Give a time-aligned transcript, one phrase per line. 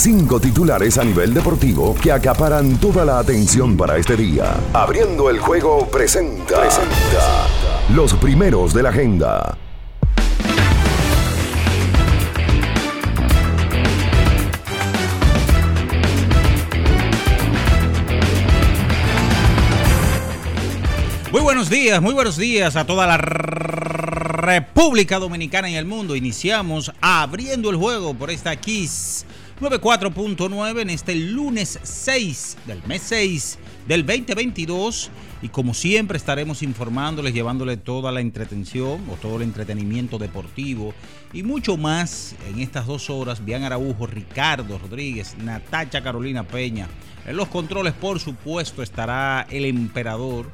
[0.00, 4.56] Cinco titulares a nivel deportivo que acaparan toda la atención para este día.
[4.72, 6.56] Abriendo el juego presenta.
[7.94, 9.58] los primeros de la agenda.
[21.30, 26.16] Muy buenos días, muy buenos días a toda la República Dominicana y el mundo.
[26.16, 29.26] Iniciamos abriendo el juego por esta Kiss
[29.60, 35.10] 94.9 en este lunes 6 del mes 6 del 2022.
[35.42, 40.94] Y como siempre estaremos informándoles, llevándoles toda la entretención o todo el entretenimiento deportivo
[41.34, 43.44] y mucho más en estas dos horas.
[43.44, 46.88] Bian Araujo, Ricardo Rodríguez, Natacha Carolina Peña.
[47.26, 50.50] En los controles, por supuesto, estará el emperador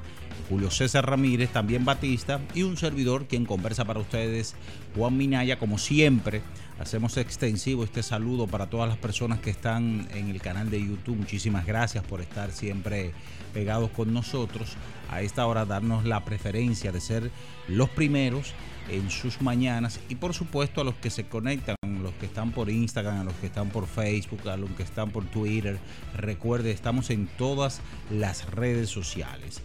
[0.49, 4.55] Julio César Ramírez, también Batista y un servidor quien conversa para ustedes,
[4.97, 6.43] Juan Minaya, como siempre.
[6.79, 11.17] Hacemos extensivo este saludo para todas las personas que están en el canal de YouTube.
[11.17, 13.13] Muchísimas gracias por estar siempre
[13.55, 14.77] pegados con nosotros.
[15.11, 17.31] A esta hora darnos la preferencia de ser
[17.67, 18.53] los primeros
[18.91, 22.69] en sus mañanas y por supuesto a los que se conectan, los que están por
[22.69, 25.79] Instagram, a los que están por Facebook, a los que están por Twitter.
[26.15, 27.81] Recuerde, estamos en todas
[28.11, 29.63] las redes sociales.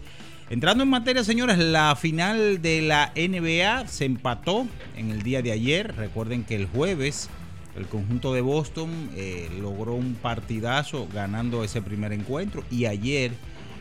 [0.52, 4.66] Entrando en materia, señores, la final de la NBA se empató
[4.98, 5.96] en el día de ayer.
[5.96, 7.30] Recuerden que el jueves
[7.74, 13.32] el conjunto de Boston eh, logró un partidazo ganando ese primer encuentro y ayer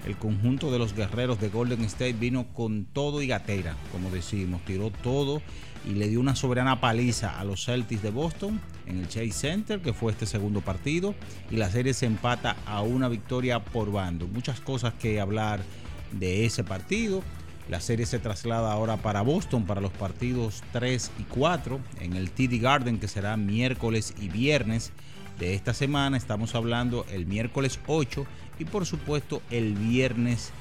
[0.08, 4.61] el conjunto de los guerreros de Golden State vino con todo y gatera, como decimos,
[4.64, 5.42] tiró todo
[5.86, 9.81] y le dio una soberana paliza a los Celtics de Boston en el Chase Center,
[9.81, 11.15] que fue este segundo partido,
[11.49, 14.27] y la serie se empata a una victoria por bando.
[14.27, 15.60] Muchas cosas que hablar
[16.11, 17.23] de ese partido.
[17.70, 22.32] La serie se traslada ahora para Boston para los partidos 3 y 4 en el
[22.32, 24.92] TD Garden que será miércoles y viernes
[25.39, 26.17] de esta semana.
[26.17, 28.26] Estamos hablando el miércoles 8
[28.60, 30.52] y por supuesto el viernes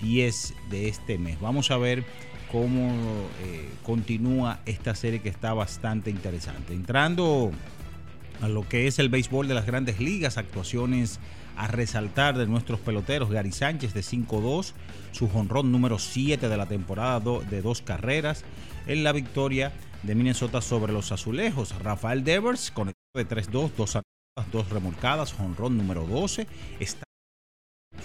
[0.00, 1.40] 10 eh, de este mes.
[1.40, 2.04] Vamos a ver
[2.50, 2.88] cómo
[3.44, 6.72] eh, continúa esta serie que está bastante interesante.
[6.72, 7.52] Entrando
[8.40, 11.18] a lo que es el béisbol de las grandes ligas, actuaciones
[11.58, 13.30] a resaltar de nuestros peloteros.
[13.30, 14.72] Gary Sánchez de 5-2,
[15.12, 18.44] su jonrón número 7 de la temporada de dos carreras
[18.86, 19.72] en la victoria
[20.04, 21.74] de Minnesota sobre los azulejos.
[21.82, 23.98] Rafael Devers conectó de 3-2, dos
[24.52, 26.46] dos remolcadas, jonrón número 12.
[26.78, 27.02] Está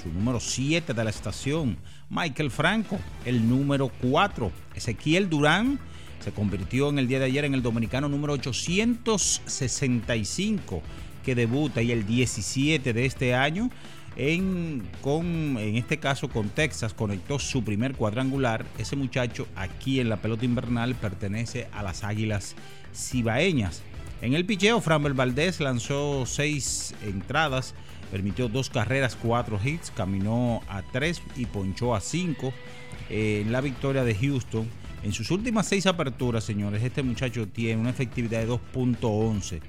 [0.01, 1.77] su número 7 de la estación.
[2.09, 4.51] Michael Franco, el número 4.
[4.73, 5.79] Ezequiel Durán
[6.23, 10.81] se convirtió en el día de ayer en el dominicano número 865
[11.23, 13.69] que debuta y el 17 de este año.
[14.15, 18.65] En, con, en este caso con Texas conectó su primer cuadrangular.
[18.77, 22.55] Ese muchacho aquí en la pelota invernal pertenece a las Águilas
[22.93, 23.81] Cibaeñas.
[24.21, 27.73] En el picheo, Framber Valdés lanzó seis entradas,
[28.11, 32.53] permitió dos carreras, cuatro hits, caminó a tres y ponchó a cinco.
[33.09, 34.67] en la victoria de Houston,
[35.03, 39.59] en sus últimas seis aperturas, señores, este muchacho tiene una efectividad de 2.11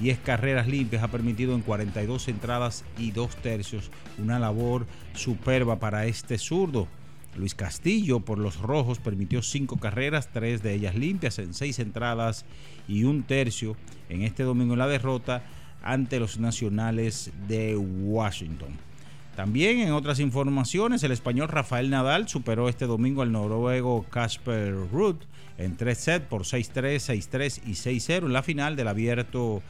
[0.00, 5.78] 10 eh, carreras limpias ha permitido en 42 entradas y 2 tercios una labor superba
[5.78, 6.88] para este zurdo.
[7.36, 12.44] Luis Castillo por los rojos permitió 5 carreras, 3 de ellas limpias en 6 entradas
[12.88, 13.76] y un tercio
[14.08, 15.42] en este domingo en la derrota
[15.82, 18.89] ante los nacionales de Washington.
[19.36, 25.16] También en otras informaciones, el español Rafael Nadal superó este domingo al noruego Casper Ruud
[25.56, 29.62] en tres sets por 6-3, 6-3 y 6-0 en la final del abierto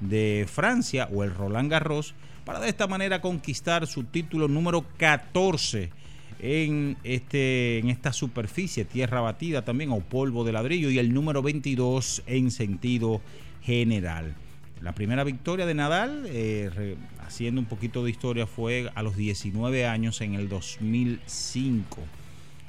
[0.00, 5.90] de Francia o el Roland Garros para de esta manera conquistar su título número 14
[6.38, 11.42] en, este, en esta superficie, tierra batida también o polvo de ladrillo y el número
[11.42, 13.20] 22 en sentido
[13.62, 14.34] general.
[14.80, 16.96] La primera victoria de Nadal, eh,
[17.26, 21.98] haciendo un poquito de historia, fue a los 19 años en el 2005.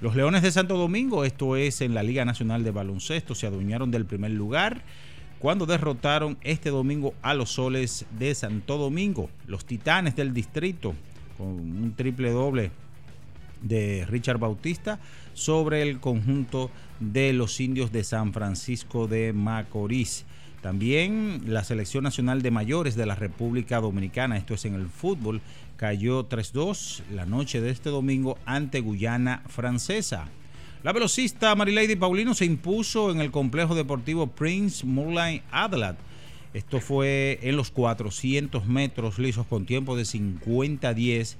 [0.01, 3.91] Los Leones de Santo Domingo, esto es en la Liga Nacional de Baloncesto, se adueñaron
[3.91, 4.81] del primer lugar
[5.39, 9.29] cuando derrotaron este domingo a los Soles de Santo Domingo.
[9.47, 10.93] Los Titanes del Distrito,
[11.37, 12.71] con un triple doble
[13.61, 14.99] de Richard Bautista
[15.33, 20.25] sobre el conjunto de los indios de San Francisco de Macorís.
[20.61, 25.41] También la Selección Nacional de Mayores de la República Dominicana, esto es en el fútbol,
[25.75, 30.27] cayó 3-2 la noche de este domingo ante Guyana Francesa.
[30.83, 35.97] La velocista Marilady Paulino se impuso en el complejo deportivo Prince Moulin Adelaide.
[36.53, 41.37] Esto fue en los 400 metros lisos con tiempo de 50-10.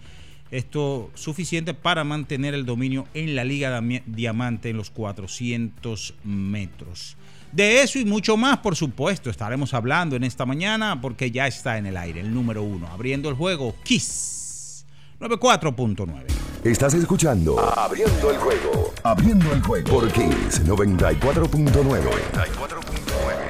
[0.51, 7.17] Esto suficiente para mantener el dominio en la Liga Diamante en los 400 metros.
[7.51, 11.77] De eso y mucho más, por supuesto, estaremos hablando en esta mañana porque ya está
[11.77, 14.85] en el aire el número uno, abriendo el juego Kiss
[15.19, 16.23] 94.9.
[16.63, 23.41] Estás escuchando Abriendo el juego, abriendo el juego por Kiss 94.9.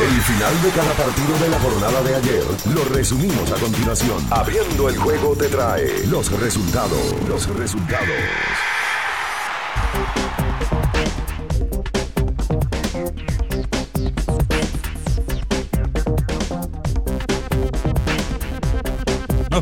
[0.00, 2.44] El final de cada partido de la jornada de ayer
[2.74, 4.26] lo resumimos a continuación.
[4.30, 8.08] Abriendo el juego te trae los resultados, los resultados.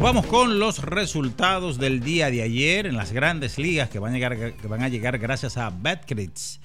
[0.01, 4.17] Vamos con los resultados del día de ayer en las grandes ligas que van a
[4.17, 6.61] llegar, que a llegar gracias a Betcris.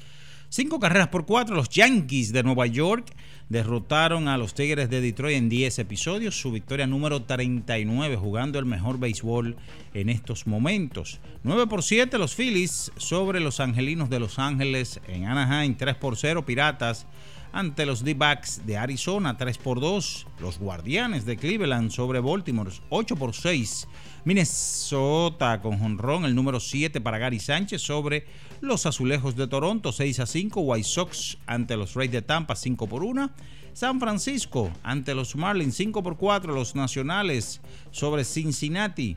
[0.49, 3.11] Cinco carreras por cuatro, los Yankees de Nueva York
[3.49, 8.65] derrotaron a los Tigres de Detroit en 10 episodios, su victoria número 39, jugando el
[8.65, 9.57] mejor béisbol
[9.95, 11.19] en estos momentos.
[11.41, 16.17] 9 por 7 los Phillies sobre los Angelinos de Los Ángeles en Anaheim, 3 por
[16.17, 17.07] 0 Piratas
[17.53, 23.15] ante los D-Backs de Arizona 3 por 2, los Guardianes de Cleveland sobre Baltimore 8
[23.15, 23.87] por 6,
[24.25, 28.25] Minnesota con jonrón el número 7 para Gary Sánchez sobre
[28.59, 32.87] los Azulejos de Toronto 6 a 5, White Sox ante los Rays de Tampa 5
[32.87, 33.29] por 1,
[33.73, 37.61] San Francisco ante los Marlins 5 por 4, los Nacionales
[37.91, 39.15] sobre Cincinnati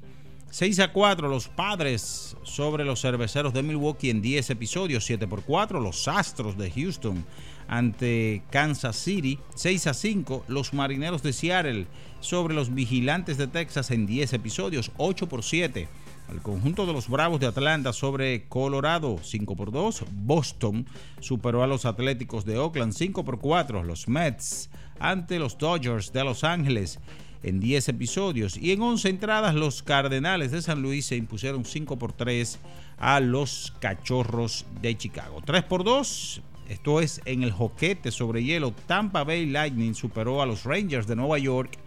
[0.50, 5.42] 6 a 4 los Padres sobre los Cerveceros de Milwaukee en 10 episodios, 7 por
[5.42, 7.24] 4 los Astros de Houston
[7.68, 11.86] ante Kansas City, 6 a 5 los Marineros de Seattle
[12.20, 15.88] sobre los Vigilantes de Texas en 10 episodios, 8 por 7.
[16.30, 20.04] El conjunto de los Bravos de Atlanta sobre Colorado 5 por 2.
[20.10, 20.86] Boston
[21.20, 23.84] superó a los Atléticos de Oakland 5 por 4.
[23.84, 26.98] Los Mets ante los Dodgers de Los Ángeles
[27.44, 28.56] en 10 episodios.
[28.56, 32.58] Y en 11 entradas los Cardenales de San Luis se impusieron 5 por 3
[32.98, 35.42] a los Cachorros de Chicago.
[35.44, 38.72] 3 por 2 esto es en el joquete sobre hielo.
[38.86, 41.78] Tampa Bay Lightning superó a los Rangers de Nueva York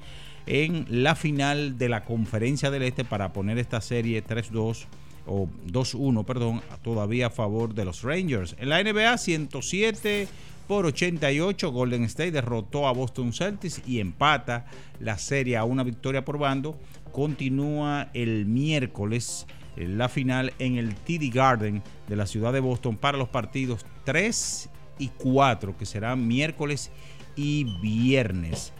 [0.45, 4.85] en la final de la Conferencia del Este para poner esta serie 3-2
[5.27, 8.55] o 2-1, perdón, todavía a favor de los Rangers.
[8.59, 10.27] En la NBA 107
[10.67, 14.65] por 88 Golden State derrotó a Boston Celtics y empata
[14.99, 16.77] la serie a una victoria por bando.
[17.11, 19.45] Continúa el miércoles
[19.87, 24.69] la final en el TD Garden de la ciudad de Boston para los partidos 3
[24.99, 26.91] y 4, que serán miércoles
[27.35, 28.73] y viernes.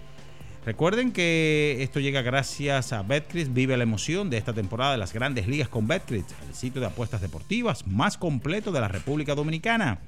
[0.66, 3.54] Recuerden que esto llega gracias a Betcris.
[3.54, 6.88] Vive la emoción de esta temporada de las grandes ligas con Betcris, el sitio de
[6.88, 10.00] apuestas deportivas más completo de la República Dominicana.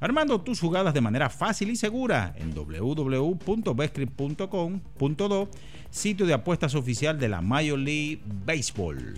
[0.00, 5.50] Armando tus jugadas de manera fácil y segura en www.betcris.com.do,
[5.90, 9.14] sitio de apuestas oficial de la Major League Baseball.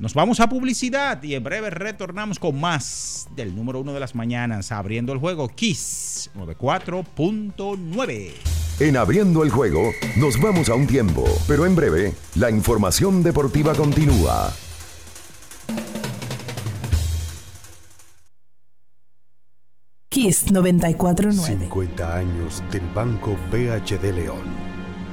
[0.00, 4.14] Nos vamos a publicidad y en breve retornamos con más del número uno de las
[4.14, 8.30] mañanas, abriendo el juego Kiss 94.9.
[8.80, 13.74] En abriendo el juego, nos vamos a un tiempo, pero en breve, la información deportiva
[13.74, 14.50] continúa.
[20.08, 21.58] Kiss 94.9.
[21.58, 24.69] 50 años del Banco BHD León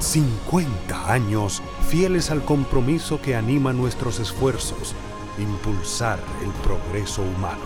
[0.00, 4.94] 50 años fieles al compromiso que anima nuestros esfuerzos,
[5.38, 7.64] impulsar el progreso humano,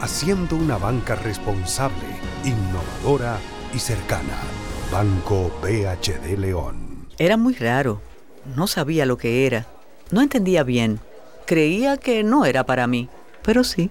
[0.00, 2.06] haciendo una banca responsable,
[2.44, 3.38] innovadora
[3.74, 4.38] y cercana.
[4.90, 7.06] Banco BHD León.
[7.18, 8.00] Era muy raro.
[8.56, 9.66] No sabía lo que era.
[10.10, 11.00] No entendía bien.
[11.46, 13.08] Creía que no era para mí,
[13.42, 13.90] pero sí.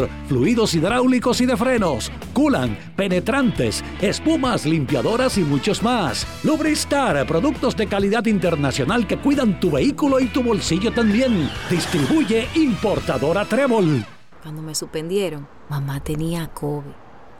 [0.27, 6.25] fluidos hidráulicos y de frenos, culan, penetrantes, espumas, limpiadoras y muchos más.
[6.43, 11.49] Lubristar, productos de calidad internacional que cuidan tu vehículo y tu bolsillo también.
[11.69, 14.05] Distribuye importadora Trébol.
[14.41, 16.91] Cuando me suspendieron, mamá tenía COVID.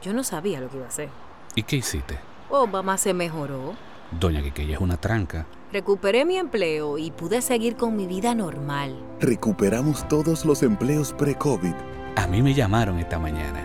[0.02, 1.08] Yo no sabía lo que iba a hacer.
[1.54, 2.18] ¿Y qué hiciste?
[2.50, 3.74] Oh, mamá se mejoró.
[4.18, 5.46] Doña Quiqueya es una tranca.
[5.72, 8.94] Recuperé mi empleo y pude seguir con mi vida normal.
[9.20, 11.74] Recuperamos todos los empleos pre-COVID
[12.16, 13.62] a mí me llamaron esta mañana.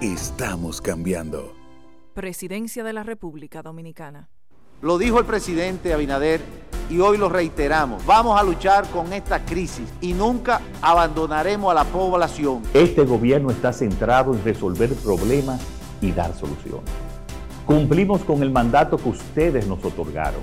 [0.00, 1.54] Estamos cambiando.
[2.14, 4.28] Presidencia de la República Dominicana.
[4.82, 6.40] Lo dijo el presidente Abinader
[6.90, 8.04] y hoy lo reiteramos.
[8.04, 12.62] Vamos a luchar con esta crisis y nunca abandonaremos a la población.
[12.74, 15.60] Este gobierno está centrado en resolver problemas
[16.00, 16.90] y dar soluciones.
[17.64, 20.42] Cumplimos con el mandato que ustedes nos otorgaron.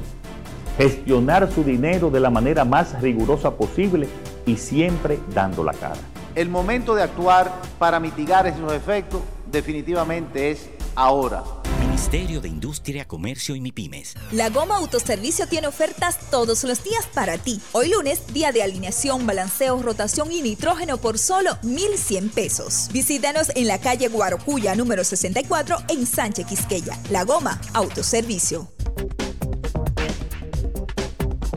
[0.77, 4.07] Gestionar su dinero de la manera más rigurosa posible
[4.45, 9.21] y siempre dando la cara el momento de actuar para mitigar esos efectos
[9.51, 11.43] definitivamente es ahora.
[11.79, 14.15] Ministerio de Industria, Comercio y MIPIMES.
[14.31, 17.61] La Goma Autoservicio tiene ofertas todos los días para ti.
[17.71, 22.89] Hoy lunes, día de alineación, balanceo, rotación y nitrógeno por solo 1,100 pesos.
[22.91, 26.99] Visítanos en la calle Guarocuya, número 64, en Sánchez Quisqueya.
[27.09, 28.67] La Goma Autoservicio.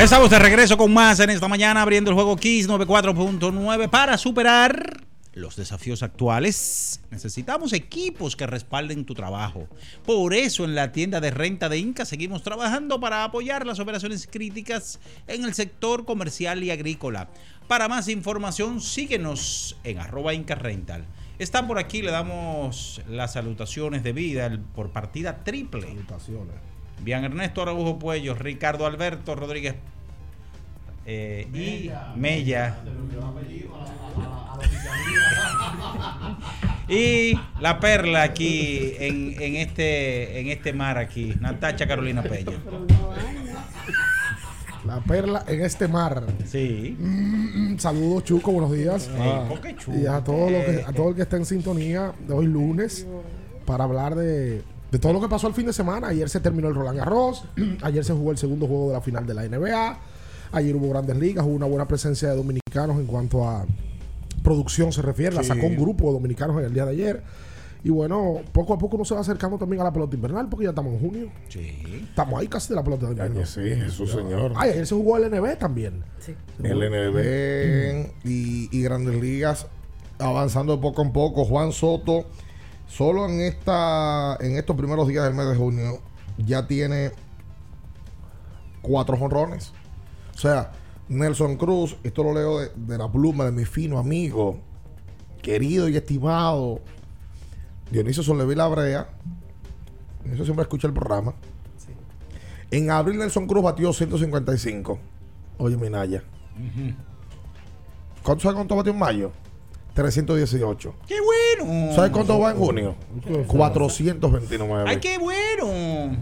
[0.00, 5.04] Estamos de regreso con más en esta mañana abriendo el juego Kiss 94.9 para superar
[5.34, 7.02] los desafíos actuales.
[7.10, 9.68] Necesitamos equipos que respalden tu trabajo.
[10.06, 14.26] Por eso en la tienda de renta de Inca seguimos trabajando para apoyar las operaciones
[14.26, 17.28] críticas en el sector comercial y agrícola.
[17.68, 20.58] Para más información síguenos en arroba Inca.
[21.38, 25.88] Están por aquí, le damos las salutaciones de vida por partida triple.
[25.88, 26.79] Salutaciones.
[27.02, 29.74] Bien, Ernesto Araujo Puello, Ricardo Alberto Rodríguez
[31.06, 32.78] eh, y Mella.
[36.88, 42.52] y la perla aquí en, en, este, en este mar aquí, Natacha Carolina Pello.
[44.86, 46.24] La perla en este mar.
[46.46, 46.96] Sí.
[46.98, 49.10] Mm, saludos, Chuco, buenos días.
[49.18, 49.48] Ah.
[49.94, 53.06] Y a todo, lo que, a todo el que está en sintonía de hoy lunes
[53.66, 56.08] para hablar de, de todo lo que pasó el fin de semana.
[56.08, 57.44] Ayer se terminó el Roland Garros,
[57.82, 59.98] ayer se jugó el segundo juego de la final de la NBA,
[60.52, 63.64] ayer hubo grandes ligas, hubo una buena presencia de dominicanos en cuanto a
[64.42, 65.48] producción se refiere, la Sí.
[65.48, 67.22] sacó un grupo de dominicanos en el día de ayer.
[67.82, 70.64] Y bueno, poco a poco uno se va acercando también a la pelota invernal porque
[70.64, 71.28] ya estamos en junio.
[71.48, 71.82] Sí.
[72.10, 73.46] Estamos ahí casi de la pelota invernal.
[73.46, 74.52] sí, Jesús, señor.
[74.54, 76.04] Ay, ayer se jugó el NB también.
[76.62, 79.66] El NB y, y Grandes Ligas
[80.18, 81.46] avanzando de poco en poco.
[81.46, 82.26] Juan Soto,
[82.90, 86.00] solo en esta en estos primeros días del mes de junio,
[86.38, 87.12] ya tiene
[88.82, 89.72] cuatro jonrones.
[90.34, 90.72] O sea,
[91.08, 94.58] Nelson Cruz, esto lo leo de, de la pluma de mi fino amigo,
[95.42, 96.80] querido y estimado
[97.90, 99.08] Dionisio Solevi Labrea.
[100.24, 101.34] Eso siempre escucha el programa.
[102.70, 104.98] En abril Nelson Cruz batió 155.
[105.58, 106.22] Oye, Minaya.
[108.22, 109.32] ¿Cuánto sabes cuánto batió en mayo?
[109.94, 110.94] 318.
[111.06, 111.92] ¡Qué bueno!
[111.94, 112.94] ¿Sabes cuánto va en junio?
[113.46, 114.84] 429.
[114.90, 116.16] ¡Ay, qué bueno!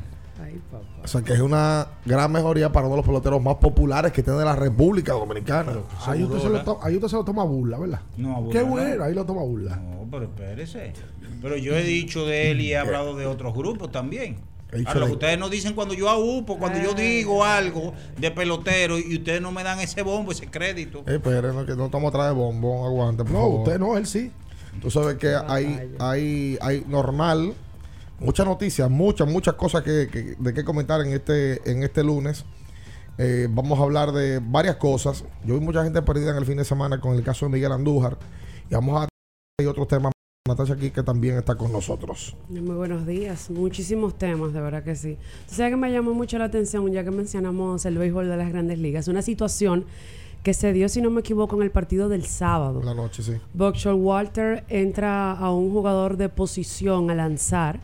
[1.03, 4.23] O sea que es una gran mejoría para uno de los peloteros más populares que
[4.23, 5.73] tiene la República Dominicana.
[6.07, 8.01] Ahí usted, se lo to- ahí usted se lo toma burla, ¿verdad?
[8.17, 8.71] No, a burla Qué no.
[8.73, 9.77] bueno, ahí lo toma burla.
[9.77, 10.93] No, pero espérese.
[11.41, 14.37] Pero yo he dicho de él y he hablado de otros grupos también.
[14.71, 19.17] Lo que ustedes no dicen cuando yo aúpo, cuando yo digo algo de pelotero y
[19.17, 20.99] ustedes no me dan ese bombo, ese crédito.
[21.07, 23.59] Eh, esperen, no, que no estamos atrás de bombón, aguante, por No, favor.
[23.61, 24.31] usted no, él sí.
[24.83, 27.55] Tú sabes que hay, hay, hay normal,
[28.21, 32.45] muchas noticias, muchas, muchas cosas que, que- de qué comentar en este, en este lunes.
[33.17, 35.25] Eh, vamos a hablar de varias cosas.
[35.45, 37.73] Yo vi mucha gente perdida en el fin de semana con el caso de Miguel
[37.73, 38.17] Andújar.
[38.71, 39.09] Y vamos a
[39.61, 40.13] hay otros temas.
[40.49, 42.35] Natasha aquí que también está con nosotros.
[42.49, 43.50] Muy buenos días.
[43.50, 45.17] Muchísimos temas, de verdad que sí.
[45.50, 48.50] O sea que me llamó mucho la atención, ya que mencionamos el béisbol de las
[48.50, 49.07] grandes ligas.
[49.09, 49.85] Una situación
[50.43, 52.83] que se dio, si no me equivoco, en el partido del sábado.
[52.83, 53.35] La noche, sí.
[53.55, 57.81] Buckshot Walter entra a un jugador de posición a lanzar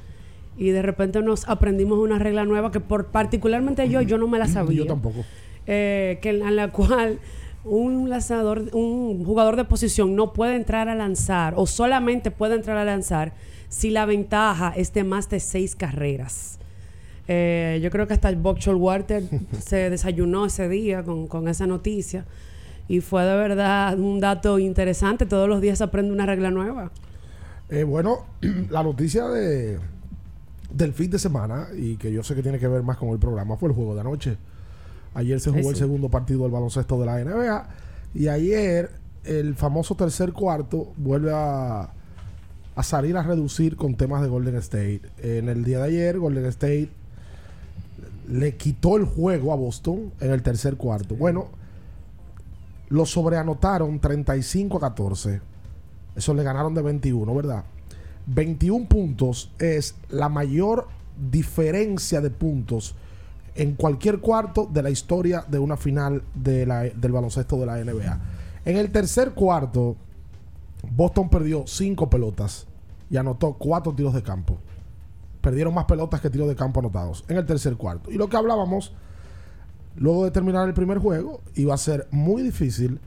[0.57, 4.39] y de repente nos aprendimos una regla nueva que por particularmente yo, yo no me
[4.39, 4.79] la sabía.
[4.79, 5.25] Yo tampoco.
[5.67, 7.19] Eh, que en la cual
[7.65, 12.77] un lanzador, un jugador de posición no puede entrar a lanzar o solamente puede entrar
[12.77, 13.33] a lanzar
[13.69, 16.59] si la ventaja es de más de seis carreras.
[17.27, 19.23] Eh, yo creo que hasta el Buckshot Walter
[19.61, 22.27] se desayunó ese día con, con esa noticia
[22.87, 25.27] y fue de verdad un dato interesante.
[25.27, 26.91] Todos los días se aprende una regla nueva.
[27.71, 28.27] Eh, bueno,
[28.71, 29.79] la noticia de
[30.71, 33.19] del fin de semana y que yo sé que tiene que ver más con el
[33.19, 34.37] programa fue el juego de anoche.
[35.15, 37.69] Ayer se jugó el segundo partido del baloncesto de la NBA
[38.15, 38.91] y ayer
[39.25, 41.91] el famoso tercer cuarto vuelve a,
[42.75, 45.03] a salir a reducir con temas de Golden State.
[45.19, 46.91] En el día de ayer Golden State
[48.29, 51.15] le quitó el juego a Boston en el tercer cuarto.
[51.15, 51.49] Bueno,
[52.89, 55.41] lo sobreanotaron 35 a 14.
[56.17, 57.65] Eso le ganaron de 21, ¿verdad?
[58.27, 60.89] 21 puntos es la mayor
[61.31, 62.95] diferencia de puntos
[63.55, 67.79] en cualquier cuarto de la historia de una final de la- del baloncesto de la
[67.79, 68.21] NBA.
[68.65, 69.97] En el tercer cuarto,
[70.97, 72.67] Boston perdió 5 pelotas
[73.11, 74.59] y anotó 4 tiros de campo.
[75.41, 78.11] Perdieron más pelotas que tiros de campo anotados en el tercer cuarto.
[78.11, 78.93] Y lo que hablábamos,
[79.97, 82.99] luego de terminar el primer juego, iba a ser muy difícil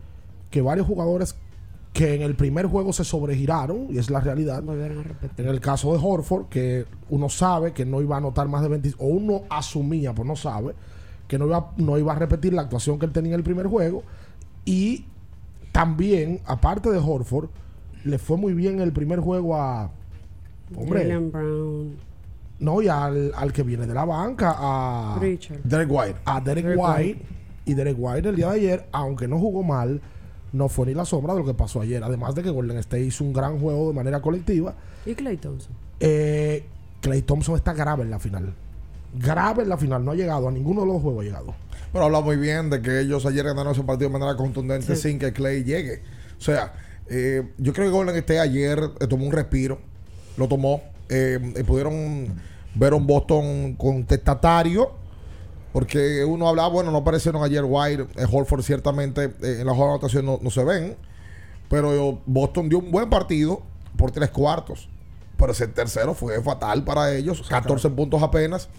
[0.52, 1.36] que varios jugadores
[1.98, 4.64] que en el primer juego se sobregiraron, y es la realidad,
[5.36, 8.68] en el caso de Horford, que uno sabe que no iba a anotar más de
[8.68, 10.76] 20, o uno asumía, pues no sabe,
[11.28, 13.66] que no iba, no iba a repetir la actuación que él tenía en el primer
[13.66, 14.04] juego.
[14.64, 15.06] Y
[15.72, 17.50] también, aparte de Horford,
[18.04, 19.90] le fue muy bien el primer juego a.
[20.76, 21.96] Hombre, Brown.
[22.60, 25.16] no, y al, al que viene de la banca, a.
[25.18, 25.62] Pritchard.
[25.64, 26.20] Derek White.
[26.26, 27.26] A Derek, Derek White.
[27.66, 30.00] Y Derek White el día de ayer, aunque no jugó mal,
[30.54, 32.04] no fue ni la sombra de lo que pasó ayer.
[32.04, 34.76] Además de que Golden State hizo un gran juego de manera colectiva.
[35.06, 35.72] ¿Y Clay Thompson?
[36.00, 36.66] Eh,
[37.02, 38.54] Clay Thompson está grave en la final.
[39.14, 40.04] Grave en la final.
[40.04, 41.22] No ha llegado a ninguno de los juegos.
[41.22, 41.56] Ha llegado.
[41.92, 45.10] Pero habla muy bien de que ellos ayer ganaron ese partido de manera contundente Sí.
[45.10, 46.02] sin que Clay llegue.
[46.38, 46.74] O sea,
[47.10, 49.80] eh, yo creo que Golden State ayer eh, tomó un respiro,
[50.36, 52.28] lo tomó, eh, y pudieron
[52.76, 54.92] ver un Boston contestatario,
[55.78, 59.92] porque uno hablaba, bueno, no aparecieron ayer White, eh, Holford ciertamente eh, en la jugada
[59.92, 60.98] de anotación no, no se ven,
[61.70, 63.62] pero Boston dio un buen partido
[63.96, 64.90] por tres cuartos.
[65.38, 68.70] Pero ese tercero fue fatal para ellos, 14 puntos apenas.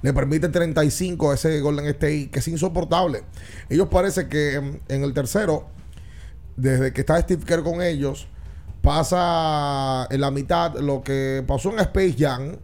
[0.00, 3.24] Le permite 35 a ese Golden State, que es insoportable.
[3.68, 5.66] Ellos parece que en, en el tercero,
[6.54, 8.28] desde que está Steve Kerr con ellos,
[8.80, 12.58] pasa en la mitad lo que pasó en Space Jam,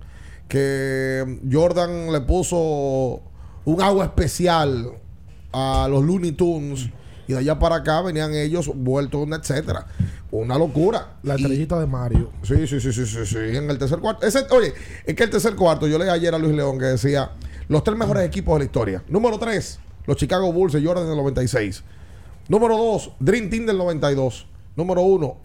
[0.47, 3.25] que Jordan le puso
[3.65, 4.93] un agua especial
[5.53, 6.89] a los Looney Tunes
[7.27, 9.87] y de allá para acá venían ellos vueltos, etcétera.
[10.33, 11.17] Una locura.
[11.23, 12.31] La estrellita de Mario.
[12.43, 13.39] Sí, sí, sí, sí, sí, sí.
[13.39, 14.27] En el tercer cuarto.
[14.27, 14.73] Ese, oye,
[15.05, 17.33] es que el tercer cuarto, yo leí ayer a Luis León que decía
[17.69, 19.03] los tres mejores equipos de la historia.
[19.09, 21.85] Número tres, los Chicago Bulls de Jordan del 96.
[22.49, 24.47] Número dos, Dream Team del 92.
[24.75, 25.37] Número uno,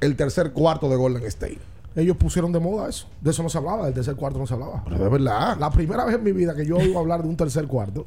[0.00, 1.60] el tercer cuarto de Golden State.
[1.96, 3.06] Ellos pusieron de moda eso.
[3.20, 4.82] De eso no se hablaba, del tercer cuarto no se hablaba.
[4.84, 5.56] Pero de verdad.
[5.58, 8.06] La primera vez en mi vida que yo oigo hablar de un tercer cuarto,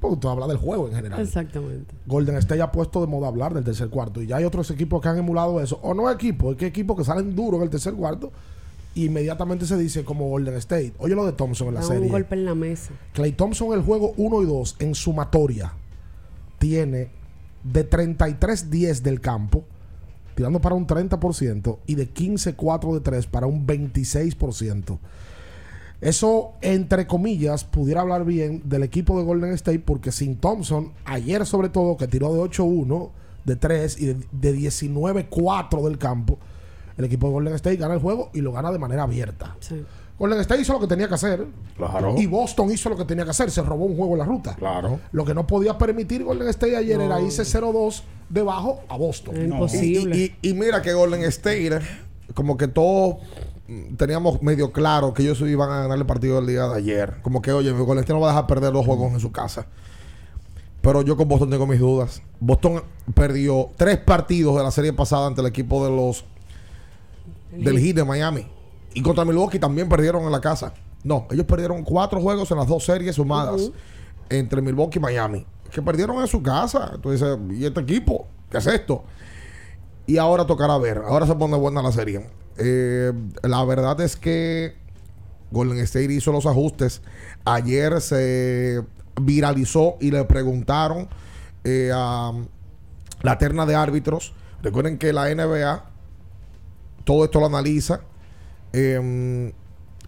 [0.00, 1.20] porque tú hablas del juego en general.
[1.20, 1.94] Exactamente.
[2.06, 4.20] Golden State ha puesto de moda hablar del tercer cuarto.
[4.20, 5.78] Y ya hay otros equipos que han emulado eso.
[5.82, 8.30] O no equipos, es que equipos que salen duros en el tercer cuarto.
[8.94, 10.92] e Inmediatamente se dice como Golden State.
[10.98, 12.02] Oye lo de Thompson en la Da serie.
[12.02, 12.92] un golpe en la mesa.
[13.14, 15.72] Clay Thompson, el juego 1 y 2 en sumatoria,
[16.58, 17.10] tiene
[17.64, 19.64] de 33-10 del campo,
[20.34, 24.98] tirando para un 30%, y de 15-4 de 3 para un 26%.
[26.00, 31.46] Eso, entre comillas, pudiera hablar bien del equipo de Golden State, porque sin Thompson, ayer
[31.46, 33.10] sobre todo, que tiró de 8-1,
[33.44, 36.38] de 3 y de, de 19-4 del campo,
[36.96, 39.56] el equipo de Golden State gana el juego y lo gana de manera abierta.
[40.18, 41.46] Golden State hizo lo que tenía que hacer.
[41.76, 42.14] Claro.
[42.16, 43.50] Y Boston hizo lo que tenía que hacer.
[43.50, 44.54] Se robó un juego en la ruta.
[44.54, 45.00] Claro.
[45.10, 47.04] Lo que no podía permitir Golden State ayer No.
[47.04, 49.34] era irse 0-2 debajo a Boston.
[49.72, 51.80] Y, y- y mira que Golden State,
[52.34, 53.16] como que todos
[53.66, 57.16] mm, teníamos medio claro que ellos iban a ganar el partido del día de ayer.
[57.22, 59.66] Como que, oye, Golden State no va a dejar perder los juegos en su casa.
[60.82, 62.22] Pero yo con Boston tengo mis dudas.
[62.38, 62.82] Boston
[63.14, 66.24] perdió tres partidos de la serie pasada ante el equipo de los
[67.56, 68.46] del Heat de Miami.
[68.94, 70.74] Y contra Milwaukee también perdieron en la casa.
[71.04, 73.70] No, ellos perdieron cuatro juegos en las dos series sumadas
[74.28, 75.46] entre Milwaukee y Miami.
[75.70, 76.92] Que perdieron en su casa.
[76.94, 78.26] Entonces, ¿y este equipo?
[78.50, 79.04] ¿Qué es esto?
[80.06, 80.98] Y ahora tocará ver.
[80.98, 82.28] Ahora se pone buena la serie.
[82.58, 84.76] Eh, la verdad es que
[85.50, 87.02] Golden State hizo los ajustes.
[87.44, 88.82] Ayer se
[89.20, 91.08] viralizó y le preguntaron
[91.64, 92.32] eh, a
[93.22, 94.34] la terna de árbitros.
[94.62, 95.92] Recuerden que la NBA
[97.04, 98.00] todo esto lo analiza.
[98.72, 99.52] Eh,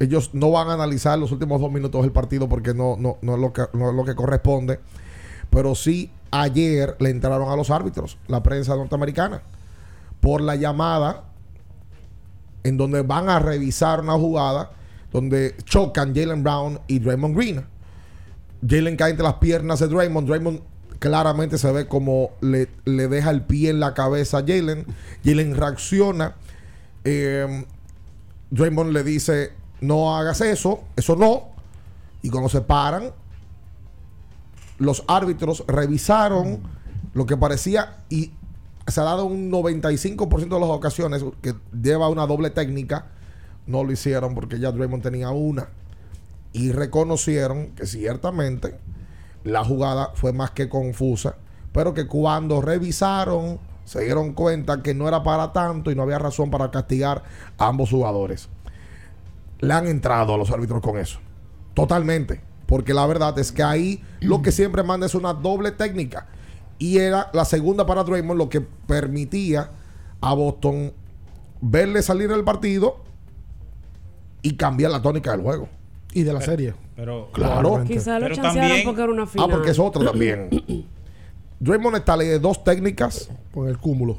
[0.01, 3.35] ellos no van a analizar los últimos dos minutos del partido porque no, no, no,
[3.35, 4.81] es lo que, no es lo que corresponde.
[5.51, 9.43] Pero sí, ayer le entraron a los árbitros, la prensa norteamericana,
[10.21, 11.25] por la llamada
[12.65, 14.73] en donde van a revisar una jugada
[15.13, 17.65] donde chocan Jalen Brown y Draymond Green.
[18.67, 20.27] Jalen cae entre las piernas de Draymond.
[20.27, 20.61] Draymond
[20.99, 24.87] claramente se ve como le, le deja el pie en la cabeza a Jalen.
[25.25, 26.35] Jalen reacciona.
[27.05, 27.65] Eh,
[28.55, 31.49] Draymond le dice, no hagas eso, eso no.
[32.23, 33.11] Y cuando se paran,
[34.79, 36.61] los árbitros revisaron
[37.15, 38.31] lo que parecía y
[38.87, 43.07] se ha dado un 95% de las ocasiones que lleva una doble técnica.
[43.67, 45.69] No lo hicieron porque ya Draymond tenía una.
[46.53, 48.79] Y reconocieron que ciertamente
[49.43, 51.35] la jugada fue más que confusa,
[51.73, 56.19] pero que cuando revisaron se dieron cuenta que no era para tanto y no había
[56.19, 57.23] razón para castigar
[57.59, 58.49] a ambos jugadores.
[59.61, 61.19] Le han entrado a los árbitros con eso.
[61.75, 62.41] Totalmente.
[62.67, 66.27] Porque la verdad es que ahí lo que siempre manda es una doble técnica.
[66.79, 69.71] Y era la segunda para Draymond lo que permitía
[70.21, 70.93] a Boston
[71.61, 72.97] verle salir el partido
[74.43, 75.69] y cambiar la tónica del juego.
[76.13, 76.75] Y de la serie.
[76.97, 77.83] Pero, Claro.
[77.87, 79.49] Quizás lo Pero chancearon también- porque era una final.
[79.51, 80.49] Ah, porque es otra también.
[81.61, 83.31] Draymond está de dos técnicas.
[83.53, 84.17] Por el cúmulo.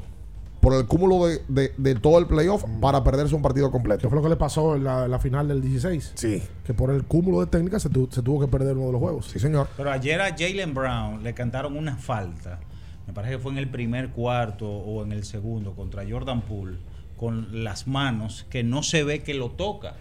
[0.60, 4.02] Por el cúmulo de, de- de todo el playoff para perderse un partido completo.
[4.02, 6.12] Que fue lo que le pasó en la, la final del 16.
[6.16, 6.42] Sí.
[6.64, 9.00] Que por el cúmulo de técnicas se, tu- se tuvo que perder uno de los
[9.00, 9.26] juegos.
[9.30, 9.68] Sí, señor.
[9.76, 12.58] Pero ayer a Jalen Brown le cantaron una falta.
[13.06, 16.78] Me parece que fue en el primer cuarto o en el segundo contra Jordan Poole
[17.16, 19.94] con las manos que no se ve que lo toca.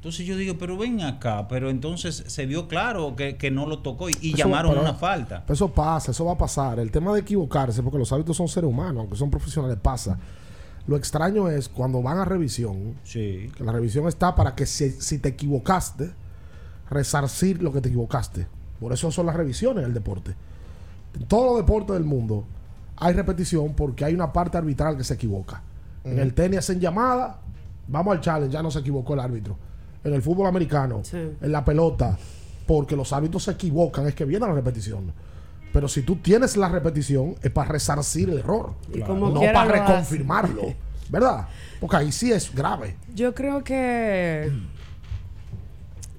[0.00, 3.80] Entonces yo digo, pero ven acá, pero entonces se vio claro que, que no lo
[3.80, 5.44] tocó y, y Eso- llamaron pero- una falta.
[5.46, 6.78] Eso pasa, eso va a pasar.
[6.78, 10.18] El tema de equivocarse, porque los hábitos son seres humanos, aunque son profesionales, pasa.
[10.86, 13.50] Lo extraño es cuando van a revisión, Sí.
[13.54, 16.10] que la revisión está para que si, si te equivocaste,
[16.88, 18.46] resarcir lo que te equivocaste.
[18.80, 20.34] Por eso son las revisiones en el deporte.
[21.14, 22.44] En todos los deportes del mundo
[22.96, 25.62] hay repetición porque hay una parte arbitral que se equivoca.
[26.04, 27.40] En el tenis hacen llamada,
[27.86, 29.58] vamos al challenge, ya no se equivocó el árbitro.
[30.02, 32.18] En el fútbol americano, en la pelota,
[32.66, 35.12] porque los árbitros se equivocan, es que viene la repetición.
[35.72, 39.62] Pero si tú tienes la repetición, es para resarcir el error, Y como no para
[39.62, 39.72] hace.
[39.72, 40.62] reconfirmarlo.
[41.10, 41.48] ¿Verdad?
[41.80, 42.96] Porque ahí sí es grave.
[43.14, 44.50] Yo creo que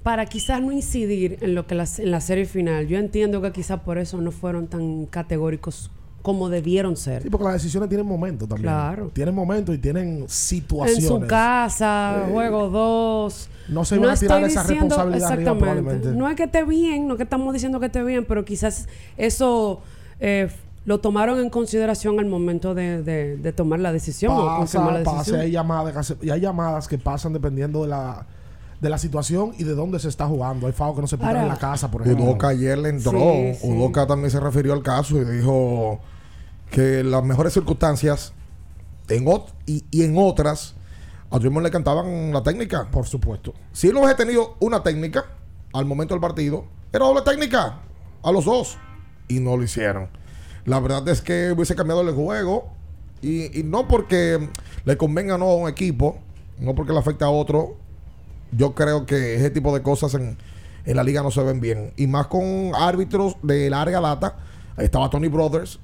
[0.03, 3.51] para quizás no incidir en lo que la, en la serie final, yo entiendo que
[3.51, 7.23] quizás por eso no fueron tan categóricos como debieron ser.
[7.23, 8.63] Sí, porque las decisiones tienen momento también.
[8.73, 9.09] Claro.
[9.13, 11.05] Tienen momento y tienen En situaciones.
[11.07, 13.49] su casa, Eh, juego 2.
[13.69, 15.59] no se iban a tirar esa responsabilidad arriba, exactamente.
[15.81, 16.11] probablemente.
[16.17, 18.87] No es que esté bien, no es que estamos diciendo que esté bien, pero quizás
[19.17, 19.81] eso
[20.19, 20.49] eh,
[20.85, 25.03] lo tomaron en consideración al momento de, de- de tomar la decisión o confirmar la
[25.03, 25.35] Pasa, decisión.
[25.37, 28.25] pasa, hay llamadas, y hay llamadas que pasan dependiendo de la
[28.81, 30.65] de la situación y de dónde se está jugando.
[30.65, 32.25] Hay FAO que no se pitan en la casa, por ejemplo.
[32.25, 33.11] Udoca ayer le entró.
[33.11, 33.67] Sí, sí.
[33.69, 35.99] Udoca también se refirió al caso y dijo
[36.71, 38.33] que las mejores circunstancias
[39.09, 40.73] en ot- y, y en otras
[41.29, 42.89] a Draymond le cantaban la técnica.
[42.89, 43.53] Por supuesto.
[43.71, 45.25] Si él hubiese tenido una técnica
[45.73, 47.79] al momento del partido, era doble técnica
[48.23, 48.77] a los dos.
[49.27, 50.09] Y no lo hicieron.
[50.65, 52.73] La verdad es que hubiese cambiado el juego.
[53.21, 54.49] Y, y no porque
[54.83, 56.17] le convenga no a un equipo,
[56.59, 57.77] no porque le afecte a otro.
[58.51, 60.37] Yo creo que ese tipo de cosas en,
[60.85, 61.93] en la liga no se ven bien.
[61.95, 64.37] Y más con árbitros de larga data.
[64.75, 65.79] Ahí estaba Tony Brothers.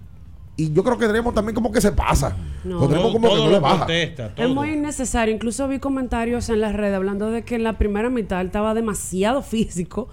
[0.60, 2.36] Y yo creo que tenemos también como que se pasa.
[2.64, 2.80] No.
[2.82, 3.86] Lo tenemos como que no le baja.
[3.94, 5.34] Es muy innecesario.
[5.34, 8.74] Incluso vi comentarios en las redes hablando de que en la primera mitad él estaba
[8.74, 10.10] demasiado físico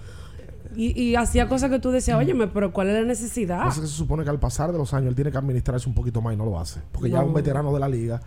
[0.75, 3.63] y, y hacía cosas que tú decías, óyeme, pero ¿cuál es la necesidad?
[3.63, 5.95] Pasa que se supone que al pasar de los años él tiene que administrarse un
[5.95, 6.79] poquito más y no lo hace.
[6.91, 7.35] Porque ya es un No.
[7.35, 8.21] veterano de la liga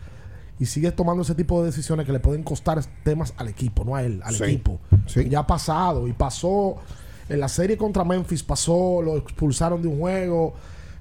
[0.59, 3.95] y sigue tomando ese tipo de decisiones que le pueden costar temas al equipo, no
[3.95, 4.43] a él, al Sí.
[4.45, 4.81] equipo.
[5.15, 6.77] Que Ya ha pasado y pasó
[7.29, 10.55] en la serie contra Memphis, pasó, lo expulsaron de un juego.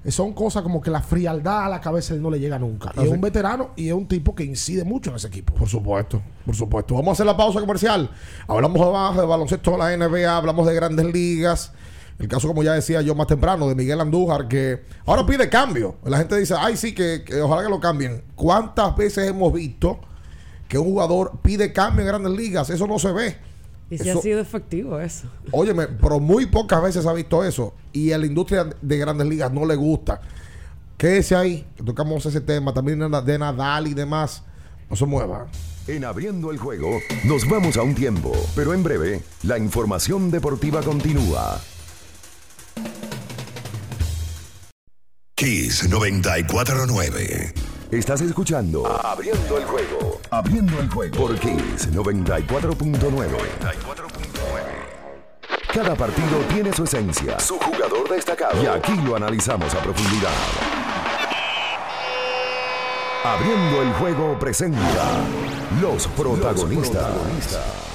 [0.08, 2.90] Eh, Son cosas como que la frialdad a la cabeza él no le llega nunca.
[2.96, 3.08] Y Así.
[3.08, 5.54] es un veterano y es un tipo que incide mucho en ese equipo.
[5.54, 6.94] Por supuesto, por supuesto.
[6.94, 8.10] Vamos a hacer la pausa comercial.
[8.46, 11.72] Hablamos de, de baloncesto de la NBA, hablamos de grandes ligas.
[12.18, 15.96] El caso, como ya decía yo más temprano, de Miguel Andújar, que ahora pide cambio.
[16.04, 18.24] La gente dice, ay, sí, que, que ojalá que lo cambien.
[18.34, 20.00] ¿Cuántas veces hemos visto
[20.68, 22.70] que un jugador pide cambio en grandes ligas?
[22.70, 23.36] Eso no se ve.
[23.90, 25.28] Y si Eso- ha sido efectivo eso.
[25.50, 27.74] Óyeme, pero muy pocas veces ha visto eso.
[27.92, 30.20] Y a la industria de grandes ligas no le gusta.
[30.98, 32.74] Quédese ahí, tocamos ese tema.
[32.74, 34.42] También de de Nadal y demás.
[34.90, 35.46] No se mueva.
[35.86, 40.82] En abriendo el juego, nos vamos a un tiempo, pero en breve, la información deportiva
[40.82, 41.58] continúa.
[45.34, 47.54] Kiss 949.
[47.90, 50.17] Estás escuchando Abriendo el juego.
[50.30, 53.28] Abriendo el juego por Kiss 94.9.
[55.72, 58.62] Cada partido tiene su esencia, su jugador destacado.
[58.62, 60.30] Y aquí lo analizamos a profundidad.
[63.24, 64.78] Abriendo el juego presenta
[65.80, 67.87] los protagonistas.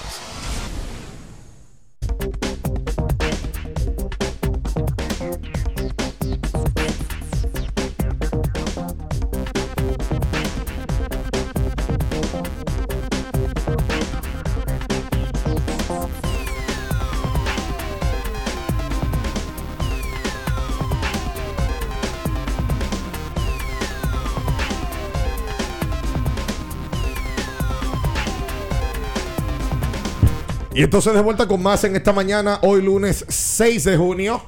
[30.75, 34.41] Y entonces de vuelta con más en esta mañana, hoy lunes 6 de junio.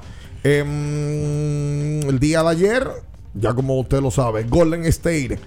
[0.43, 2.89] Em, el día de ayer,
[3.35, 5.37] ya como usted lo sabe, Golden State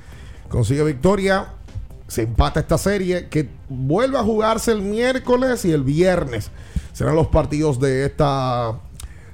[0.48, 1.48] consigue victoria.
[2.06, 6.52] Se empata esta serie que vuelve a jugarse el miércoles y el viernes.
[6.92, 8.78] Serán los partidos de esta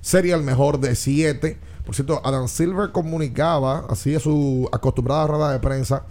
[0.00, 1.58] serie, el mejor de siete.
[1.84, 6.06] Por cierto, Adam Silver comunicaba, así es su acostumbrada rueda de prensa,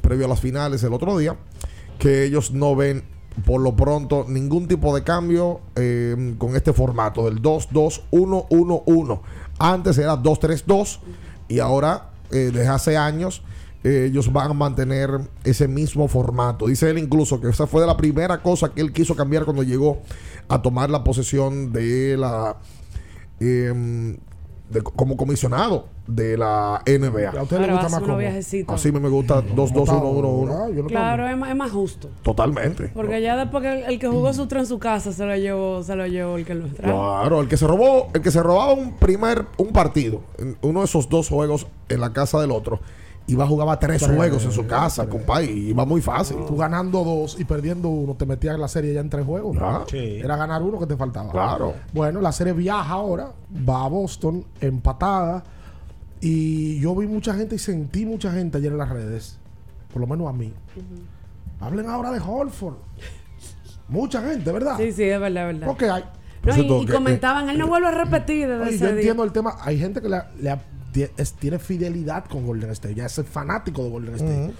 [0.00, 1.36] previo a las finales el otro día,
[1.98, 7.24] que ellos no ven por lo pronto ningún tipo de cambio eh, con este formato
[7.24, 9.20] del 2-2-1-1-1.
[9.58, 10.98] Antes era 2-3-2
[11.48, 13.42] y ahora eh, desde hace años
[13.82, 15.10] eh, ellos van a mantener
[15.44, 16.66] ese mismo formato.
[16.66, 19.62] Dice él incluso que esa fue de la primera cosa que él quiso cambiar cuando
[19.62, 20.02] llegó
[20.48, 22.56] a tomar la posesión de la
[23.40, 24.16] eh,
[24.70, 27.30] de- como comisionado de la NBA.
[27.38, 28.16] a usted le gusta más unos cómodo?
[28.18, 28.74] viajecitos.
[28.74, 30.86] Así me gusta 2-2-1-1-1.
[30.88, 32.08] Claro, es más, es más justo.
[32.22, 32.88] Totalmente.
[32.94, 35.36] Porque ya después que el, el que jugó su tren en su casa se lo
[35.36, 37.20] llevó, se lo llevó el que lo trajo.
[37.20, 40.80] Claro, el que se robó, el que se robaba un primer, un partido, en uno
[40.80, 42.80] de esos dos juegos en la casa del otro,
[43.32, 46.38] iba a jugar tres Tres, juegos en su casa, compadre, y iba muy fácil.
[46.46, 49.56] Tú ganando dos y perdiendo uno, te metías en la serie ya en tres juegos.
[49.56, 49.84] Ya.
[49.98, 51.30] Era ganar uno que te faltaba.
[51.30, 51.74] Claro.
[51.92, 53.32] Bueno, la serie viaja ahora,
[53.68, 55.44] va a Boston, empatada.
[56.20, 59.38] Y yo vi mucha gente y sentí mucha gente ayer en las redes,
[59.92, 60.52] por lo menos a mí.
[61.60, 62.74] Hablen ahora de Holford.
[63.88, 64.76] Mucha gente, ¿verdad?
[64.76, 65.66] Sí, sí, es verdad, es verdad.
[65.66, 66.04] Porque hay.
[66.42, 68.94] No, y, y comentaban, él no vuelve a repetir desde Oye, ese yo día.
[68.96, 69.56] entiendo el tema.
[69.60, 70.62] Hay gente que le, le ha-
[71.16, 72.94] es- tiene fidelidad con Golden State.
[72.94, 74.52] Ya es fanático de Golden State.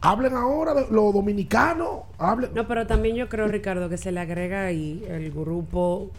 [0.00, 2.04] Hablen ahora de lo dominicano.
[2.18, 2.50] Hablen.
[2.54, 6.10] No, pero también yo creo, Ricardo, que se le agrega ahí el grupo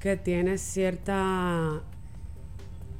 [0.00, 1.80] que tiene cierta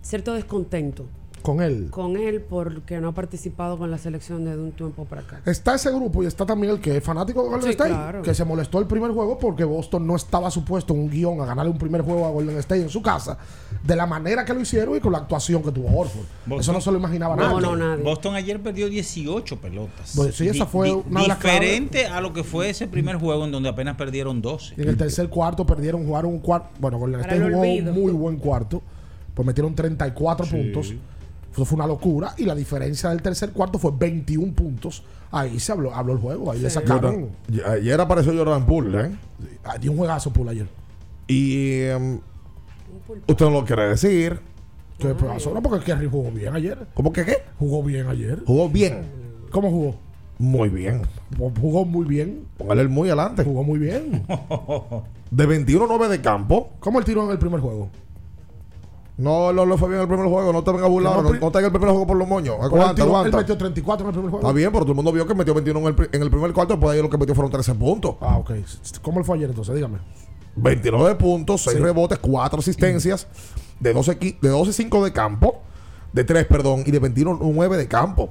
[0.03, 1.07] cierto descontento
[1.45, 1.89] con él.
[1.91, 5.41] con él porque no ha participado con la selección desde un tiempo para acá.
[5.45, 8.23] Está ese grupo y está también el que es fanático de Golden Sí, State, claro.
[8.23, 11.45] que se molestó el primer juego porque Boston no estaba supuesto en un guion a
[11.45, 13.37] ganarle un primer juego a Golden State en su casa,
[13.83, 16.25] de la manera que lo hicieron y con la actuación que tuvo Horford.
[16.61, 18.03] Eso no se lo imaginaba nadie.
[18.03, 20.15] Boston ayer perdió 18 pelotas.
[20.17, 21.61] Pues sí, esa fue di- una de las claves.
[21.61, 24.75] Diferente a lo que fue ese primer juego en donde apenas perdieron 12.
[24.79, 26.69] Y en el tercer cuarto perdieron, jugaron un cuarto.
[26.81, 28.81] Bueno, Golden State jugó un muy buen cuarto.
[29.35, 30.53] Pues metieron 34 Sí.
[30.53, 30.95] puntos.
[31.55, 32.35] Eso fue una locura.
[32.37, 35.05] Y la diferencia del tercer cuarto fue 21 puntos.
[35.31, 36.51] Ahí se habló, habló el juego.
[36.51, 37.31] Ahí le sacaron.
[37.65, 39.11] Ayer apareció Jordan Poole, ¿eh?
[39.63, 40.67] Ah, Dio un juegazo Poole ayer.
[41.29, 42.19] Y em,
[43.29, 44.41] usted no lo quiere decir.
[44.99, 45.55] ¿Qué pasó?
[45.55, 46.89] No, porque Kerry jugó bien ayer.
[46.93, 47.37] ¿Cómo que qué?
[47.59, 48.43] Jugó bien ayer.
[48.45, 49.05] Jugó bien.
[49.51, 49.95] ¿Cómo jugó?
[50.39, 51.03] Muy bien.
[51.61, 52.47] Jugó muy bien.
[52.59, 53.45] Póngale el muy adelante.
[53.45, 54.25] Jugó muy bien.
[55.31, 56.71] De 21-9 de campo.
[56.81, 57.91] ¿Cómo el tiró en el primer juego?
[59.17, 60.53] No, no lo fue bien el primer juego.
[60.53, 61.17] No te venga a burlar.
[61.17, 62.57] No, No, no te el primer juego por los moños.
[62.61, 63.37] Aguanta, tiró- él aguanta.
[63.39, 64.47] metió 34 en el primer juego.
[64.47, 66.53] Está bien, pero todo el mundo vio que metió 21 en el, en el primer
[66.53, 66.75] cuarto.
[66.75, 68.17] Después de ahí lo que metió fueron 13 puntos.
[68.21, 68.51] Ah, ok.
[69.03, 69.73] ¿Cómo le fue ayer entonces?
[69.75, 69.99] Dígame.
[70.57, 71.83] 29 puntos, 6 Sí.
[71.83, 73.27] rebotes, 4 asistencias,
[73.81, 75.63] de 12, qui- de 12-5 de campo,
[76.13, 78.31] de 3, perdón, y de 21-9 de campo.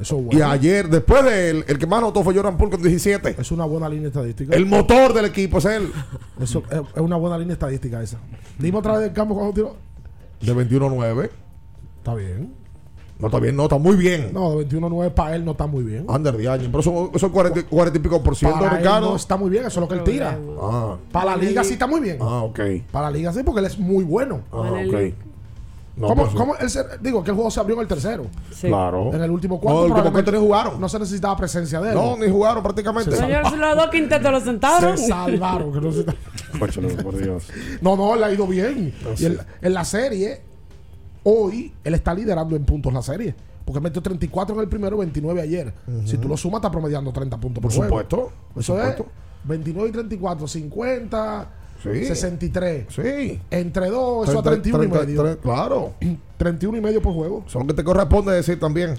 [0.00, 0.50] Eso es Y bueno.
[0.50, 3.36] ayer, después de él, el que más anotó fue Jordan Poole con 17.
[3.38, 4.54] Es una buena línea estadística.
[4.56, 5.92] El motor del equipo es él.
[6.40, 8.18] Eso es, es una buena línea estadística esa.
[8.58, 9.76] Dime otra vez del campo cuando tiró.
[10.40, 11.30] De 21-9.
[11.98, 12.54] Está bien.
[13.18, 14.30] No, está bien, no, está muy bien.
[14.32, 16.06] No, de 21-9 para él no está muy bien.
[16.08, 16.68] Under the año.
[16.70, 19.10] Pero son, son 40, 40 y pico por ciento, Para él Ricardo.
[19.10, 20.38] no está muy bien, eso es lo que él tira.
[20.58, 22.16] Ah, Para la liga sí está muy bien.
[22.20, 22.60] ah, ok.
[22.90, 24.40] Para la liga sí, porque él es muy bueno.
[24.50, 25.14] Ah, ok.
[26.00, 26.54] No, ¿Cómo, pues, cómo
[27.02, 28.26] digo que el juego se abrió en el tercero?
[28.60, 29.12] Claro.
[29.12, 29.78] En el último No, cuarto.
[29.80, 30.80] el último probablemente cuarto ni jugaron.
[30.80, 31.94] No se necesitaba presencia de él.
[31.94, 33.10] No, ni jugaron prácticamente.
[33.10, 34.96] Se Señor, los dos quintetos lo sentaron.
[34.96, 35.72] Se salvaron.
[35.72, 36.04] que no, se-
[36.58, 37.48] Cóchale, por Dios.
[37.82, 38.94] no, no, le ha ido bien.
[39.04, 40.40] No y en, en la serie,
[41.22, 43.34] hoy, él está liderando en puntos la serie.
[43.64, 45.72] Porque metió 34 en el primero, 29 ayer.
[46.06, 47.88] Si tú lo sumas, está promediando 30 puntos por, Por juego.
[47.90, 49.02] supuesto, por Eso supuesto.
[49.04, 51.48] es 29 y 34, 50,
[51.82, 52.04] Sí.
[52.04, 52.86] 63.
[52.88, 53.40] Sí.
[53.50, 55.22] Entre dos, eso a 30, 31 y 30, medio.
[55.22, 55.94] 30, claro.
[56.40, 57.44] 31 y medio por juego.
[57.48, 58.94] Son que te corresponde decir también.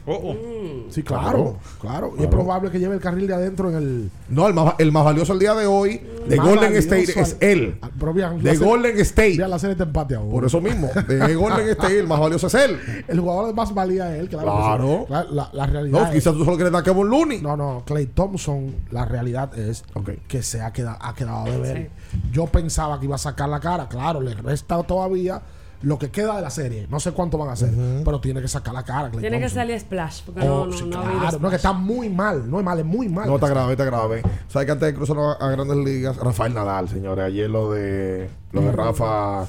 [0.90, 2.14] Sí, claro, claro.
[2.20, 4.12] Y es probable que lleve el carril de adentro en el.
[4.30, 7.38] No, el más, el más valioso el día de hoy de Más Golden State es
[7.40, 7.80] él.
[8.00, 9.38] Pero vean, De Golden State.
[9.38, 10.30] vean, la serie está empate ahora.
[10.30, 12.78] Por eso mismo, de Golden State el más valioso es él.
[13.08, 14.30] El jugador de más valía es él.
[14.30, 15.08] Claro.
[15.10, 16.06] La, la- la realidad.
[16.08, 17.42] No, quizás tú solo quieres dar Kevin Looney.
[17.42, 19.84] No, no, Clay Thompson, la realidad es
[20.28, 21.90] que se ha quedado, ha quedado de ver.
[22.32, 25.42] Yo pensaba que iba a sacar la cara, claro, le resta todavía
[25.84, 26.88] lo que queda de la serie.
[26.90, 29.10] No sé cuánto van a hacer, pero tiene que sacar la cara.
[29.10, 31.48] Clay Tiene que salir Splash, porque Oh, no, no, sí, no ha claro, habido no,
[31.48, 33.28] es que está muy mal, no es mal, es muy mal.
[33.28, 34.22] No, está grave, está grave.
[34.48, 36.18] ¿Sabes que antes de cruzar a, grandes ligas?
[36.18, 37.26] Rafael Nadal, señores.
[37.26, 39.48] Ayer lo de, lo de Rafa.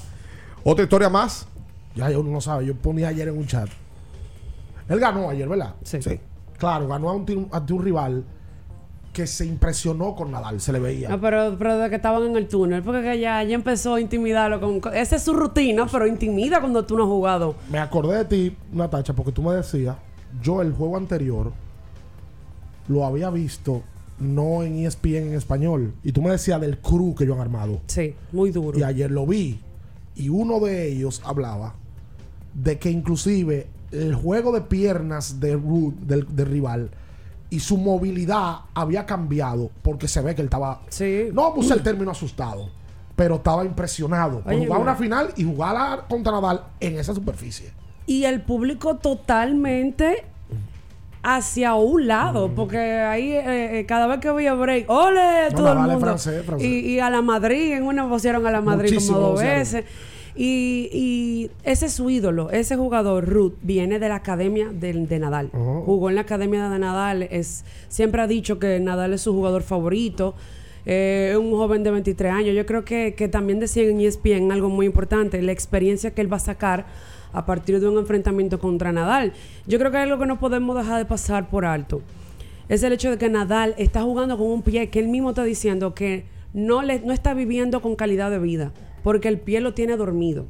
[0.65, 1.47] Otra historia más.
[1.95, 3.69] Ya, uno no sabe, yo ponía ayer en un chat.
[4.89, 5.75] Él ganó ayer, ¿verdad?
[5.83, 5.99] Sí.
[6.59, 8.25] Claro, ganó ante un, ante un rival
[9.13, 11.09] que se impresionó con Nadal, se le veía.
[11.11, 14.01] No, pero, pero de que estaban en el túnel, porque que ya, ya empezó a
[14.01, 14.59] intimidarlo.
[14.61, 17.55] Con, con- esa es su rutina, pero intimida cuando tú no has jugado.
[17.71, 19.97] Me acordé de ti, Natacha, porque tú me decías,
[20.43, 21.53] yo el juego anterior
[22.89, 23.83] lo había visto
[24.19, 25.95] no en ESPN en español.
[26.03, 27.81] Y tú me decías del crew que ellos han armado.
[27.89, 28.79] Sí, muy duro.
[28.79, 29.61] Y ayer lo vi.
[30.15, 31.75] Y uno de ellos hablaba
[32.55, 36.91] de que inclusive el juego de piernas de Ruth, del, del rival,
[37.53, 40.81] y su movilidad había cambiado porque se ve que él estaba...
[41.35, 42.71] No puse el término asustado,
[43.15, 47.71] pero estaba impresionado por Oye, jugar una final y jugar contra Nadal en esa superficie.
[48.07, 50.25] Y el público totalmente
[51.23, 55.51] hacia un lado, porque ahí eh, eh, cada vez que había break, ¡ole!
[55.51, 56.01] No, todo el es mundo.
[56.01, 56.67] francés, francés.
[56.67, 59.85] Y, y a la Madrid, en una pusieron a la Madrid Muchísimo como dos veces.
[60.35, 65.19] Y, y ese es su ídolo, ese jugador, Ruth, viene de la academia de, de
[65.19, 65.51] Nadal.
[65.51, 69.63] Jugó en la academia de Nadal, es, siempre ha dicho que Nadal es su jugador
[69.63, 70.35] favorito.
[70.85, 72.57] Eh, es un joven de 23 años.
[72.57, 76.33] Yo creo que, que también decían en ESPN algo muy importante, la experiencia que él
[76.33, 76.87] va a sacar
[77.33, 79.33] a partir de un enfrentamiento contra Nadal.
[79.67, 82.03] Yo creo que es algo que no podemos dejar de pasar por alto.
[82.69, 85.45] Es el hecho de que Nadal está jugando con un pie que él mismo está
[85.45, 89.75] diciendo que no, le, no está viviendo con calidad de vida, porque el pie lo
[89.75, 90.47] tiene dormido.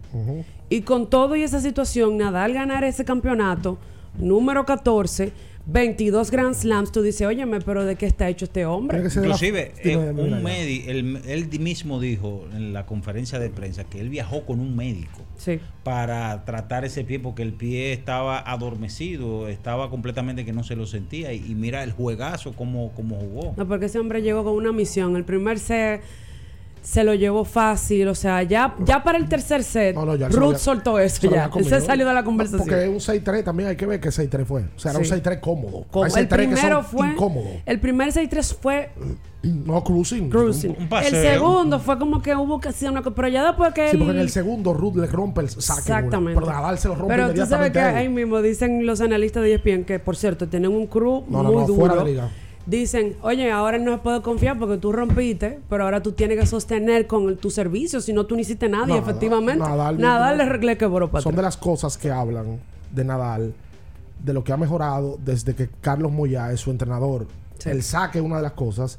[0.68, 3.78] Y con todo y esa situación, Nadal ganar ese campeonato,
[4.18, 5.32] número 14,
[5.64, 8.98] 22 Grand Slams, tú dices, óyeme, pero ¿de qué está hecho este hombre?
[8.98, 14.08] Inclusive, eh, un médico, él, él mismo dijo en la conferencia de prensa que él
[14.08, 15.60] viajó con un médico Sí.
[15.84, 20.86] para tratar ese pie porque el pie estaba adormecido, estaba completamente que no se lo
[20.86, 23.54] sentía y, y mira el juegazo como, como jugó.
[23.56, 25.14] No, porque ese hombre llegó con una misión.
[25.16, 26.00] El primer set
[26.82, 28.08] se lo llevó fácil.
[28.08, 31.48] O sea, ya, ya para el tercer set, No, no, Ruth había- soltó eso ya.
[31.54, 32.68] Él se salió de la No, conversación.
[32.68, 34.62] Porque un 6-3 también hay que ver que 6-3 fue.
[34.76, 35.04] O sea, era Sí.
[35.10, 35.86] un 6-3 cómodo.
[35.90, 37.08] Como Hay el 6-3 que primero fue.
[37.08, 37.50] incómodos.
[37.64, 38.90] El primer 6-3 fue
[39.42, 40.30] No, cruising.
[40.30, 40.70] cruising.
[40.76, 41.22] Un el paseo.
[41.32, 43.14] segundo fue como que hubo que hacer una cosa.
[43.16, 43.90] Pero ya después que.
[43.90, 45.80] Sí, porque en el segundo Ruth le rompe el saque.
[45.80, 46.40] Exactamente.
[46.40, 49.54] Pero Nadal se lo rompe Pero tú sabes que ahí mismo dicen los analistas de
[49.54, 51.80] ESPN que, por cierto, tienen un crew No, no, muy no, duro.
[51.86, 52.28] fuera de liga.
[52.64, 56.46] Dicen, oye, ahora no se puede confiar porque tú rompiste, pero ahora tú tienes que
[56.46, 59.60] sostener con el- tu servicio, si no tú no hiciste nada, y efectivamente.
[59.64, 62.60] Nadal- Nadal, le, le quebró para Son de las cosas que hablan
[62.92, 63.52] de Nadal,
[64.24, 67.26] de lo que ha mejorado desde que Carlos Moyá es su entrenador.
[67.64, 68.98] El saque es una de las cosas.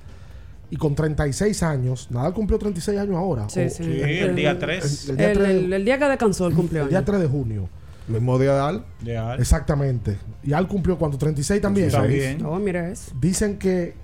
[0.70, 3.48] Y con 36 años, Nadal cumplió 36 años ahora.
[3.48, 3.84] Sí, O- sí.
[3.84, 5.06] Sí, el día 3.
[5.06, 6.90] El, el día El, 3 de- el- el día que descansó el el cumpleaños.
[6.90, 7.70] día 3 de junio.
[8.08, 8.86] Mismo día de Al.
[9.02, 9.40] De Al.
[9.40, 10.18] Exactamente.
[10.44, 11.18] Y Al cumplió cuánto?
[11.18, 11.90] 36 también.
[11.92, 12.44] También.
[12.64, 13.12] Mira eso.
[13.20, 13.96] Dicen que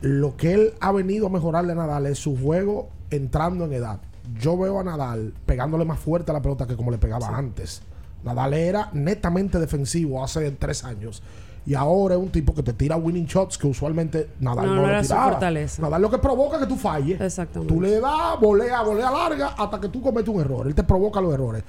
[0.00, 4.00] lo que él ha venido a mejorarle a Nadal es su juego entrando en edad.
[4.38, 7.82] Yo veo a Nadal pegándole más fuerte a la pelota que como le pegaba antes.
[8.22, 11.22] Nadal era netamente defensivo hace tres años.
[11.64, 14.86] Y ahora es un tipo que te tira winning shots que usualmente Nadal No, no,
[14.86, 15.30] no lo tiraba.
[15.30, 15.82] fortaleza.
[15.82, 17.20] Nadal lo que provoca es que tú falles.
[17.20, 17.74] Exactamente.
[17.74, 20.66] Tú le das, volea, volea larga hasta que tú cometes un error.
[20.66, 21.62] Él te provoca los errores.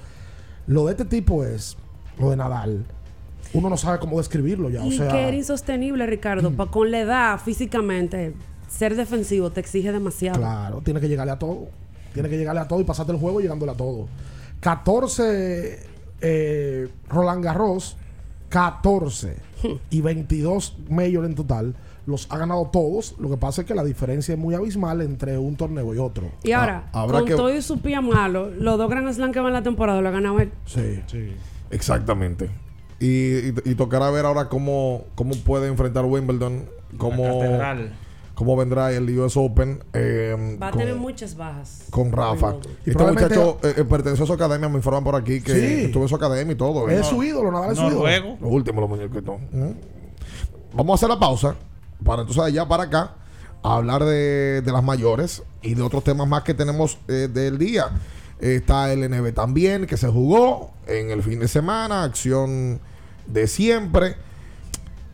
[0.70, 1.76] Lo de este tipo es,
[2.18, 2.84] lo de Nadal,
[3.54, 4.84] uno no sabe cómo describirlo ya.
[4.86, 6.52] y o sea, que era insostenible, Ricardo.
[6.52, 8.34] pa- con la edad, físicamente,
[8.68, 10.38] ser defensivo te exige demasiado.
[10.38, 11.66] Claro, tiene que llegarle a todo.
[12.14, 14.06] Tiene que llegarle a todo y pasarte el juego llegándole a todo.
[14.60, 15.80] 14
[16.20, 17.96] eh, Roland Garros,
[18.50, 19.36] 14
[19.90, 21.74] y 22 Major en total.
[22.06, 23.14] Los ha ganado todos.
[23.18, 26.30] Lo que pasa es que la diferencia es muy abismal entre un torneo y otro.
[26.42, 29.32] Y ahora, Ah, habrá con que- todo y su pie malo, los dos Grand Slam
[29.32, 30.50] que van en la temporada lo ha ganado él.
[30.66, 31.00] Sí.
[31.70, 32.50] Exactamente.
[32.98, 36.66] Y, y, y tocará ver ahora cómo, cómo puede enfrentar Wimbledon,
[36.98, 37.40] cómo,
[38.34, 41.84] cómo vendrá el US Open eh, Va a con, tener muchas bajas.
[41.90, 42.56] con Rafa.
[42.84, 45.84] Y Este muchacho eh, eh, perteneció a su academia, me informan por aquí que Sí.
[45.84, 46.88] estuvo en su academia y todo.
[46.90, 47.00] ¿eh?
[47.00, 48.36] Es su ídolo, Nadal es su ídolo.
[48.40, 49.40] Lo último, los muñequitos.
[49.52, 49.70] ¿Mm?
[50.74, 51.54] Vamos a hacer la pausa
[52.04, 53.14] para entonces allá para acá
[53.62, 57.90] hablar de, de las mayores y de otros temas más que tenemos eh, del día.
[58.40, 62.80] Está el NB también, que se jugó en el fin de semana, acción
[63.26, 64.16] de siempre.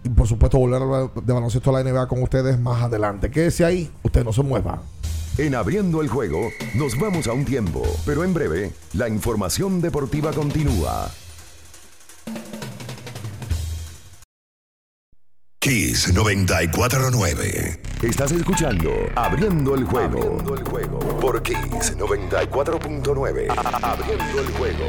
[0.04, 3.30] Y por supuesto, volver de baloncesto a la NBA con ustedes más adelante.
[3.30, 4.80] Quédese ahí, usted no se mueva.
[5.38, 10.32] En abriendo el juego, nos vamos a un tiempo, pero en breve, la información deportiva
[10.32, 11.10] continúa.
[15.70, 17.80] Kiss 949.
[18.00, 20.20] Estás escuchando Abriendo el juego.
[20.20, 20.98] Abriendo el juego.
[21.18, 23.48] Por Kiss 94.9.
[23.50, 24.84] A- Abriendo el juego.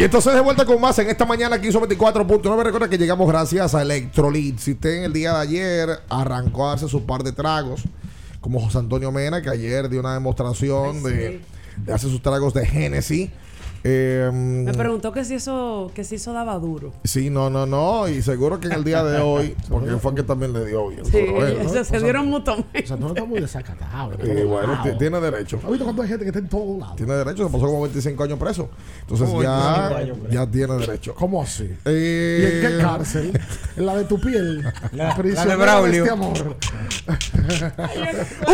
[0.00, 2.62] Y entonces de vuelta con más en esta mañana aquí sobre 24.9.
[2.62, 4.58] Recuerda que llegamos gracias a Electrolit.
[4.58, 7.82] Si usted en el día de ayer arrancó a darse su par de tragos,
[8.40, 11.42] como José Antonio Mena, que ayer dio una demostración de,
[11.84, 13.28] de hacer sus tragos de Genesis.
[13.82, 16.92] Eh, Me preguntó que si eso, que si eso daba duro.
[17.04, 18.08] sí, no, no, no.
[18.08, 20.96] Y seguro que en el día de hoy, porque fue que también le dio hoy.
[21.02, 22.82] Sí, Pero bueno, se, se dieron mutuamente.
[22.84, 24.12] O sea, no está muy desacatado.
[24.22, 25.58] y bueno, t- tiene derecho.
[25.64, 26.96] ¿Has visto cuánta gente que está en todos lados?
[26.96, 28.68] Tiene derecho, se pasó como 25 años preso.
[29.00, 30.34] Entonces Uy, 25 ya, años preso.
[30.34, 31.14] ya tiene derecho.
[31.14, 31.70] ¿Cómo así?
[31.86, 33.40] Eh, ¿Y en qué cárcel?
[33.76, 34.62] ¿En la de tu piel?
[34.92, 36.02] La- la de Braulio.
[36.04, 36.56] este amor.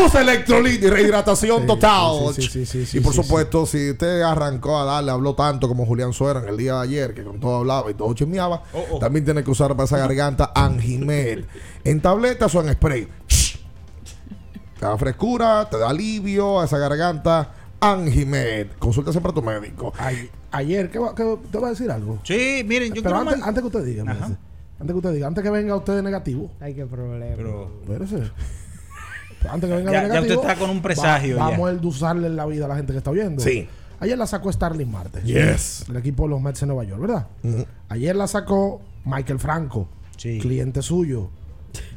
[0.04, 2.34] Usa Electrolit y rehidratación Sí, total.
[2.34, 5.34] sí, sí, sí, sí, sí, y por sí, supuesto, si usted arrancó a darle, habló
[5.34, 8.14] tanto como Julián Suera en el día de ayer, que con todo hablaba y todo
[8.14, 11.44] chismeaba, Oh, también tiene que usar para esa garganta Angimed.
[11.84, 13.08] En tabletas o en spray.
[14.78, 17.52] Te da frescura, te da alivio a esa garganta.
[17.80, 18.68] Angimed.
[18.78, 19.92] Consulta siempre a tu médico.
[19.98, 22.18] Ay- ayer, ¿qué, va- qué- ¿te va a decir algo?
[22.24, 24.36] Sí, miren, yo Pero quiero antes, man- antes que usted diga, antes
[24.86, 27.36] que usted diga, antes que venga usted de negativo, Ay, qué problema.
[27.36, 28.30] Pero, espérese.
[29.48, 31.50] Antes que venga Ya- de ya negativo, usted está con un presagio, va- ya.
[31.52, 33.42] vamos a endulzarle la vida a la gente que está viendo.
[33.42, 33.68] Sí.
[34.00, 35.20] Ayer la sacó Starling Marte.
[35.22, 35.84] Yes.
[35.88, 37.26] Del equipo de los Mets de Nueva York, ¿verdad?
[37.88, 40.38] Ayer la sacó Michael Franco, Sí.
[40.38, 41.30] cliente suyo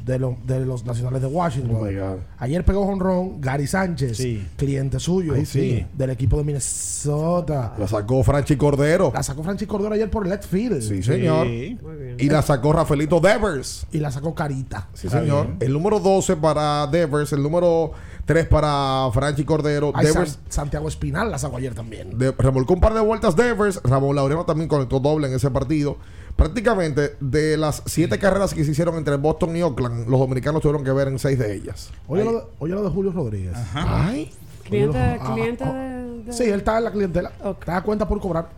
[0.04, 1.76] de, los de los Nacionales de Washington.
[1.80, 2.18] Oh my God.
[2.38, 4.46] Ayer pegó honrón Gary Sánchez, Sí.
[4.56, 5.86] cliente suyo Ay, sí.
[5.96, 7.74] del equipo de Minnesota.
[7.78, 9.10] La sacó Franchi Cordero.
[9.14, 10.82] La sacó Francis Cordero ayer por left field.
[10.82, 11.46] Sí, señor.
[11.46, 11.78] Sí.
[12.18, 13.86] Y la sacó Rafaelito Devers.
[13.92, 14.88] Y la sacó Carita.
[14.94, 15.48] Sí, señor.
[15.60, 17.92] El número 12 para Devers, el número
[18.32, 19.90] 3 para Franchi Cordero.
[19.92, 22.16] Ay, Devers San- Santiago Espinal la sacó ayer también.
[22.16, 23.80] de- remolcó un par de vueltas Devers.
[23.82, 25.96] Ramón Laureano también conectó doble en ese partido.
[26.36, 30.82] prácticamente de las siete carreras que se hicieron entre Boston y Oakland, los dominicanos tuvieron
[30.84, 31.90] que ver en seis de ellas.
[32.08, 33.54] Oye, lo de, oye lo de Julio Rodríguez.
[33.74, 34.32] Ay.
[34.64, 37.30] Cliente, Ah, cliente ah, de, de- Sí, él está en la clientela.
[37.62, 38.48] Te da cuenta por cobrar.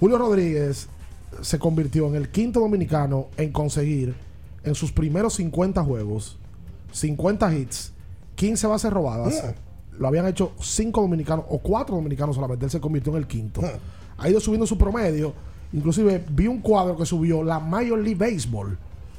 [0.00, 0.88] Julio Rodríguez
[1.42, 4.14] se convirtió en el quinto dominicano en conseguir
[4.62, 6.38] en sus primeros 50 juegos
[6.92, 7.92] 50 hits,
[8.36, 9.42] 15 bases robadas.
[9.98, 12.66] Lo habían hecho 5 dominicanos o 4 dominicanos solamente.
[12.66, 13.60] Él se convirtió en el quinto.
[14.18, 15.34] Ha ido subiendo su promedio.
[15.72, 18.78] Inclusive vi un cuadro que subió la Major League Baseball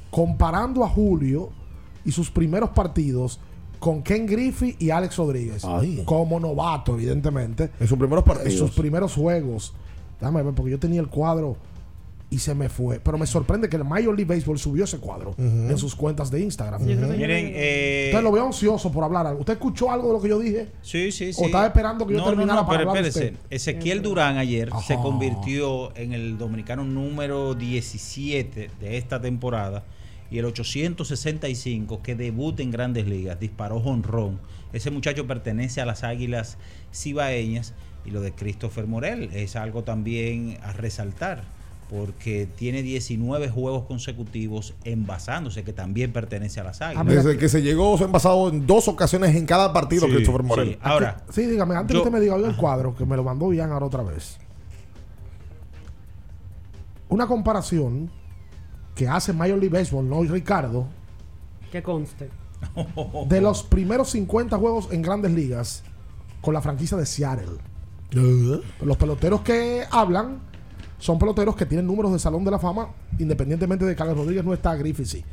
[0.09, 1.49] comparando a Julio
[2.05, 3.39] y sus primeros partidos
[3.79, 5.63] con Ken Griffey y Alex Rodríguez.
[6.05, 7.71] Como novato, evidentemente.
[7.79, 8.53] En sus primeros partidos.
[8.53, 9.73] En sus primeros juegos.
[10.19, 11.57] Déjame ver, porque yo tenía el cuadro
[12.29, 12.99] y se me fue.
[12.99, 16.41] Pero me sorprende que el Major League Baseball subió ese cuadro en sus cuentas de
[16.41, 16.83] Instagram.
[16.83, 19.39] Miren, eh, Usted lo veo ansioso por hablar algo.
[19.41, 20.67] ¿Usted escuchó algo de lo que yo dije?
[20.81, 21.41] Sí, sí, sí.
[21.41, 23.33] ¿O estaba esperando que yo no, terminara no, no, para pero hablar espérese.
[23.35, 23.45] usted?
[23.49, 25.03] Ezequiel Durán ayer se Ajá.
[25.03, 29.85] convirtió en el dominicano número 17 de esta temporada
[30.29, 34.39] y el 865 que debuta en Grandes Ligas, disparó jonrón.
[34.73, 36.57] Ese muchacho pertenece a las Águilas
[36.93, 37.73] Cibaeñas
[38.05, 41.43] y lo de Christopher Morel es algo también a resaltar
[41.89, 47.23] porque tiene 19 juegos consecutivos envasándose que también pertenece a las Ah, Águilas.
[47.23, 50.43] Desde que se llegó, se han pasado en dos ocasiones en cada partido Sí, Christopher
[50.43, 50.69] Morel.
[50.73, 50.79] sí.
[50.81, 53.23] Ahora, Sí, dígame, antes yo- que usted me diga oiga el cuadro, que me lo
[53.23, 54.37] mandó Ian ahora otra vez.
[57.09, 58.11] Una comparación
[58.95, 60.87] que hace Major League Baseball, no y Ricardo,
[61.71, 62.29] Que conste.
[63.27, 65.83] de los primeros 50 juegos en grandes ligas
[66.41, 67.57] con la franquicia de Seattle.
[68.81, 70.39] Los peloteros que hablan
[70.99, 72.89] son peloteros que tienen números de Salón de la Fama,
[73.19, 75.23] independientemente de que Alex Rodríguez no está, Griffith sí.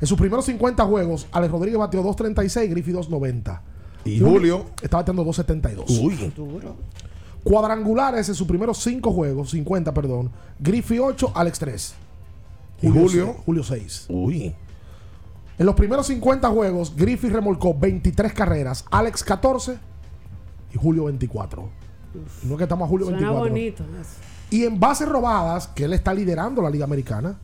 [0.00, 3.60] En sus primeros 50 juegos, Alex Rodríguez batió 2.36, Griffith 2.90.
[4.04, 4.66] Y Julio.
[4.82, 5.84] Está bateando 2.72.
[6.00, 6.32] Uy.
[7.42, 10.30] Cuadrangulares en sus primeros 5 juegos, 50, perdón.
[10.58, 11.94] Griffith 8, Alex 3.
[12.82, 13.08] ¿Y Julio?
[13.26, 14.06] se- Julio 6.
[14.08, 14.54] Uy.
[15.58, 19.78] En los primeros 50 juegos, Griffith remolcó 23 carreras, Alex 14
[20.74, 21.68] y Julio 24.
[22.42, 23.48] No es que estamos a Julio Suena 24.
[23.50, 23.84] bonito.
[24.00, 24.10] eso.
[24.50, 27.38] Y en bases robadas, que él está liderando la Liga Americana,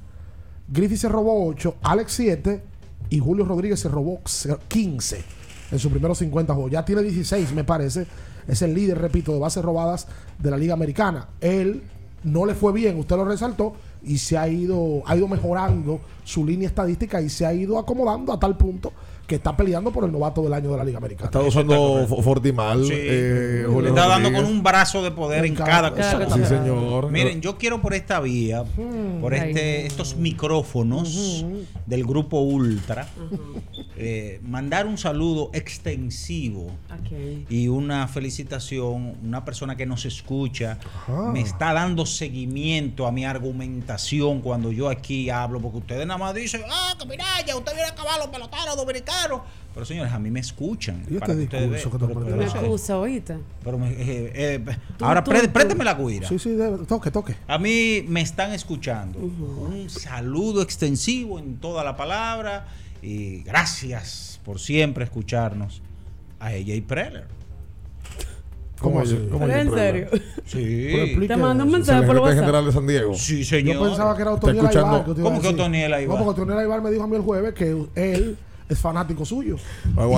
[0.69, 2.63] Griffith se robó 8, Alex 7
[3.11, 4.21] y Julio Rodríguez se robó
[4.69, 5.25] 15
[5.73, 6.73] en sus primeros 50 juegos.
[6.73, 8.07] Ya tiene 16, me parece.
[8.47, 10.07] Es el líder, repito, de bases robadas
[10.39, 11.29] de la Liga Americana.
[11.41, 11.83] Él
[12.25, 13.75] no le fue bien, usted lo resaltó,
[14.05, 18.33] y se ha ido, ha ido mejorando su línea estadística y se ha ido acomodando
[18.33, 18.93] a tal punto
[19.33, 21.25] que está peleando por el novato del año de la Liga Americana.
[21.29, 22.85] Está usando Fo- Fortimal.
[22.85, 22.93] Sí.
[22.95, 24.43] eh, Le está dando Rodríguez.
[24.43, 26.29] con un brazo de poder en cada cosa.
[26.35, 27.11] Sí, señor.
[27.11, 28.63] Miren, yo quiero por esta vía,
[29.23, 29.49] por Ay.
[29.49, 31.47] este, estos micrófonos
[31.87, 33.09] del grupo Ultra,
[33.97, 36.71] eh, mandar un saludo extensivo
[37.49, 40.79] y una felicitación, una persona que nos escucha,
[41.33, 46.35] me está dando seguimiento a mi argumentación cuando yo aquí hablo, porque ustedes nada más
[46.35, 49.22] dicen, ah, que mira, ya usted viene a acabar los peloteros dominicanos.
[49.75, 51.03] Pero señores, a mí me escuchan.
[51.09, 53.37] ¿Y para este que ustedes discurso que tú Pero- Me pero- acusa, oíste.
[53.65, 54.65] pero me- eh, eh,
[54.99, 55.51] Tú, ahora tú, pré- tú.
[55.53, 56.29] présteme la cuira.
[56.29, 56.57] Sí, sí,
[56.87, 57.35] toque, toque.
[57.47, 59.19] A mí me están escuchando.
[59.19, 62.67] Un saludo extensivo en toda la palabra
[63.03, 65.81] y gracias por siempre escucharnos
[66.39, 67.25] a AJ Preller.
[68.81, 69.15] ¿Cómo así?
[69.31, 70.11] ¿Cómo ¿Pero así, en Preller?
[70.11, 70.23] serio?
[70.45, 71.15] Sí.
[71.15, 72.41] Pero Te mando un mensaje por WhatsApp.
[72.41, 73.15] General de San Diego.
[73.15, 73.75] Sí, señor.
[73.77, 75.05] Yo pensaba que era Otoniel Aibar.
[75.05, 75.49] que te ¿Cómo que.
[75.49, 76.19] Otoniel Aibar?
[76.19, 78.37] No, porque Otoniel Aibar me dijo a mí el jueves que él
[78.69, 79.57] es fanático suyo.
[79.87, 80.09] El Pero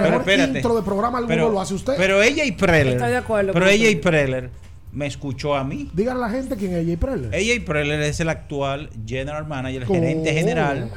[0.00, 0.58] mejor espérate.
[0.58, 1.94] intro de programa alguno Pero- lo hace usted.
[1.96, 2.94] Pero AJ Preller.
[2.94, 4.00] Estoy de acuerdo Pero AJ usted.
[4.00, 4.50] Preller
[4.92, 5.90] me escuchó a mí.
[5.92, 7.34] Díganle a la gente quién es AJ Preller.
[7.34, 10.92] AJ Preller es el actual general manager, el gerente general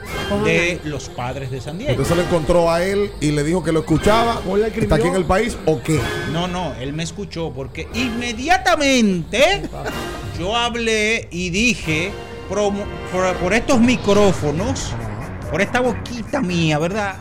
[0.45, 2.05] de los padres de San Diego.
[2.05, 4.39] Se lo encontró a él y le dijo que lo escuchaba.
[4.47, 4.67] ¿O le?
[4.67, 5.99] ¿Está aquí en el país o qué?
[6.31, 9.63] No, no, él me escuchó porque inmediatamente
[10.39, 12.11] yo hablé y dije
[13.41, 14.93] por estos micrófonos,
[15.49, 17.15] por esta boquita mía, ¿verdad?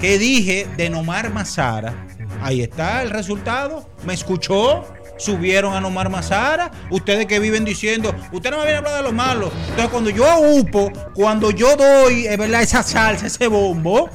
[0.00, 2.06] Que dije de Nomar Mazara.
[2.42, 3.88] Ahí está el resultado.
[4.04, 4.84] ¿Me escuchó?
[5.16, 6.70] Subieron a Nomar Mazara.
[6.90, 9.50] Ustedes que viven diciendo, usted no me viene a hablar de lo malo.
[9.70, 14.08] Entonces, cuando yo aupo, cuando yo doy, es verdad, esa salsa, ese bombo,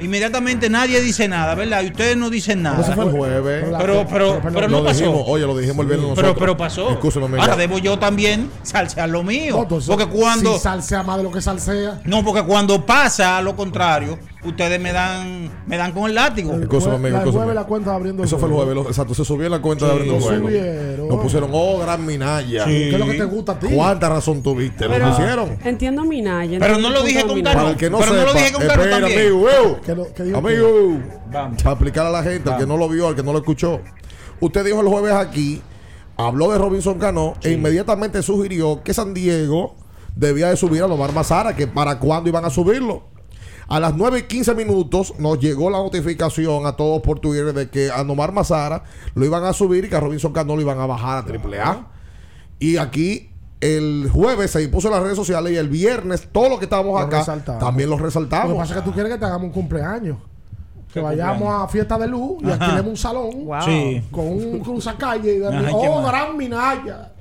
[0.00, 1.82] inmediatamente nadie dice nada, ¿verdad?
[1.82, 2.80] Y ustedes no dicen nada.
[2.80, 3.66] Eso fue el jueves.
[3.78, 5.00] Pero, pero, pero no pasó.
[5.00, 6.36] dijimos, oye, lo dijimos el viernes Pero, nosotros.
[6.38, 6.98] pero pasó.
[7.40, 9.56] Ahora debo yo también salsear lo mío.
[9.56, 10.54] No, entonces, porque cuando.
[10.54, 12.00] Si salsea más de lo que salsea.
[12.04, 16.52] No, porque cuando pasa lo contrario, ustedes me dan, me dan con el látigo.
[16.52, 17.30] Amigo, la escúchame.
[17.32, 19.14] jueves la cuenta de abriendo Eso fue el jueves, exacto.
[19.14, 20.48] Se subió en la cuenta de abriendo lo juego.
[21.08, 22.64] Nos pusieron, oh, gran Minaya.
[22.64, 22.70] Sí.
[22.70, 23.66] ¿Qué es lo que te gusta a ti?
[23.74, 24.88] ¿Cuánta razón tuviste?
[24.88, 25.58] Pero Lo pusieron.
[25.64, 26.58] entiendo Minaya.
[26.58, 27.54] Pero no lo el dije con Carlos.
[27.54, 29.20] Para el que no Pero no sepa, lo dije con Carlos espera, también.
[29.28, 29.76] amigo, eh.
[29.84, 30.68] ¿Qué lo- qué dijo Amigo,
[31.32, 31.62] Vamos.
[31.62, 33.80] para explicar a la gente, al que no lo vio, al que no lo escuchó.
[34.40, 35.62] Usted dijo el jueves aquí
[36.16, 39.76] habló de Robinson Cano e inmediatamente sugirió que San Diego
[40.14, 43.04] debía de subir a Lomar Mazara, que para cuándo iban a subirlo.
[43.68, 47.68] A las 9 y 15 minutos nos llegó la notificación a todos por Twitter de
[47.68, 50.78] que a Nomar Mazara lo iban a subir y que a Robinson Cano lo iban
[50.78, 51.86] a bajar a AAA.
[52.60, 53.28] Y aquí
[53.60, 56.92] el jueves se impuso en las redes sociales y el viernes todo lo que estábamos
[56.92, 57.60] Lo acá resaltamos.
[57.64, 58.56] también lo Lo que resaltamos.
[58.56, 60.18] pasa es que tú quieres que te hagamos un cumpleaños.
[60.86, 61.64] Que ¿Qué vayamos cumpleaños?
[61.64, 63.62] a fiesta de luz y alquilemos un salón Wow.
[63.62, 64.02] Sí.
[64.12, 67.12] con un cruzacalle y de Ajá, ¿qué oh, gran Minaya.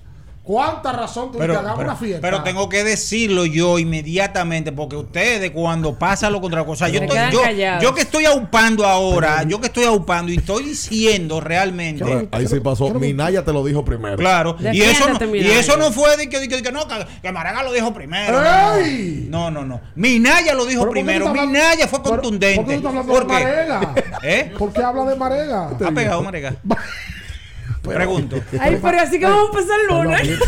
[0.46, 2.22] ¿Cuánta razón tú Pero, pero- una fiesta?
[2.22, 7.06] pero tengo que decirlo yo inmediatamente, porque ustedes cuando pasa lo contra cosa, yo, Se
[7.06, 7.18] estoy-
[7.56, 12.06] quedan yo, que estoy aupando ahora, yo que estoy aupando y estoy diciendo realmente.
[12.06, 12.94] Pero ahí sí pasó.
[12.94, 14.18] Minaya te lo dijo primero.
[14.18, 16.88] Claro, y eso, no, y eso no fue de que, de que, de que no,
[16.88, 16.94] que,
[17.24, 18.40] que Maranga lo dijo primero.
[18.78, 19.26] ¡Ey!
[19.30, 19.82] No, no, no.
[19.96, 21.28] Minaya lo dijo ¿Pero por qué tú primero.
[21.30, 22.64] hablando- Minaya fue pero- ¿Por qué contundente.
[22.64, 23.34] tú estás hablando ¿Por de?
[23.34, 23.96] Marega?
[24.22, 24.54] ¿Eh?
[24.60, 25.70] ¿Por qué habla de Marega?
[25.84, 26.56] Ha pegado, Marega.
[27.94, 28.38] Pregunto.
[28.60, 30.40] Ay, pero así que vamos a empezar el lunes.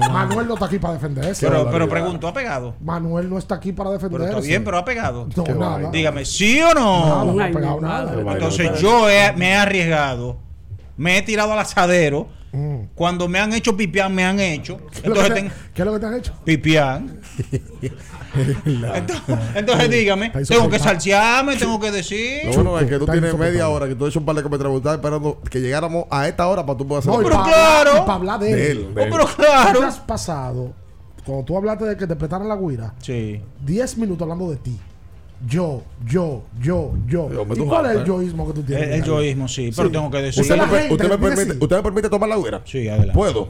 [0.12, 1.46] Manuel no está aquí para defenderse.
[1.46, 2.74] Pero, pero pregunto, ¿ha pegado?
[2.80, 4.28] Manuel no está aquí para Pero defenderse.
[4.38, 5.28] está bien, pero ha pegado.
[5.36, 5.90] No, nada.
[5.90, 7.06] Dígame, ¿sí o no?
[7.06, 8.32] Nada, no ha pegado nada.
[8.32, 10.38] Entonces yo he- me he arriesgado,
[10.96, 12.28] me he tirado al asadero.
[12.52, 12.86] Mm.
[12.96, 14.78] Cuando me han hecho pipián, me han hecho.
[14.90, 16.32] ¿Qué es lo que Entonces, te- ten- ¿Qué es lo que te han hecho?
[16.44, 17.20] pipián.
[18.94, 22.44] Entonces, entonces dígame, tengo que salsearme, tengo que decir.
[22.46, 24.42] Lo bueno es que tú tienes media hora que tú has hecho un par de
[24.42, 24.76] comentarios.
[24.76, 27.90] Estaba esperando que llegáramos a esta hora para tú poder hacer No, pero para claro.
[27.90, 28.86] hablar, y pa' hablar de él.
[28.90, 29.80] Oh, pero claro.
[29.80, 30.72] ¿Qué has pasado?
[31.24, 33.40] Cuando tú hablaste de que te prestaran la guira, Sí.
[33.64, 34.78] 10 minutos hablando de ti.
[35.46, 37.30] Yo, yo, yo, yo.
[37.56, 38.04] ¿Y cuál es el ¿eh?
[38.06, 38.88] yoísmo que tú tienes?
[38.88, 39.92] El, el yoísmo, sí, pero Sí.
[39.94, 40.42] tengo que decir.
[40.42, 41.64] ¿Usted, me, usted permite.
[41.64, 42.60] ¿Usted me permite tomar la güera?
[42.66, 43.14] Sí, adelante.
[43.14, 43.48] ¿Puedo?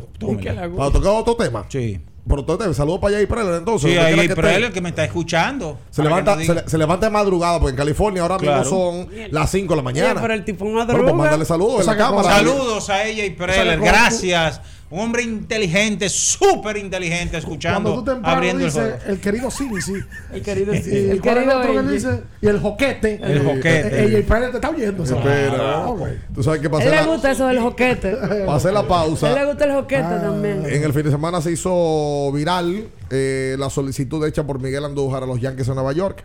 [0.77, 1.65] Para tocar otro tema.
[1.69, 2.01] Sí.
[2.29, 3.91] Pero entonces, saludos para allá y Preller entonces.
[3.91, 4.29] Sí, ahí hay
[4.73, 5.79] que me está escuchando.
[5.91, 8.69] Se levanta, se, le- se levanta de madrugada, porque en California ahora mismo Claro.
[8.71, 10.11] son las 5 de la mañana.
[10.13, 11.13] Oye, pero el tipo Bueno, pues madruga.
[11.15, 12.29] mándale saludos O sea en la cámara.
[12.37, 14.61] Saludos a ella y O sea, Preller, que cuando gracias.
[14.91, 18.99] Un hombre inteligente, súper inteligente, escuchando, Cuando tú temprano abriendo el dices juego.
[19.13, 19.93] el querido Cincy.
[20.33, 20.83] El querido y El
[21.13, 22.23] es querido otro que dice?
[22.43, 23.21] Y el joquete.
[23.23, 24.05] El joquete.
[24.05, 25.05] Ella y Pérez te está oyendo.
[25.05, 25.85] Espera.
[25.85, 25.95] Ah.
[26.35, 28.17] Tú sabes que A pasé él le gusta eso del joquete.
[28.47, 29.45] pasé la A él le pausa.
[29.45, 30.21] gusta el joquete Ah.
[30.23, 30.65] también.
[30.67, 35.23] En el fin de semana se hizo viral eh, la solicitud hecha por Miguel Andújar
[35.23, 36.25] a los Yankees de Nueva York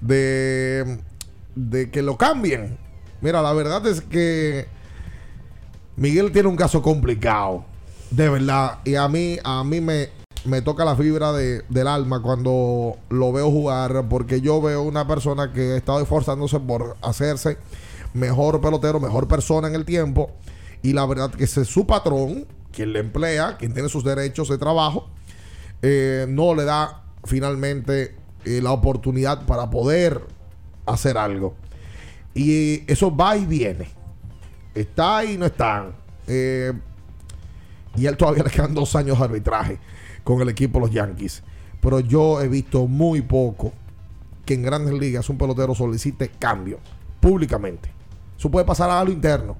[0.00, 0.98] de,
[1.54, 2.78] de que lo cambien.
[3.20, 4.66] Mira, la verdad es que
[5.96, 7.64] Miguel tiene un caso complicado,
[8.12, 8.78] de verdad.
[8.84, 10.08] Y a mí, a mí me,
[10.44, 15.06] me toca la fibra de- del alma cuando lo veo jugar, porque yo veo una
[15.06, 17.58] persona que ha estado esforzándose por hacerse
[18.14, 20.30] mejor pelotero, mejor persona en el tiempo.
[20.82, 24.58] Y la verdad que es su patrón, quien le emplea, quien tiene sus derechos de
[24.58, 25.08] trabajo,
[25.80, 30.20] eh, no le da finalmente eh, la oportunidad para poder
[30.86, 31.54] hacer algo.
[32.34, 33.88] Y eso va y viene.
[34.74, 35.94] Está y no están.
[36.26, 36.72] Eh,
[37.96, 39.78] y él todavía le quedan dos años de arbitraje
[40.24, 41.42] con el equipo de los Yankees.
[41.80, 43.72] Pero yo he visto muy poco
[44.44, 46.78] que en grandes ligas un pelotero solicite cambio
[47.20, 47.90] públicamente.
[48.38, 49.56] Eso puede pasar a lo interno.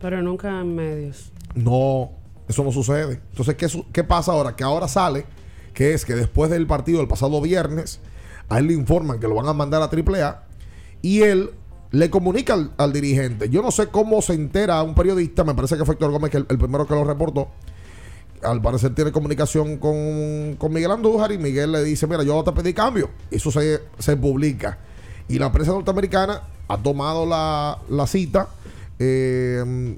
[0.00, 1.32] Pero nunca en medios.
[1.54, 2.10] No,
[2.48, 3.20] eso no sucede.
[3.30, 4.54] Entonces, ¿qué, su- qué pasa ahora?
[4.54, 5.24] Que ahora sale,
[5.74, 8.00] que es que después del partido del pasado viernes,
[8.48, 10.44] a él le informan que lo van a mandar a AAA
[11.02, 11.50] y él
[11.90, 13.48] le comunica al, dirigente.
[13.48, 16.38] Yo no sé cómo se entera un periodista, me parece que fue Héctor Gómez que
[16.38, 17.48] el, primero que lo reportó.
[18.42, 22.74] Al parecer tiene comunicación con, Miguel Andújar y Miguel le dice, mira, yo te pedí
[22.74, 23.10] cambio.
[23.30, 24.78] Eso se, publica.
[25.28, 28.48] Y la prensa norteamericana ha tomado la, la cita
[28.98, 29.96] eh,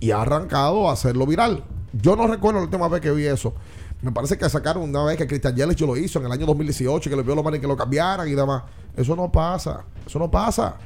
[0.00, 1.64] y ha arrancado a hacerlo viral.
[1.92, 3.52] Yo no recuerdo la última vez que vi eso.
[4.00, 7.08] Me parece que sacaron una vez que Cristian Yelich lo hizo en el año 2018,
[7.08, 8.64] que le vio los manes que lo cambiaran y demás.
[8.96, 9.84] Eso no pasa.
[10.04, 10.76] Eso no pasa.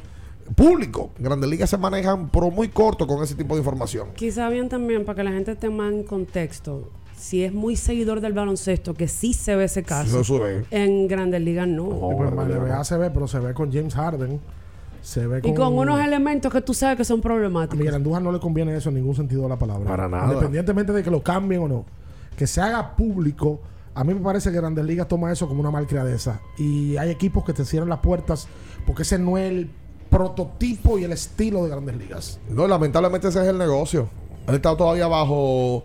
[0.54, 1.10] Público.
[1.18, 4.08] Grandes ligas se manejan por muy corto con ese tipo de información.
[4.14, 8.20] Quizá bien también, para que la gente esté más en contexto, si es muy seguidor
[8.20, 10.22] del baloncesto, que sí se ve ese caso.
[10.38, 10.64] Ve.
[10.70, 11.86] En Grandes Ligas no.
[12.12, 14.40] Y pues, en la se ve, pero se ve con James Harden.
[15.02, 15.50] Se ve con.
[15.50, 17.74] Y con unos elementos que tú sabes que son problemáticos.
[17.74, 19.88] A Miguel Andújar no le conviene eso en ningún sentido de la palabra.
[19.88, 20.26] Para nada.
[20.26, 21.84] Independientemente de que lo cambien o no.
[22.36, 23.60] Que se haga público.
[23.94, 26.40] A mí me parece que Grandes Ligas toma eso como una malcriadeza.
[26.58, 28.46] Y hay equipos que te cierran las puertas
[28.86, 29.70] porque ese no es el
[30.16, 32.40] prototipo y el estilo de Grandes Ligas.
[32.48, 34.08] No, lamentablemente ese es el negocio.
[34.48, 35.84] Él está todavía bajo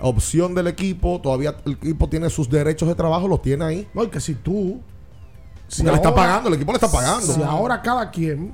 [0.00, 1.20] opción del equipo.
[1.20, 3.88] Todavía el equipo tiene sus derechos de trabajo, los tiene ahí.
[3.94, 4.80] No, y que si tú.
[5.68, 7.26] Porque le está pagando, el equipo le está pagando.
[7.32, 8.52] Si ahora cada quien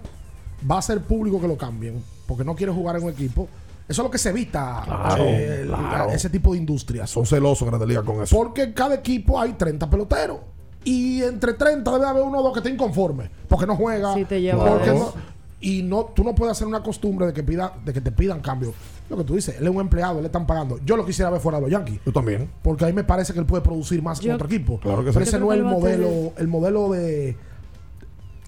[0.70, 3.48] va a ser público que lo cambien porque no quiere jugar en un equipo,
[3.88, 6.10] eso es lo que se evita Claro, eh, claro.
[6.10, 7.08] ese tipo de industrias.
[7.08, 8.36] Son celosos Grandes Ligas con eso.
[8.36, 10.38] Porque en cada equipo hay 30 peloteros.
[10.86, 13.28] Y entre 30 debe haber uno o dos que estén inconformes.
[13.48, 14.14] Porque no juega.
[14.14, 15.12] Sí, te lleva porque no-.
[15.60, 18.40] Y no, tú no puedes hacer una costumbre de que pida, de que te pidan
[18.40, 18.72] cambio.
[19.10, 20.78] Lo que tú dices, él es un empleado, él le están pagando.
[20.84, 21.98] Yo lo quisiera ver fuera de los Yankees.
[22.06, 22.48] Yo también.
[22.62, 24.78] Porque ahí me parece que él puede producir más que Yo- otro equipo.
[24.78, 25.28] Claro que Pero sí.
[25.30, 27.36] ese no es el que modelo, el modelo de.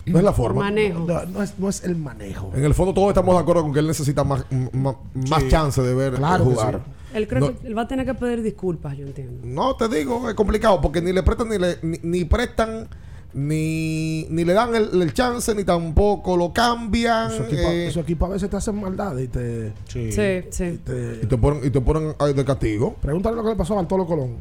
[0.06, 0.62] No es la forma.
[0.62, 1.00] Manejo.
[1.06, 2.52] No, no es, no es el manejo.
[2.54, 5.94] En el fondo todos estamos de acuerdo con que él necesita más, más, chance de
[5.94, 6.80] ver Claro que jugar.
[7.14, 9.40] Él creo No- que él va a tener que pedir disculpas, yo entiendo.
[9.46, 12.88] No, te digo, es complicado porque ni le prestan ni le ni, ni prestan
[13.34, 17.30] ni, ni le dan el, el chance ni tampoco lo cambian.
[17.30, 19.72] Su equipo, eh, su equipo a veces te hacen maldad y te.
[19.86, 20.64] Sí, sí.
[20.64, 22.94] y te- y te ponen, y te ponen de castigo.
[23.00, 24.36] Pregúntale lo que le pasó a Bartolo Colón.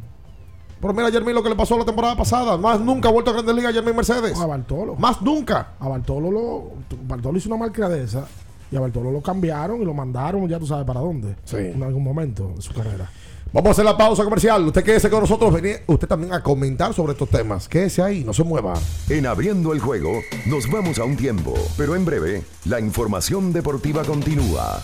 [0.80, 2.56] Pero mira, Jeremy, lo que le pasó la temporada pasada.
[2.58, 4.38] Más nunca ha vuelto a Grandes Ligas Jeremy Mercedes.
[4.40, 4.96] A Bartolo.
[4.96, 5.74] Más nunca.
[5.80, 6.72] A Bartolo lo.
[7.08, 8.28] Bartolo hizo una malcriadeza
[8.72, 11.36] y a Bartolo lo cambiaron y lo mandaron, ya tú sabes para dónde.
[11.46, 11.58] Sí.
[11.58, 13.10] En algún momento de su carrera.
[13.54, 14.66] Vamos a hacer la pausa comercial.
[14.68, 15.54] Usted quédese con nosotros.
[15.54, 17.68] Vení usted también a comentar sobre estos temas.
[17.68, 18.74] Quédese ahí, no se mueva.
[19.10, 20.12] En Abriendo el Juego
[20.46, 24.84] nos vamos a un tiempo, pero en breve la información deportiva continúa.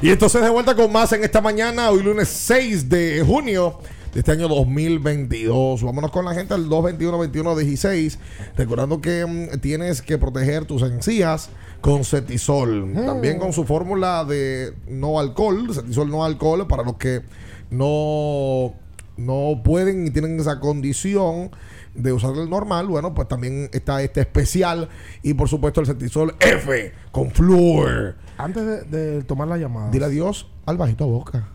[0.00, 3.80] Y entonces de vuelta con más en esta mañana, hoy lunes 6 de junio
[4.14, 5.82] de este año 2022.
[5.82, 8.16] Vámonos con la gente al 221-21-16.
[8.56, 12.92] Recordando que mm, tienes que proteger tus encías con Cetisol.
[12.94, 17.22] También con su fórmula de no alcohol, Cetisol no alcohol, para los que
[17.70, 18.74] no,
[19.18, 21.50] no pueden y tienen esa condición
[21.94, 24.88] de usar el normal, bueno, pues también está este especial
[25.22, 28.14] y por supuesto el Cetisol F con flúor.
[28.38, 29.90] Antes de, de tomar la llamada.
[29.90, 31.48] Dile adiós al bajito boca.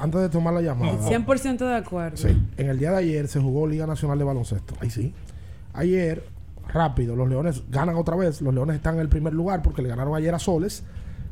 [0.00, 0.98] Antes de tomar la llamada.
[1.08, 2.28] 100% de acuerdo.
[2.56, 4.74] En el día de ayer se jugó Liga Nacional de Baloncesto.
[4.80, 5.14] Ahí sí.
[5.74, 6.24] Ayer,
[6.66, 8.40] rápido, los Leones ganan otra vez.
[8.40, 10.82] Los Leones están en el primer lugar porque le ganaron ayer a Soles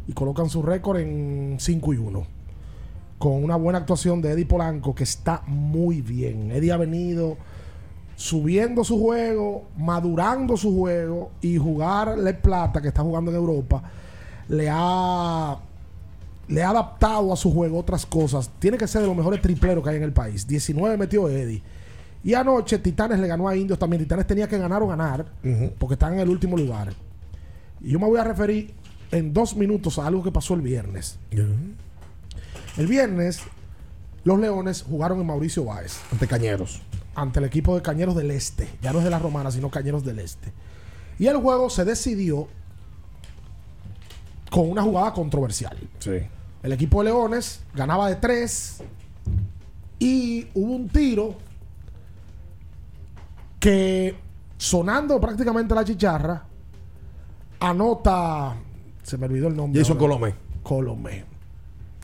[0.06, 2.26] y colocan su récord en 5 y 1.
[3.20, 6.50] Con una buena actuación de Eddie Polanco que está muy bien.
[6.50, 7.36] Eddie ha venido
[8.16, 13.82] subiendo su juego, madurando su juego y jugar Le Plata que está jugando en Europa
[14.50, 15.56] le ha
[16.48, 18.50] le ha adaptado a su juego otras cosas.
[18.58, 20.48] Tiene que ser de los mejores tripleros que hay en el país.
[20.48, 21.62] 19 metió Eddie.
[22.24, 24.02] Y anoche Titanes le ganó a Indios también.
[24.02, 25.24] Titanes tenía que ganar o ganar
[25.78, 26.92] porque están en el último lugar.
[27.80, 28.74] Y yo me voy a referir
[29.12, 31.20] en dos minutos a algo que pasó el viernes.
[32.76, 33.40] El viernes
[34.24, 36.00] los Leones jugaron en Mauricio Báez.
[36.12, 36.82] Ante Cañeros.
[37.14, 38.68] Ante el equipo de Cañeros del Este.
[38.82, 40.52] Ya no es de la Romana, sino Cañeros del Este.
[41.18, 42.48] Y el juego se decidió
[44.50, 45.76] con una jugada controversial.
[45.98, 46.18] Sí.
[46.62, 48.82] El equipo de Leones ganaba de tres
[49.98, 51.36] y hubo un tiro
[53.58, 54.16] que
[54.56, 56.44] sonando prácticamente la chicharra
[57.60, 58.56] anota
[59.02, 59.80] se me olvidó el nombre.
[59.80, 60.14] Jason ahora.
[60.14, 60.34] Colomé.
[60.62, 61.24] Colomé.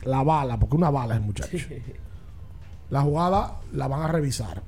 [0.07, 1.57] La bala, porque una bala es muchacho.
[2.89, 4.63] La jugada la van a revisar.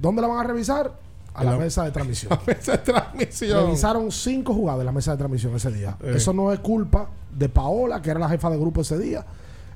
[0.00, 0.92] ¿Dónde la van a revisar?
[1.34, 2.30] A En la la- mesa de transmisión.
[2.46, 3.64] La mesa de transmisión.
[3.66, 5.96] Revisaron cinco jugadas en la mesa de transmisión ese día.
[6.00, 6.12] Eh.
[6.16, 9.24] Eso no es culpa de Paola, que era la jefa de grupo ese día.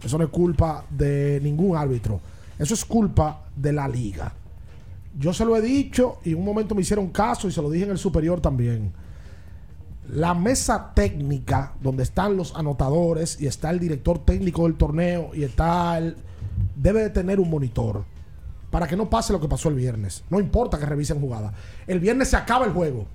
[0.00, 2.20] Eso no es culpa de ningún árbitro.
[2.56, 4.32] Eso es culpa de la liga.
[5.18, 7.68] Yo se lo he dicho y en un momento me hicieron caso y se lo
[7.70, 8.92] dije en el superior también.
[10.08, 15.44] La mesa técnica, donde están los anotadores y está el director técnico del torneo y
[15.44, 16.16] está el.
[16.76, 18.04] debe de tener un monitor
[18.70, 20.24] para que no pase lo que pasó el viernes.
[20.30, 21.52] No importa que revisen jugadas.
[21.86, 23.06] El viernes se acaba el juego.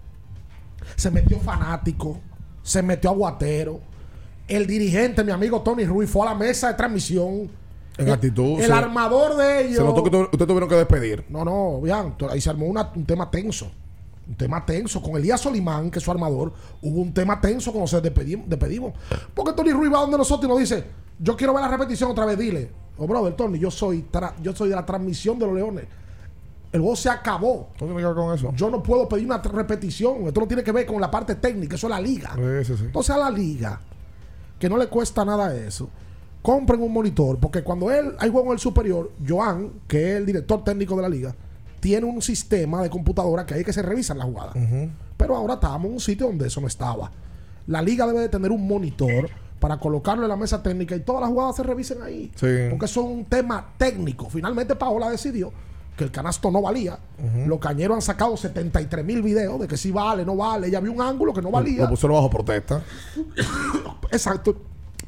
[0.96, 2.20] Se metió fanático,
[2.62, 3.80] se metió aguatero.
[4.48, 7.50] El dirigente, mi amigo Tony Ruiz, fue a la mesa de transmisión.
[7.98, 8.60] En El- actitud.
[8.60, 9.78] El se- armador de ellos.
[9.78, 11.26] Se notó que tu- ustedes tuvieron que despedir.
[11.30, 13.72] No, no, vean, ahí se armó una- un tema tenso.
[14.28, 15.02] Un tema tenso.
[15.02, 18.48] Con Elías Solimán, que es su armador, hubo un tema tenso cuando se despedimos.
[18.50, 18.94] despedimos.
[19.34, 20.84] Porque Tony Ruiz va donde nosotros y nos dice,
[21.20, 22.72] yo quiero ver la repetición otra vez, dile.
[22.98, 24.06] Oh, brother, Tony, yo soy,
[24.42, 25.86] yo soy de la transmisión de los Leones.
[26.72, 27.70] El juego se acabó.
[27.78, 28.52] con eso?
[28.56, 30.28] Yo no puedo pedir una repetición.
[30.28, 32.32] Esto no tiene que ver con la parte técnica, eso es la liga.
[32.36, 32.86] Sí, sí, sí.
[32.86, 33.80] Entonces a la liga,
[34.58, 35.90] que no le cuesta nada eso,
[36.42, 40.26] compren un monitor, porque cuando él hay juego en el superior, Joan, que es el
[40.26, 41.36] director técnico de la liga,
[41.84, 44.56] tiene un sistema de computadora que hay que se revisan las jugadas.
[45.18, 47.12] Pero ahora estamos en un sitio donde eso no estaba.
[47.68, 49.30] La liga debe de tener un monitor
[49.60, 52.32] para colocarlo en la mesa técnica y todas las jugadas se revisen ahí.
[52.36, 52.48] Sí.
[52.70, 54.30] Porque es un tema técnico.
[54.30, 55.52] Finalmente Paola decidió
[55.98, 56.98] que el canasto no valía.
[57.46, 60.68] Los cañeros han sacado 73 mil videos de que si vale, no vale.
[60.68, 61.84] Ella vio un ángulo que no valía.
[61.84, 62.82] Lo pusieron bajo protesta.
[64.10, 64.56] Exacto.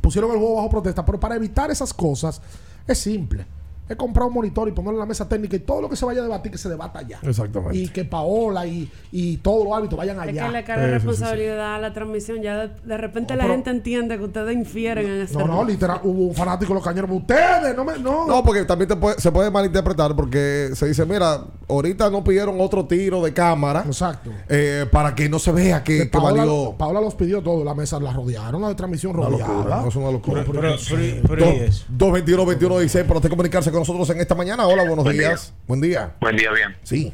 [0.01, 1.05] Pusieron el juego bajo protesta.
[1.05, 2.41] Pero para evitar esas cosas,
[2.85, 3.45] es simple.
[3.87, 6.05] Es comprar un monitor y ponerlo en la mesa técnica y todo lo que se
[6.05, 7.19] vaya a debatir, que se debata allá.
[7.21, 7.77] Exactamente.
[7.77, 10.45] Y que Paola y, y todos los árbitros vayan Es allá.
[10.47, 12.41] que le carga responsabilidad a la transmisión.
[12.41, 15.63] Ya de, de repente la pero- gente entiende que ustedes infieren en este No, no,
[15.63, 17.09] literal, hubo un fanático de los cañeros.
[17.11, 17.99] Ustedes, no me.
[17.99, 22.23] No, No, porque también te puede- se puede malinterpretar porque se dice, mira, ahorita no
[22.23, 23.83] pidieron otro tiro de cámara.
[23.85, 24.31] Exacto.
[24.49, 26.73] eh, para que no se vea que, que Paola, valió.
[26.77, 27.63] Paola los pidió todo.
[27.63, 29.53] La mesa la rodearon, la de transmisión Una rodeada.
[29.53, 30.43] locura, no, es una locura.
[30.45, 31.85] Pero- Pero, pero- pero ¿y Dos- eso?
[31.89, 34.65] 221 21 16 para usted comunicarse con nosotros en esta mañana.
[34.67, 35.53] Hola, buenos Buen días.
[35.67, 36.15] Buen día.
[36.21, 36.75] Buen día, bien.
[36.83, 37.13] Sí,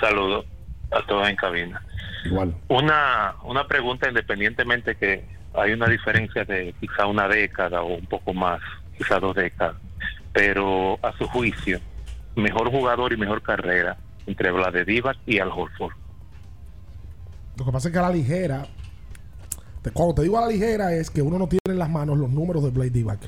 [0.00, 0.44] Saludos
[0.90, 1.80] a todos en cabina.
[2.24, 2.54] igual.
[2.68, 5.24] Una, una pregunta independientemente que
[5.54, 8.60] hay una diferencia de quizá una década o un poco más,
[8.98, 9.76] quizá dos décadas,
[10.32, 11.80] pero a su juicio,
[12.36, 13.96] mejor jugador y mejor carrera
[14.26, 14.50] entre
[14.84, 15.92] Divac y Al Horford.
[17.56, 18.66] Lo que pasa es que a la ligera,
[19.82, 22.18] te- cuando te digo a la ligera es que uno no tiene en las manos
[22.18, 23.20] los números de Blade Divac.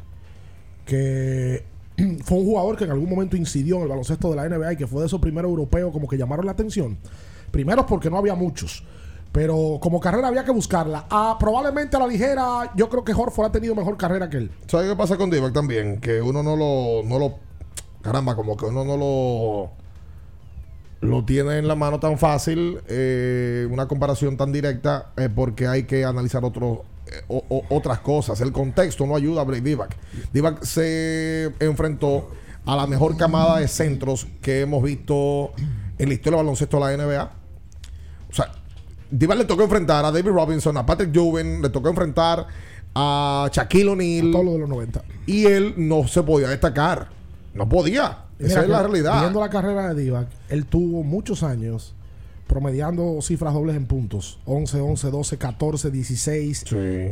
[0.85, 1.65] Que
[2.25, 4.77] fue un jugador que en algún momento incidió en el baloncesto de la NBA y
[4.77, 6.99] que fue de esos primeros europeos como que llamaron la atención.
[7.51, 8.85] Primero porque no había muchos.
[9.33, 11.07] Pero como carrera había que buscarla.
[11.11, 14.51] Ah, probablemente a la ligera, yo creo que Horford ha tenido mejor carrera que él.
[14.67, 16.01] ¿Sabes qué pasa con Divac también?
[16.01, 17.35] Que uno no lo, no lo.
[18.01, 21.07] Caramba, como que uno no lo.
[21.07, 25.83] Lo tiene en la mano tan fácil, eh, una comparación tan directa, eh, porque hay
[25.83, 26.79] que analizar otros
[27.29, 28.41] o- o- otras cosas.
[28.41, 29.97] El contexto no ayuda a Blake Divac.
[30.33, 32.31] Divac se enfrentó
[32.65, 35.53] a la mejor camada de centros que hemos visto
[35.99, 37.31] en la historia del baloncesto de la NBA.
[38.31, 38.53] O sea,
[39.11, 42.47] Divac le tocó enfrentar a David Robinson, a Patrick Juven, le tocó enfrentar
[42.95, 44.31] a Shaquille O'Neal.
[44.33, 45.03] Todo lo de los 90.
[45.27, 47.09] Y él no se podía destacar.
[47.55, 48.25] No podía.
[48.39, 49.21] Esa Mira es la realidad.
[49.21, 51.95] Viendo la carrera de Divac, él tuvo muchos años
[52.47, 54.39] promediando cifras dobles en puntos.
[54.47, 56.65] 11, 11, 12, 14, 16,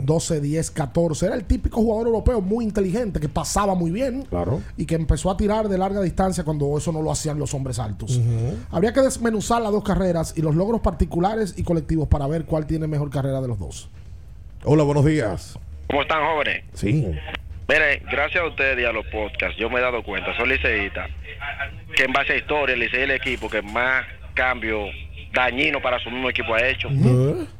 [0.04, 1.26] 12, 10, 14.
[1.26, 4.60] Era el típico jugador europeo muy inteligente que pasaba muy bien Claro.
[4.76, 7.78] y que empezó a tirar de larga distancia cuando eso no lo hacían los hombres
[7.78, 8.20] altos.
[8.70, 12.66] Habría que desmenuzar las dos carreras y los logros particulares y colectivos para ver cuál
[12.66, 13.88] tiene mejor carrera de los dos.
[14.64, 15.58] Hola, buenos días.
[15.88, 16.64] ¿Cómo están, jóvenes?
[16.72, 17.06] Sí.
[17.68, 21.06] Miren, gracias a ustedes y a los podcasts, yo me he dado cuenta, soy liceísta,
[21.96, 24.04] que en base a historia, el Licey es el equipo que más
[24.34, 24.80] cambio
[25.34, 26.88] dañino para su mismo equipo ha hecho.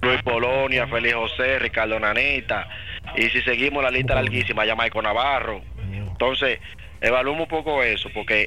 [0.01, 2.69] Luis Polonia, Félix José, Ricardo Nanita,
[3.17, 5.61] y si seguimos la lista larguísima, ya Maico Navarro.
[5.93, 6.61] Entonces,
[7.01, 8.47] evaluemos un poco eso, porque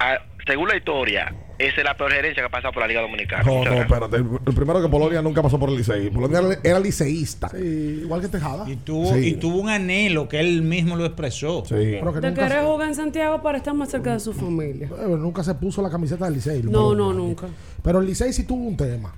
[0.00, 3.00] a- según la historia, esa es la peor gerencia que ha pasado por la Liga
[3.02, 3.42] Dominicana.
[3.44, 4.16] No, no, espérate.
[4.16, 6.08] El, primero que Polonia nunca pasó por el Licey.
[6.10, 7.50] Polonia era- liceísta.
[7.58, 8.68] igual que Tejada.
[8.70, 9.26] Y tuvo, Sí.
[9.30, 11.64] y tuvo un anhelo que él mismo lo expresó.
[11.68, 14.88] Pero que Te nunca, querés jugar en Santiago para estar más cerca de su familia.
[14.88, 16.62] eh, nunca se puso la camiseta del Licey.
[16.62, 17.46] No, no, nunca.
[17.82, 19.12] Pero el Licey sí tuvo un tema.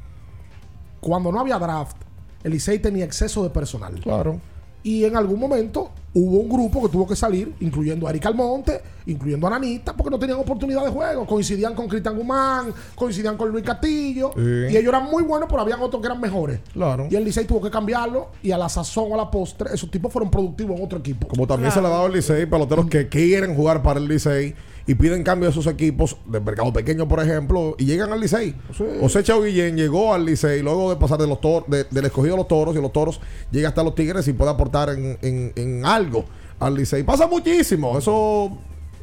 [1.00, 1.96] Cuando no había draft,
[2.44, 3.94] el Licey tenía exceso de personal.
[4.00, 4.40] Claro.
[4.82, 8.80] Y en algún momento hubo un grupo que tuvo que salir, incluyendo a Eric Almonte,
[9.06, 11.26] incluyendo a Nanita, porque no tenían oportunidad de juego.
[11.26, 14.32] Coincidían con Cristian Guzmán, coincidían con Luis Castillo.
[14.34, 14.40] Sí.
[14.40, 16.60] Y ellos eran muy buenos, pero habían otros que eran mejores.
[16.72, 17.08] Claro.
[17.10, 18.28] Y el Licey tuvo que cambiarlo.
[18.42, 21.28] Y a la sazón, a la postre, esos tipos fueron productivos en otro equipo.
[21.28, 24.54] Como también se le ha dado al Licey, peloteros que quieren jugar para el Licey
[24.86, 28.54] y piden cambio de sus equipos de mercado pequeño, por ejemplo, y llegan al Licey.
[29.00, 32.34] José Chao Guillén llegó al Licey luego de pasar de los tor- de- del escogido
[32.34, 33.20] a los toros y los toros
[33.50, 36.24] llega hasta los Tigres y puede aportar en, en- en algo
[36.58, 37.02] al Licey.
[37.02, 37.96] Pasa muchísimo.
[37.98, 38.58] Eso.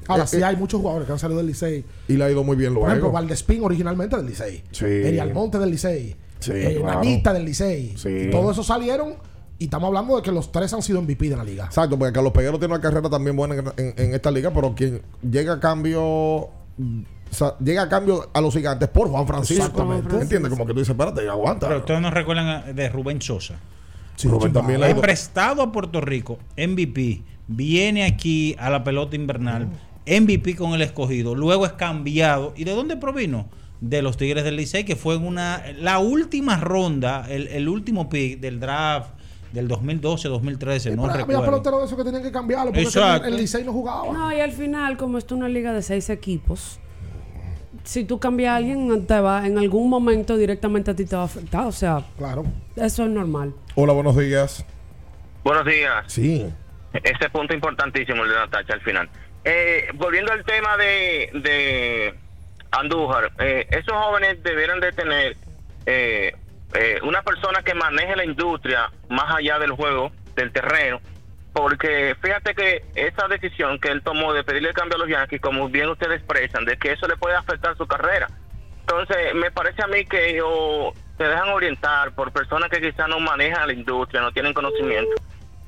[0.09, 1.83] Ahora eh, sí eh, hay muchos jugadores que han salido del Licey.
[2.07, 3.13] y le ha ido muy bien Por ejemplo, luego.
[3.13, 4.63] Valdespín originalmente del Licey.
[4.71, 4.85] Sí.
[4.85, 6.15] Eri Almonte del Licey.
[6.39, 7.01] Sí, eh, claro.
[7.33, 7.93] Del Licey.
[7.97, 8.09] Sí.
[8.09, 9.15] Y todos esos salieron.
[9.59, 11.65] Y estamos hablando de que los tres han sido MVP de la liga.
[11.65, 14.75] Exacto, porque Carlos Peguero tiene una carrera también buena en, en- en esta liga, pero
[14.75, 15.99] quien llega a cambio.
[15.99, 16.49] o
[17.31, 19.63] sea, llega a cambio a los gigantes por Juan Francisco.
[19.63, 20.15] Exactamente.
[20.15, 20.49] ¿Entiendes?
[20.51, 21.67] Como que tú dices, espérate, aguanta.
[21.67, 23.59] Pero ustedes no recuerdan de Rubén Sosa.
[24.23, 29.67] Rubén también ido- prestado a Puerto Rico, MVP, viene aquí a la pelota invernal,
[30.05, 32.53] MVP con el escogido, luego es cambiado.
[32.55, 33.47] ¿Y de dónde provino?
[33.79, 38.09] De los Tigres del Licey, que fue en una la última ronda, el, el último
[38.09, 39.11] pick del draft
[39.51, 41.45] del 2012-2013, no Pero había recuerdo.
[41.45, 42.71] peloteros de esos que tenían que cambiarlo.
[42.71, 43.27] Porque Exacto.
[43.27, 44.11] el Licey no jugaba.
[44.11, 46.79] No, y al final, como esto es una liga de seis equipos,
[47.83, 51.21] si tú cambias a alguien, te va, en algún momento directamente a ti te va
[51.23, 51.65] a afectar.
[51.65, 52.43] O sea, claro.
[52.75, 53.53] eso es normal.
[53.75, 54.65] Hola, buenos días.
[55.43, 56.03] Buenos días.
[56.07, 56.45] Sí.
[56.93, 59.09] ese punto importantísimo el de Natacha al final.
[59.45, 62.13] Eh, volviendo al tema de, de
[62.71, 65.37] Andújar, eh, esos jóvenes debieran de tener
[65.85, 66.35] eh,
[66.73, 70.99] eh, una persona que maneje la industria más allá del juego, del terreno,
[71.53, 75.41] porque fíjate que esa decisión que él tomó de pedirle el cambio a los Yankees,
[75.41, 78.27] como bien ustedes expresan, de que eso le puede afectar su carrera.
[78.81, 83.19] Entonces, me parece a mí que ellos se dejan orientar por personas que quizás no
[83.19, 85.15] manejan la industria, no tienen conocimiento,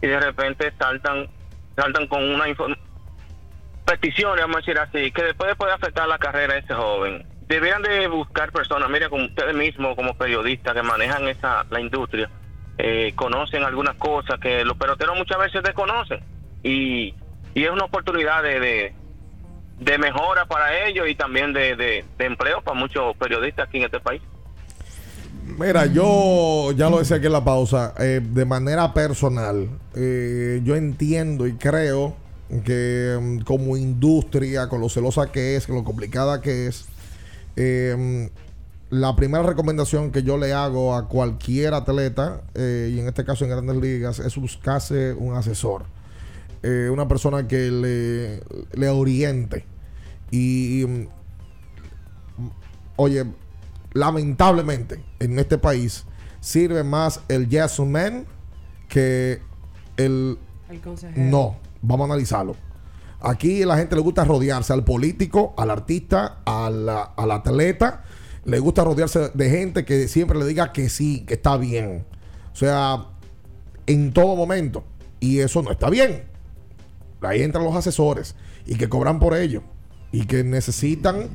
[0.02, 1.28] y de repente saltan
[1.76, 2.45] saltan con una
[3.86, 7.26] peticiones, vamos a decir así, que después puede afectar la carrera de ese joven.
[7.50, 12.30] Deberían de buscar personas, mira, como ustedes mismos, como periodistas que manejan esa la industria,
[12.78, 16.20] eh, conocen algunas cosas que los peloteros muchas veces desconocen.
[16.62, 17.16] Y,
[17.56, 18.93] y es una oportunidad de,
[19.80, 23.86] de, mejora para ellos y también de, de, de empleo para muchos periodistas aquí en
[23.86, 24.22] este país.
[25.58, 30.76] Mira, yo ya lo decía aquí en la pausa, eh, de manera personal, eh, yo
[30.76, 32.16] entiendo y creo
[32.64, 36.88] que mm, como industria, con lo celosa que es, con lo complicada que es,
[37.60, 38.30] eh,
[38.89, 43.43] la primera recomendación que yo le hago a cualquier atleta, eh, y en este caso
[43.43, 45.84] en grandes ligas, es buscarse un asesor.
[46.64, 48.41] Eh, una persona que le,
[48.80, 49.66] le oriente.
[50.32, 51.07] Y, mm,
[52.95, 53.26] oye,
[53.93, 56.05] lamentablemente en este país
[56.39, 58.26] sirve más el yes man
[58.88, 59.41] que
[59.97, 60.38] el
[60.70, 61.22] El consejero.
[61.22, 61.57] no.
[61.82, 62.55] Vamos a analizarlo.
[63.22, 68.03] Aquí la gente le gusta rodearse al político, al artista, al, al atleta.
[68.45, 72.05] Le gusta rodearse de gente que siempre le diga que sí, que está bien.
[72.53, 73.07] O sea,
[73.88, 74.84] en todo momento.
[75.20, 76.24] Y eso no está bien.
[77.22, 79.63] Ahí entran los asesores y que cobran por ello.
[80.11, 81.28] Y que necesitan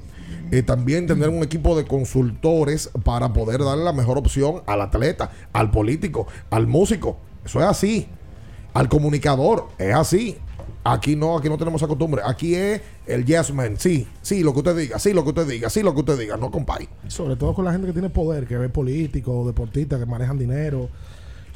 [0.51, 5.31] eh, también tener un equipo de consultores para poder darle la mejor opción al atleta,
[5.53, 7.19] al político, al músico.
[7.45, 8.09] Eso es así.
[8.73, 10.39] Al comunicador, es así.
[10.87, 12.21] Aquí no, aquí no tenemos esa costumbre.
[12.25, 13.77] Aquí es el yes man.
[13.79, 16.19] Sí, sí, lo que usted diga, sí, lo que usted diga, sí, lo que usted
[16.19, 16.37] diga.
[16.37, 16.89] No, compadre.
[17.09, 20.91] Sobre todo con la gente que tiene poder, que ve políticos, deportistas, que manejan dinero,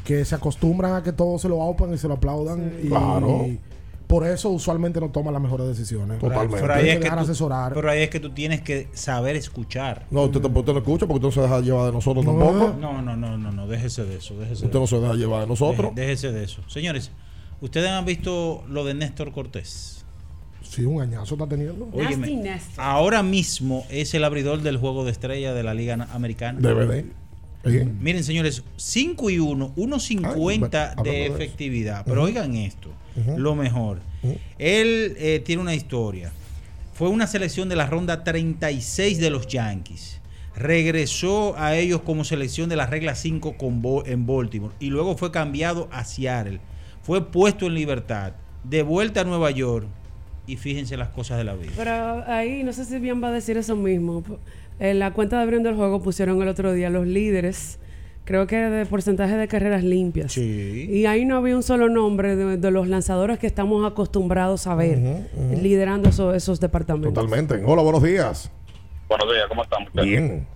[0.05, 2.73] que se acostumbran a que todos se lo aupan y se lo aplaudan.
[2.83, 3.45] Y, Claro.
[3.47, 3.61] y
[4.07, 6.19] por eso usualmente no toman las mejores decisiones.
[6.19, 7.75] Tienen pero ahí es que tú- asesorar.
[7.75, 10.07] pero ahí es que tú tienes que saber escuchar.
[10.11, 12.31] No, usted, tampoco- usted no escucha porque usted no se deja llevar de nosotros No,
[12.33, 12.75] tampoco.
[12.81, 14.97] No, no, no, no, no, déjese de eso, déjese Usted de no eso.
[14.97, 15.95] se deja llevar de nosotros.
[15.95, 16.63] Deje- Déjese de eso.
[16.69, 17.11] Señores,
[17.61, 20.05] ¿ustedes han visto lo de Néstor Cortés?
[20.63, 21.89] Sí, un añazo está teniendo.
[21.93, 26.61] Óyeme, ahora mismo es el abridor del juego de estrella de la Liga Na- Americana.
[26.61, 27.05] DVD.
[27.65, 27.81] Sí.
[28.01, 32.05] Miren, señores, 5 y 1, 1.50 hablando de efectividad.
[32.05, 32.91] Pero oigan esto,
[33.37, 33.99] lo mejor.
[34.59, 36.33] Él eh, tiene una historia.
[36.95, 40.21] Fue una selección de la ronda 36 de los Yankees.
[40.55, 44.75] Regresó a ellos como selección de la regla 5 con Bo- en Baltimore.
[44.81, 46.61] Y luego fue cambiado a Seattle.
[47.09, 48.35] Fue puesto en libertad.
[48.65, 49.87] De vuelta a Nueva York.
[50.47, 51.73] Y fíjense las cosas de la vida.
[51.75, 54.23] Pero ahí no sé si bien va a decir eso mismo.
[54.79, 57.79] En la cuenta de abriendo el juego pusieron el otro día los líderes,
[58.27, 60.37] creo que de porcentaje de carreras limpias.
[60.37, 64.75] Y ahí no había un solo nombre de, de los lanzadores que estamos acostumbrados a
[64.75, 64.99] ver
[65.63, 67.15] liderando eso- esos departamentos.
[67.15, 67.63] Totalmente.
[67.65, 68.53] Hola, buenos días.
[69.09, 70.07] Buenos días, ¿cómo están ustedes?
[70.07, 70.47] Bien.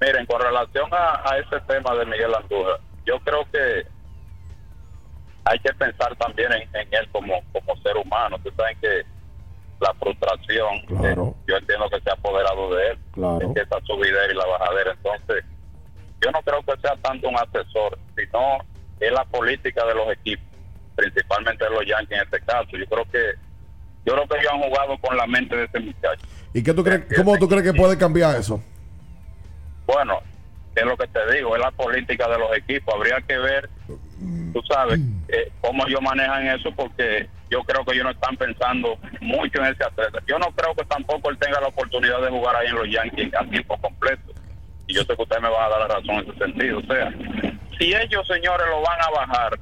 [0.00, 3.88] Miren, con relación a, a ese tema de Miguel Andújar, yo creo que
[5.48, 8.36] hay que pensar también en, en él como, como ser humano.
[8.36, 9.02] Ustedes saben que
[9.80, 11.34] la frustración, Claro.
[11.38, 13.52] eh, yo entiendo que se ha apoderado de él, Claro.
[13.54, 14.92] de esa subidera y la bajadera.
[14.92, 15.44] Entonces,
[16.20, 18.58] yo no creo que sea tanto un asesor, sino
[19.00, 20.44] es la política de los equipos,
[20.96, 22.68] principalmente de los Yankees en este caso.
[22.72, 23.32] Yo creo que
[24.04, 26.26] yo creo que ellos han jugado con la mente de ese muchacho.
[26.54, 28.62] ¿Y qué tú crees, cómo tú crees que puede cambiar eso?
[29.86, 30.20] Bueno,
[30.74, 32.94] es lo que te digo, es la política de los equipos.
[32.94, 33.68] Habría que ver,
[34.52, 38.98] tú sabes, eh, cómo ellos manejan eso, porque yo creo que ellos no están pensando
[39.20, 40.18] mucho en ese atleta.
[40.26, 43.34] Yo no creo que tampoco él tenga la oportunidad de jugar ahí en los Yankees
[43.34, 44.32] a tiempo completo.
[44.86, 46.78] Y yo sé que ustedes me van a dar la razón en ese sentido.
[46.78, 47.12] O sea,
[47.78, 49.60] si ellos, señores, lo van a bajar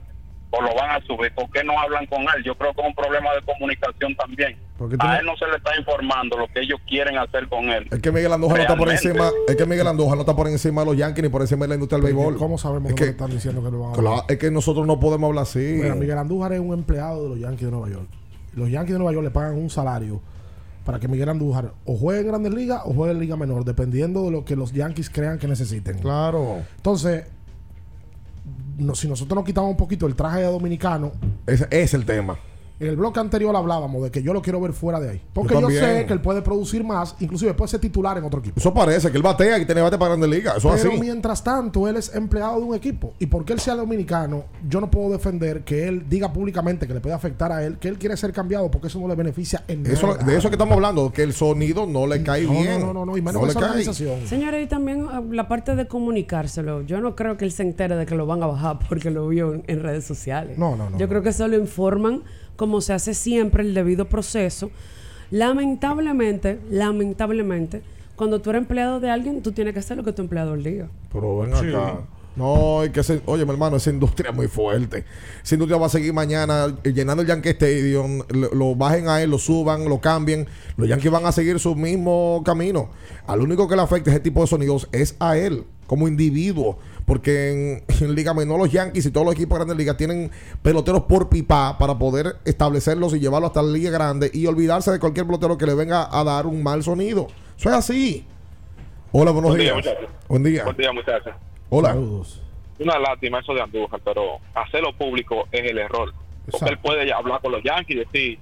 [0.51, 2.45] o lo van a subir, ¿por qué no hablan con él?
[2.45, 4.57] Yo creo que es un problema de comunicación también.
[4.77, 7.87] Porque A él no se le está informando lo que ellos quieren hacer con él.
[7.93, 10.49] Es que Miguel Andújar no está por encima, es que Miguel Andújar no está por
[10.49, 12.37] encima de los Yankees ni por encima de la industria del béisbol.
[12.37, 14.85] ¿Cómo sabemos es que que, están diciendo que lo van a claro, es que nosotros
[14.85, 15.79] no podemos hablar así.
[15.81, 18.09] Mira, Miguel Andújar es un empleado de los Yankees de Nueva York.
[18.55, 20.21] Los Yankees de Nueva York le pagan un salario
[20.85, 24.25] para que Miguel Andújar o juegue en Grandes Ligas o juegue en Liga Menor, dependiendo
[24.25, 25.99] de lo que los Yankees crean que necesiten.
[25.99, 26.59] Claro.
[26.77, 27.25] Entonces,
[28.79, 31.13] no- si nosotros nos quitamos un poquito el traje de dominicano,
[31.47, 32.37] Ese es el tema.
[32.81, 35.23] En el bloque anterior hablábamos de que yo lo quiero ver fuera de ahí.
[35.33, 38.59] Porque Yo sé que él puede producir más, inclusive puede ser titular en otro equipo.
[38.59, 40.55] Eso parece que él batea y tiene bate para Grande Liga.
[40.57, 41.01] Eso es Pero así.
[41.01, 43.15] mientras tanto, él es empleado de un equipo.
[43.21, 47.01] Y porque él sea dominicano, yo no puedo defender que él diga públicamente que le
[47.01, 49.87] puede afectar a él, que él quiere ser cambiado porque eso no le beneficia en
[49.87, 50.25] Eso, nada.
[50.25, 52.81] de eso que estamos hablando, que el sonido no le cae No, bien.
[52.81, 54.27] no, no, no, y menos No le organización.
[54.27, 56.83] Señores, y también eh, la parte de comunicárselo.
[56.83, 59.29] Yo no creo que él se entere de que lo van a bajar porque lo
[59.29, 60.59] vio en, en redes sociales.
[60.59, 62.23] No, no, no, Yo creo que eso lo informan
[62.57, 64.71] como se hace siempre el debido proceso.
[65.31, 67.83] Lamentablemente, lamentablemente,
[68.17, 70.89] cuando tú eres empleado de alguien, tú tienes que hacer lo que tu empleador diga.
[71.13, 72.01] Pero ven acá.
[72.37, 75.05] No, hay que ser, oye, mi hermano, esa industria es muy fuerte.
[75.43, 79.23] Esa industria va a seguir mañana eh, llenando el Yankee Stadium, lo, lo bajen a
[79.23, 80.49] él, lo suban, lo cambien.
[80.77, 82.89] Los Yankees van a seguir su mismo camino.
[83.29, 86.79] Al único que le afecta ese tipo de sonidos es a él, como individuo.
[87.07, 90.31] Porque en, en Liga Menor los Yankees y todos los equipos de grandes ligas tienen
[90.63, 94.99] peloteros por pipa para poder establecerlos y llevarlos hasta la Liga Grande y olvidarse de
[94.99, 97.29] cualquier pelotero que le venga a dar un mal sonido.
[97.59, 98.27] Eso es así.
[99.13, 99.85] Hola, buenos Buen día, días.
[99.87, 100.11] muchachos.
[100.29, 100.65] Buen día.
[100.65, 101.35] Buen día, muchachos.
[101.71, 101.95] Hola.
[102.79, 106.13] Una lástima eso de Andújar, pero hacerlo público es el error.
[106.51, 108.39] Porque él puede hablar con los Yankees y decir,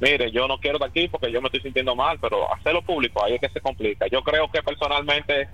[0.00, 3.24] mire, yo no quiero estar aquí porque yo me estoy sintiendo mal, pero hacerlo público
[3.24, 4.06] ahí es que se complica.
[4.08, 5.48] Yo creo que personalmente,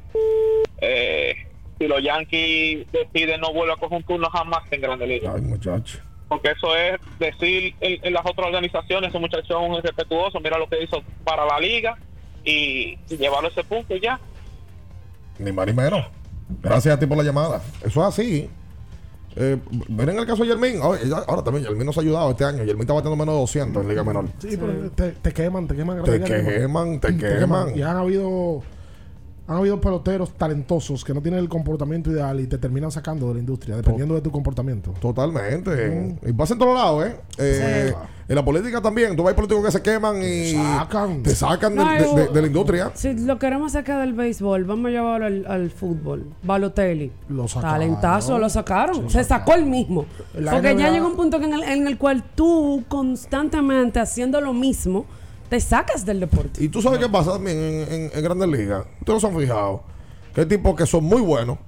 [0.80, 1.34] eh,
[1.78, 5.32] si los Yankees deciden no vuelve a coger un turno jamás en Grande Liga.
[5.34, 5.98] Ay, muchacho.
[6.28, 10.58] Porque eso es decir en, en las otras organizaciones, ese muchacho es un irrespetuoso, mira
[10.58, 11.96] lo que hizo para la liga
[12.44, 14.20] y, y llevarlo a ese punto y ya.
[15.38, 16.04] Ni más ni menos.
[16.62, 17.62] Gracias a ti por la llamada.
[17.84, 18.50] Eso es así.
[19.36, 19.56] Eh,
[19.88, 20.80] ven en el caso de Yermín.
[20.82, 22.64] Ahora, también, Yermín nos ha ayudado este año.
[22.64, 24.24] Yermín está batiendo menos de 200 en Liga Menor.
[24.38, 26.02] Sí, pero te, te queman, te queman.
[26.02, 27.78] Te queman, te queman.
[27.78, 28.62] Y han habido,
[29.48, 33.34] han habido peloteros talentosos que no tienen el comportamiento ideal y te terminan sacando de
[33.34, 34.92] la industria, dependiendo de tu comportamiento.
[35.00, 36.18] Totalmente.
[36.26, 37.16] Y pasa en todos lados, ¿eh?
[37.38, 37.94] Eh,
[38.28, 39.16] En la política también.
[39.16, 40.52] Tú ves políticos que se queman y
[41.22, 42.90] te sacan de, No, de- yo- de- de la industria.
[42.94, 46.26] Si lo queremos sacar del béisbol, vamos a llevarlo al, al fútbol.
[46.42, 47.10] Balotelli.
[47.30, 47.78] Lo sacaron.
[47.78, 49.08] Talentazo, lo sacaron.
[49.08, 50.04] Se sacó el mismo.
[50.34, 54.42] La Porque ya NBA llega un punto en, el, en el cual tú constantemente haciendo
[54.42, 55.06] lo mismo,
[55.48, 56.62] te sacas del deporte.
[56.62, 58.86] Y tú sabes qué pasa también en, en- en Grandes Ligas.
[59.00, 59.82] Ustedes se han fijado.
[60.34, 61.58] Que hay tipos que son muy buenos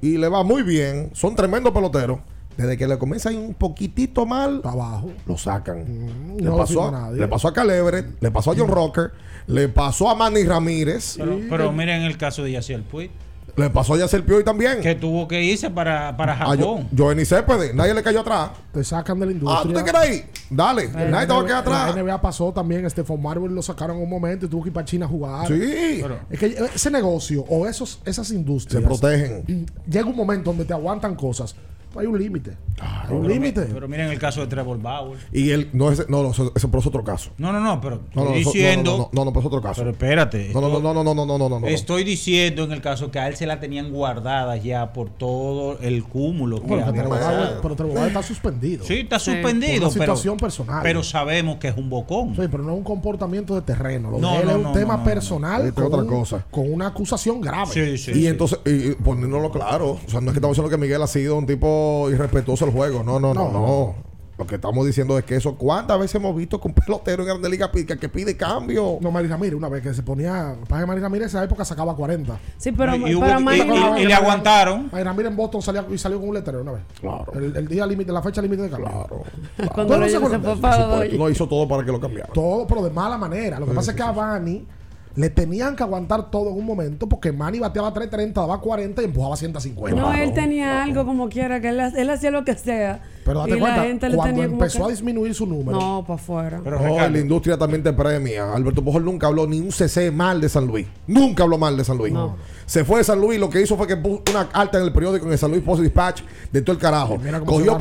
[0.00, 1.10] y le va muy bien.
[1.14, 2.18] Son tremendos peloteros.
[2.56, 6.36] Desde que le comienza a ir un poquitito mal, abajo, lo sacan.
[6.36, 7.20] le, no pasó a, nadie.
[7.20, 9.12] le pasó a Calebret, le pasó a John Rocker,
[9.46, 13.10] le pasó a Manny Ramírez, Pero, pero miren el caso de Yaciel Puig,
[13.56, 14.80] le pasó a Yacel Pioy también.
[14.80, 16.88] que tuvo que irse para, para Yo- Japón.
[16.96, 18.50] Johnny Céspedes, nadie le cayó atrás.
[18.72, 19.62] Te sacan de la Ah, industria.
[19.74, 20.24] ¿tú te quedas ahí?
[20.50, 21.94] Dale, La nadie te va a quedar atrás.
[21.94, 24.72] La NBA pasó también, Stephon Marbury lo sacaron en un momento y tuvo que ir
[24.72, 25.46] para China a jugar.
[25.48, 26.02] Sí.
[26.30, 29.66] Es que ese negocio o esos, esas industrias Se protegen.
[29.88, 31.54] Llega un momento donde te aguantan cosas.
[31.96, 32.56] Hay un límite.
[32.80, 33.62] Hay un límite.
[33.72, 35.18] pero miren el caso de Trevor Bauer.
[35.32, 37.30] Y él, no, ese, no, no, eso, eso pero es otro caso.
[37.36, 38.90] No, no, no, pero No, diciendo.
[38.92, 39.80] no, no, no, no, pero es otro caso.
[39.80, 40.50] Pero espérate.
[40.54, 41.66] No, no, no, no, no, no, no, no, no, no, no.
[41.66, 45.78] Estoy diciendo en el caso que a él se la tenían guardada ya por todo
[45.80, 47.14] el cúmulo que Bueno, había pero.
[47.14, 48.84] Bauer- pero Trevor Bauer está suspendido.
[48.84, 49.32] Sí, está Sí.
[49.32, 49.72] suspendido.
[49.72, 50.80] Por una pero, situación personal.
[50.82, 52.34] Pero sabemos que es un bocón.
[52.36, 54.10] Sí, pero no es un comportamiento de terreno.
[54.12, 56.46] Lo No, de él no, es un no, tema personal es con, otra cosa.
[56.50, 57.96] con una acusación grave.
[58.14, 61.02] y entonces, y, y poniéndolo claro, o sea, no es que estamos diciendo que Miguel
[61.02, 61.79] ha sido un tipo
[62.10, 63.02] irrespetuoso del juego.
[63.02, 63.60] No, no, no, no.
[63.60, 64.10] No.
[64.38, 67.50] Lo que estamos diciendo es que eso, ¿cuántas veces hemos visto con pelotero en Grande
[67.50, 68.96] Liga que, que pide cambio?
[69.02, 70.56] No, Mari Ramírez, una vez que se ponía.
[70.66, 72.38] Para que Mari Ramírez en esa época sacaba 40.
[72.56, 74.88] Sí, pero, Y hubo- pero y- y- y le aguantaron.
[74.90, 76.82] Mari Ramírez en Boston salía, y salió con un letrero una vez.
[77.02, 77.26] Claro.
[77.34, 78.88] El, el día límite, la fecha límite de cambio.
[78.88, 79.22] Claro.
[79.74, 82.32] Cuando ¿Tú no se fue para no hizo todo para que lo cambiaran.
[82.32, 83.60] Todo, pero de mala manera.
[83.60, 84.66] Lo que Sí, pasa sí, es que a Manny
[85.20, 89.04] le tenían que aguantar todo en un momento porque Manny bateaba 330, daba 40 y
[89.04, 90.00] empujaba 150.
[90.00, 93.02] No, él tenía algo como quiera, que él, él hacía lo que sea.
[93.24, 95.78] Pero date y la cuenta, gente le cuando empezó que- a disminuir su número.
[95.78, 96.60] No, para afuera.
[96.64, 98.52] Pero No, Ricardo, la industria también te premia.
[98.54, 100.86] Alberto Pujol nunca habló ni un CC mal de San Luis.
[101.06, 102.14] Nunca habló mal de San Luis.
[102.66, 104.92] Se fue de San Luis, lo que hizo fue que puso una alta en el
[104.92, 107.18] periódico en el San Luis Post Dispatch de todo el carajo.
[107.44, 107.76] Cogió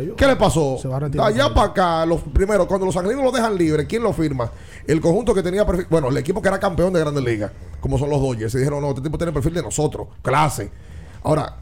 [0.00, 0.14] ellos.
[0.16, 0.78] ¿Qué le pasó?
[0.80, 3.86] Se va a retirar Allá para acá, los primero, cuando los angelinos lo dejan libre,
[3.86, 4.50] ¿quién lo firma?
[4.86, 7.98] El conjunto que tenía perfil, bueno, el equipo que era campeón de Grandes Ligas, como
[7.98, 10.70] son los Dodgers, se dijeron, no, este tipo tiene perfil de nosotros, clase.
[11.22, 11.56] Ahora,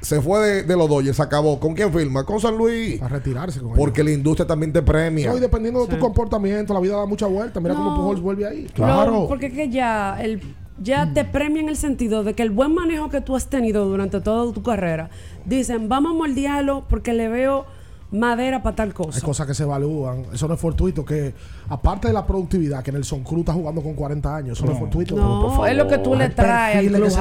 [0.00, 1.58] se fue de, de los Dodgers, se acabó.
[1.58, 2.24] ¿Con quién firma?
[2.24, 3.00] Con San Luis.
[3.02, 5.30] A retirarse con Porque la industria también te premia.
[5.30, 7.60] No, y dependiendo de tu comportamiento, la vida da mucha vuelta.
[7.60, 7.96] Mira cómo No.
[7.96, 8.68] Pujols vuelve ahí.
[8.76, 10.40] No, porque es que ya el
[10.82, 13.86] ya te premia en el sentido de que el buen manejo que tú has tenido
[13.86, 15.10] durante toda tu carrera,
[15.44, 17.64] dicen, vamos a moldearlo porque le veo
[18.12, 19.20] madera para tal Hay cosa.
[19.20, 20.24] cosas que se evalúan.
[20.32, 21.04] Eso no es fortuito.
[21.04, 21.34] Que
[21.68, 24.78] aparte de la productividad, que Nelson Cruz está jugando con 40 años, eso no, es
[24.78, 25.16] fortuito.
[25.16, 25.68] No, por favor.
[25.68, 27.16] es lo que tú le Hay traes al clubhouse.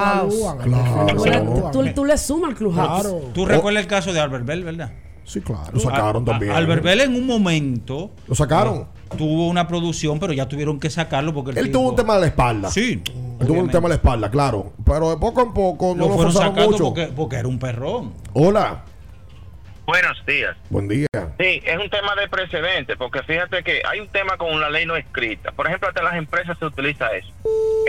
[0.59, 1.05] hay Claro.
[1.07, 1.71] que Tú se le, evalúan.
[1.71, 3.01] tú- tú le sumas al clubhouse.
[3.01, 3.21] Claro.
[3.33, 4.91] tú recuerdas el caso de Albert Bell, ¿verdad?
[5.23, 5.63] Sí, claro.
[5.73, 6.51] Lo sacaron A- a- también.
[6.51, 8.11] Albert Vela en un momento.
[8.27, 8.75] Lo sacaron.
[8.77, 8.85] eh,
[9.17, 12.21] tuvo una producción, pero ya tuvieron que sacarlo porque Él tipo- tuvo un tema de
[12.21, 12.69] la espalda.
[12.69, 13.01] Sí.
[13.39, 14.73] Él tuvo un tema de la espalda, claro.
[14.85, 16.83] Pero de poco en poco no Lo lo, fueron sacando mucho.
[16.85, 18.13] porque, porque era un perrón.
[18.33, 18.83] Hola.
[19.85, 20.57] Buenos días.
[20.69, 21.07] Buen día.
[21.39, 24.85] Sí, es un tema de precedente, porque fíjate que hay un tema con una ley
[24.85, 25.51] no escrita.
[25.51, 27.31] Por ejemplo, hasta en las empresas se utiliza eso.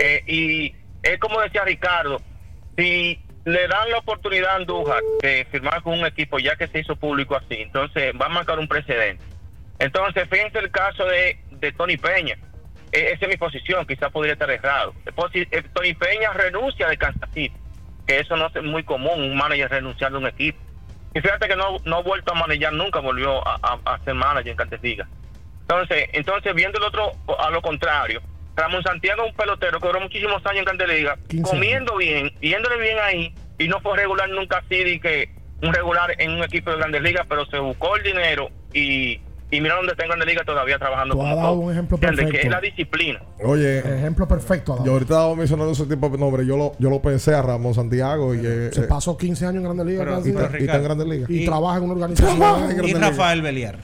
[0.01, 2.21] Eh, y es como decía Ricardo,
[2.77, 6.79] si le dan la oportunidad a Andújar de firmar con un equipo ya que se
[6.79, 9.23] hizo público así, entonces va a marcar un precedente.
[9.79, 12.35] Entonces, fíjense el caso de, de Tony Peña.
[12.91, 14.93] Eh, esa es mi posición, quizás podría estar errado.
[15.15, 17.55] Posi- eh, Tony Peña renuncia de Kansas City,
[18.05, 20.59] que eso no es muy común, un manager renunciar de un equipo.
[21.13, 24.13] Y fíjate que no, no ha vuelto a manejar, nunca volvió a, a- a ser
[24.13, 25.07] manager en Grandes Ligas.
[25.61, 28.21] Entonces, entonces viendo el otro a lo contrario,
[28.55, 30.65] Ramón Santiago es un pelotero que duró muchísimos años en
[31.27, 35.29] 15 comiendo bien, yéndole bien ahí, y no fue regular nunca así de que
[35.61, 39.19] un regular en un equipo de Grandes Ligas, pero se buscó el dinero y,
[39.49, 42.19] y mira dónde está en Grandes Ligas todavía trabajando Tú has dado un ejemplo ¿Entiendes?
[42.19, 42.55] Que es perfecto.
[42.55, 43.21] la disciplina.
[43.43, 44.83] Oye, Ejemplo perfecto.
[44.83, 46.45] Yo ahorita estaba mencionando ese tipo de nombres.
[46.47, 49.63] Yo lo, yo lo pensé a Ramón Santiago y eh, Se pasó 15 años en
[49.63, 50.05] Grandes Ligas.
[50.05, 51.29] Pero- y, está- y está en Grandes Ligas.
[51.29, 52.87] Y, Y- trabaja en una organización.
[52.87, 52.93] Y.
[52.93, 53.77] Rafael Beliar.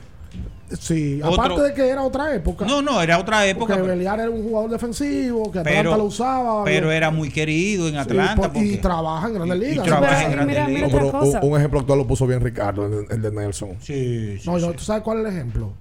[0.79, 2.65] Sí, Otro- aparte de que era otra época.
[2.65, 3.75] No, no, era otra época.
[3.75, 6.63] Porque Beliar era un jugador defensivo, que Atlanta Pero, lo usaba.
[6.63, 8.51] pero era muy querido en sí, Atlanta.
[8.51, 9.85] por- y trabaja en Grandes y- y Ligas.
[9.85, 10.91] trabaja Pero, en Grandes Ligas.
[10.91, 13.69] No, pero un, un ejemplo actual lo puso bien Ricardo, el, el de Nelson.
[13.81, 14.71] Sí, sí, No, yo.
[14.73, 15.73] ¿tú sabes cuál es el ejemplo?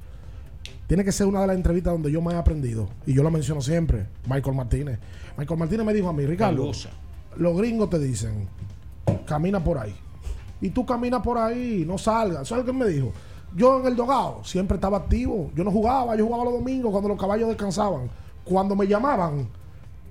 [0.87, 2.89] Tiene que ser una de las entrevistas donde yo más he aprendido.
[3.07, 4.07] Y yo lo menciono siempre.
[4.27, 4.99] Michael Martínez.
[5.39, 6.71] Michael Martínez me dijo a mí, Ricardo,
[7.37, 8.47] los gringos te dicen,
[9.27, 9.95] camina por ahí.
[10.61, 12.47] Y tú caminas por ahí, no salgas.
[12.47, 13.13] ¿Sabes lo que él me dijo?
[13.55, 15.51] Yo en el dogado siempre estaba activo.
[15.55, 18.11] Yo no jugaba, yo jugaba los domingos cuando los caballos descansaban.
[18.45, 19.49] Cuando me llamaban,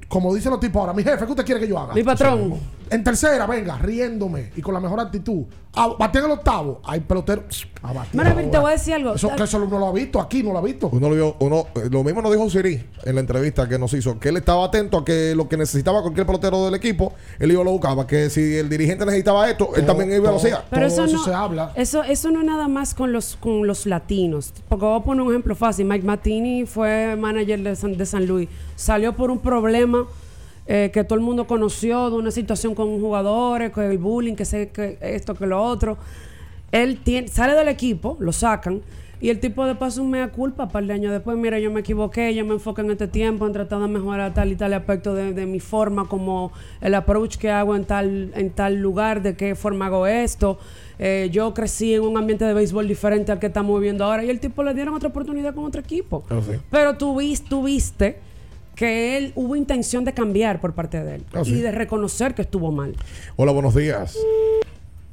[0.07, 1.93] como dicen los tipos ahora, mi jefe, ¿qué usted quiere que yo haga?
[1.93, 2.59] Mi patrón.
[2.91, 5.45] En tercera, venga, riéndome y con la mejor actitud.
[5.73, 6.81] A, batí en el octavo.
[6.83, 7.43] Hay pelotero.
[7.81, 9.15] A batir Mira, te voy a decir algo.
[9.15, 10.89] Eso, que eso no lo ha visto aquí, no lo ha visto.
[10.91, 13.93] Uno lo vio, uno, eh, lo mismo nos dijo Siri en la entrevista que nos
[13.93, 17.53] hizo, que él estaba atento a que lo que necesitaba cualquier pelotero del equipo, él
[17.53, 20.65] iba lo buscaba, que si el dirigente necesitaba esto, él también iba y lo hacía.
[20.69, 21.71] Pero Todo eso, eso no, se habla.
[21.75, 24.53] Eso, eso no es nada más con los, con los latinos.
[24.67, 25.85] Porque voy a poner un ejemplo fácil.
[25.85, 28.49] Mike Martini fue manager de San, de San Luis.
[28.75, 30.05] Salió por un problema
[30.67, 34.45] eh, que todo el mundo conoció de una situación con jugadores, con el bullying, que
[34.45, 35.97] sé que esto, que lo otro.
[36.71, 38.81] Él tiene, sale del equipo, lo sacan.
[39.19, 41.81] Y el tipo de paso un mea culpa, par de años después, mira, yo me
[41.81, 45.13] equivoqué, yo me enfoqué en este tiempo, en tratar de mejorar tal y tal aspecto
[45.13, 46.51] de, de mi forma, como
[46.81, 50.57] el approach que hago en tal, en tal lugar, de qué forma hago esto.
[50.97, 54.23] Eh, yo crecí en un ambiente de béisbol diferente al que estamos viviendo ahora.
[54.25, 56.23] Y el tipo le dieron otra oportunidad con otro equipo.
[56.31, 56.39] Ah.
[56.71, 58.17] Pero tú, vis- tú viste
[58.75, 61.53] que él hubo intención de cambiar por parte de él Ah, sí.
[61.55, 62.95] y de reconocer que estuvo mal.
[63.35, 64.17] Hola, buenos días.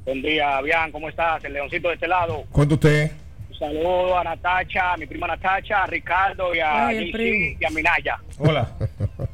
[0.05, 1.45] Buen día, Bian, ¿cómo estás?
[1.45, 2.45] El leoncito de este lado.
[2.51, 3.11] Cuenta usted.
[3.51, 7.71] Un saludo a Natacha, a mi prima Natacha, a Ricardo y a Ay, y a
[7.71, 8.17] Minaya.
[8.39, 8.71] Hola.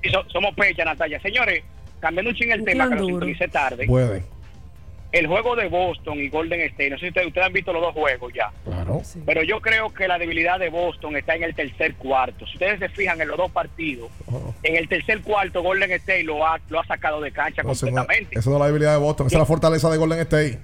[0.03, 1.21] Y so- somos pecha, Natacha.
[1.21, 1.63] Señores,
[2.01, 3.87] cambiando un ching el Un tema, que lo sintonicé tarde.
[3.87, 4.25] Puede.
[5.15, 7.81] El juego de Boston y Golden State, no sé si ustedes, ustedes han visto los
[7.83, 8.51] dos juegos ya.
[8.65, 9.01] Claro.
[9.25, 12.45] Pero yo creo que la debilidad de Boston está en el tercer cuarto.
[12.47, 14.53] Si ustedes se fijan en los dos partidos, Oh.
[14.65, 17.75] en el tercer cuarto Golden State lo ha, lo ha sacado de cancha No, no,
[17.75, 18.39] completamente.
[18.39, 20.59] esa no es la debilidad de Boston, esa es la fortaleza de Golden State.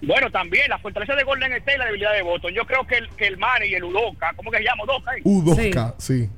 [0.00, 2.54] Bueno, también la fortaleza de Golden State y la debilidad de Boston.
[2.54, 4.84] Yo creo que el, que el Manny y el Udoka, ¿cómo que se llama?
[4.84, 5.16] Udoka.
[5.16, 5.20] eh?
[5.24, 6.28] Udoka, sí.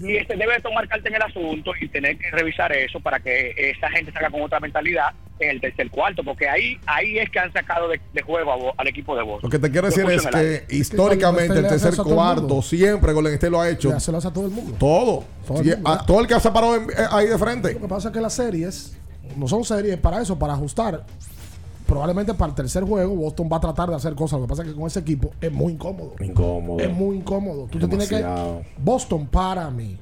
[0.00, 3.54] Y este debe tomar carta en el asunto y tener que revisar eso para que
[3.56, 7.38] esa gente salga con otra mentalidad en el tercer cuarto, porque ahí ahí es que
[7.38, 9.48] han sacado de, de juego a al equipo de Boston.
[9.48, 13.50] Lo que te quiero decir es que históricamente el hace tercer cuarto siempre Golden State
[13.50, 13.90] lo ha hecho.
[13.90, 14.76] Ya se lo hace a todo el mundo.
[14.78, 15.24] Todo.
[15.46, 17.72] Todo el mundo, a todo el que se parado en- eh, ahí de frente.
[17.74, 18.96] Lo que pasa es que las series
[19.36, 21.04] no son series para eso, para ajustar.
[21.90, 24.38] Probablemente para el tercer juego Boston va a tratar de hacer cosas.
[24.38, 26.12] Lo que pasa es que con ese equipo es muy incómodo.
[26.20, 26.78] Incómodo.
[26.78, 27.66] Es muy incómodo.
[27.66, 28.24] Tú te tienes que.
[28.78, 29.98] Boston para mí.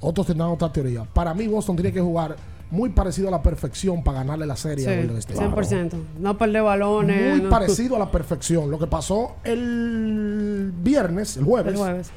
[0.00, 1.04] Otros tendrán otra teoría.
[1.04, 2.36] Para mí, Boston tiene que jugar
[2.70, 5.38] muy parecido a la perfección para ganarle la serie a Sí, Golden State.
[5.38, 5.92] 100%.
[6.18, 7.32] No perder balones.
[7.34, 8.70] Muy no- parecido a la perfección.
[8.70, 12.10] Lo que pasó el viernes, el jueves, El jueves.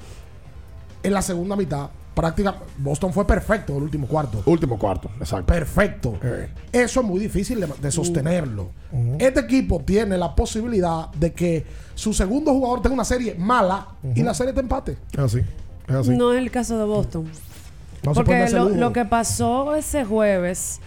[1.04, 4.42] en la segunda mitad, prácticamente Boston fue perfecto el último cuarto.
[4.46, 5.54] Último cuarto, exacto.
[5.54, 6.18] Perfecto.
[6.24, 6.50] Eh.
[6.72, 8.72] Eso es muy difícil de, de sostenerlo.
[9.20, 11.66] Este equipo tiene la posibilidad de que
[11.96, 14.98] su segundo jugador tenga una serie mala y la serie te empate.
[15.12, 15.40] Es así.
[15.88, 16.12] Es así.
[16.12, 17.28] No es el caso de Boston.
[18.04, 20.80] No Porque lo, que pasó ese jueves,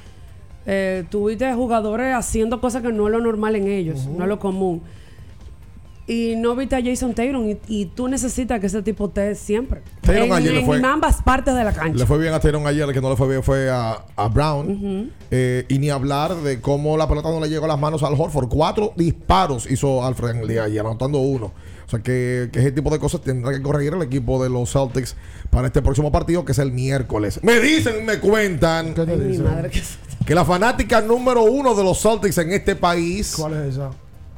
[0.67, 4.39] eh, tuviste jugadores haciendo cosas que no es lo normal en ellos, no es lo
[4.39, 4.83] común.
[6.09, 9.83] Y no viste a Jason Taylor y, y tú necesitas que ese tipo esté siempre.
[10.01, 11.99] Taylor en, ayer le en ambas partes de la cancha.
[11.99, 14.29] Le fue bien a Tyron ayer, el que no le fue bien fue a, a
[14.29, 15.13] Brown.
[15.31, 18.15] Eh, y ni hablar de cómo la pelota no le llegó a las manos al
[18.15, 18.49] Horford.
[18.49, 21.53] Cuatro disparos hizo Alfred en el día de ayer, anotando uno.
[21.87, 24.73] O sea que, que ese tipo de cosas tendrá que corregir el equipo de los
[24.73, 25.15] Celtics
[25.51, 27.39] para este próximo partido, que es el miércoles.
[27.43, 29.47] Me dicen, me cuentan ¿Qué te Mi dicen?
[30.27, 33.35] que la fanática número uno de los Celtics en este país.
[33.37, 33.91] ¿Cuál es esa?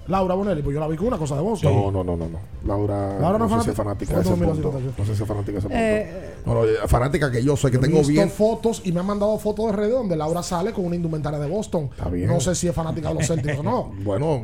[0.08, 1.62] Laura Bonelli, pues yo la vi con una cosa de voz.
[1.62, 2.38] No, no, no, no, no.
[2.66, 4.14] Laura, Laura no no, es sé si es fanática.
[4.14, 4.80] de ese ¿Cómo mira punto.
[4.98, 5.78] no sé si es fanática de ese punto.
[5.82, 8.30] Eh, No, no, eh, fanática que yo soy, que tengo visto bien.
[8.30, 11.48] fotos y me han mandado fotos de redes donde Laura sale con una indumentaria de
[11.48, 11.90] Boston.
[12.10, 12.26] bien.
[12.26, 13.92] No sé si es fanática de los Celtics o no.
[14.02, 14.42] Bueno,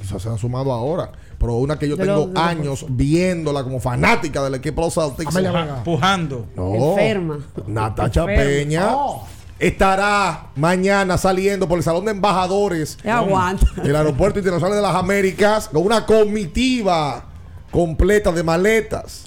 [0.00, 1.10] quizás se han sumado ahora.
[1.38, 4.80] Pero una que yo De tengo los- de los- años viéndola como fanática del equipo
[4.80, 5.28] de los Celtics.
[5.28, 5.84] Amelia Vega.
[5.84, 6.46] Pujando.
[6.56, 6.74] No.
[6.74, 7.38] Enferma.
[7.66, 8.42] Natacha Enferma.
[8.42, 9.24] Peña Oh.
[9.58, 12.98] Estará mañana saliendo por el Salón de Embajadores
[13.82, 17.24] del Aeropuerto Internacional de las Américas con una comitiva
[17.70, 19.24] completa de maletas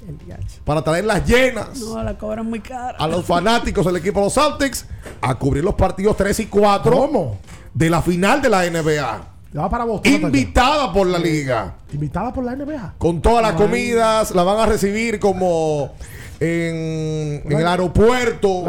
[0.63, 2.97] para traerlas llenas No, la cobran muy cara.
[2.97, 4.85] a los fanáticos del equipo de los Celtics
[5.21, 7.37] a cubrir los partidos 3 y 4
[7.73, 9.21] de la final de la NBA.
[9.51, 10.11] Ya va para Boston.
[10.13, 10.27] Natacha.
[10.27, 11.75] Invitada por la liga.
[11.91, 12.93] Invitada por la NBA.
[12.99, 13.57] Con todas las Ay.
[13.57, 15.91] comidas, la van a recibir como
[16.39, 18.63] en, en el aeropuerto,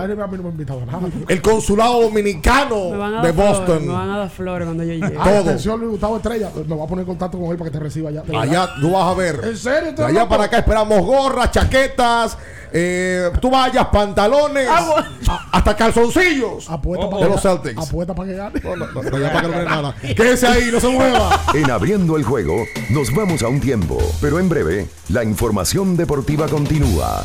[1.28, 3.86] el consulado dominicano de Boston.
[3.86, 5.16] me van a dar flores cuando yo llegue.
[5.18, 5.38] Ah, Todo.
[5.40, 6.50] Atención, Luis Gustavo Estrella.
[6.66, 8.22] Me voy a poner en contacto con él para que te reciba allá.
[8.38, 9.40] Allá tú vas a ver.
[9.44, 9.92] ¿En serio?
[9.92, 12.36] De allá para acá esperamos gorras, chaquetas,
[12.72, 15.04] eh, tú vayas, pantalones, a-
[15.52, 17.88] hasta calzoncillos Apuesta de para los Celtics.
[17.88, 18.60] Apuesta para que gane.
[18.62, 19.94] No, no, no, de allá para que no gane nada.
[20.16, 21.40] Quédese ahí, no se mueva.
[21.54, 26.48] En abriendo el juego, nos vamos a un tiempo, pero en breve, la información deportiva
[26.48, 27.24] continúa.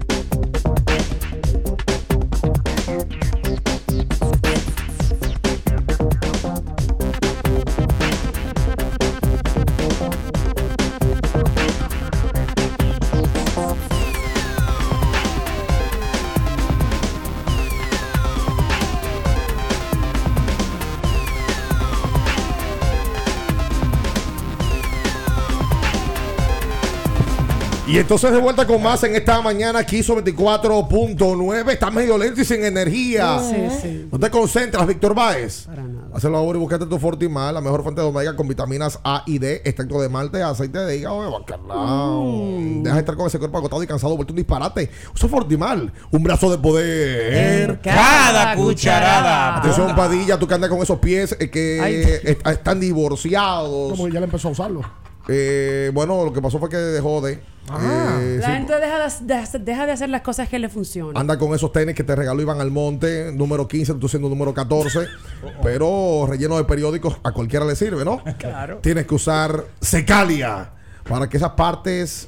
[27.91, 31.71] Y entonces de vuelta con más en esta mañana, Kiso 24.9.
[31.73, 33.37] Está medio lento y sin energía.
[33.39, 34.07] Sí, sí.
[34.09, 35.65] No te concentras, Víctor Báez.
[35.65, 36.07] Para nada.
[36.13, 39.39] Hazlo ahora y buscate tu Fortimal, la mejor fuente de omega con vitaminas A y
[39.39, 42.23] D, extracto de malte, aceite de hígado de bacalao.
[42.23, 42.83] Mm.
[42.83, 44.89] Deja de estar con ese cuerpo agotado y cansado, vuelto un disparate.
[45.13, 47.81] Usa Fortimal, un brazo de poder.
[47.81, 49.57] Cada cucharada.
[49.57, 52.37] Atención, Padilla, tú que andas con esos pies eh, que Ay.
[52.53, 53.91] están divorciados.
[53.91, 54.81] Como que ya le empezó a usarlo.
[55.27, 57.50] Eh, bueno, lo que pasó fue que dejó de.
[57.69, 58.17] Ah.
[58.21, 61.17] eh, La sí, gente deja de, deja de hacer las cosas que le funcionan.
[61.17, 65.07] Anda con esos tenis que te regaló Iván Almonte, número 15, tú siendo número 14,
[65.63, 68.21] pero relleno de periódicos a cualquiera le sirve, ¿no?
[68.37, 68.79] Claro.
[68.81, 70.71] Tienes que usar secalia
[71.07, 72.27] para que esas partes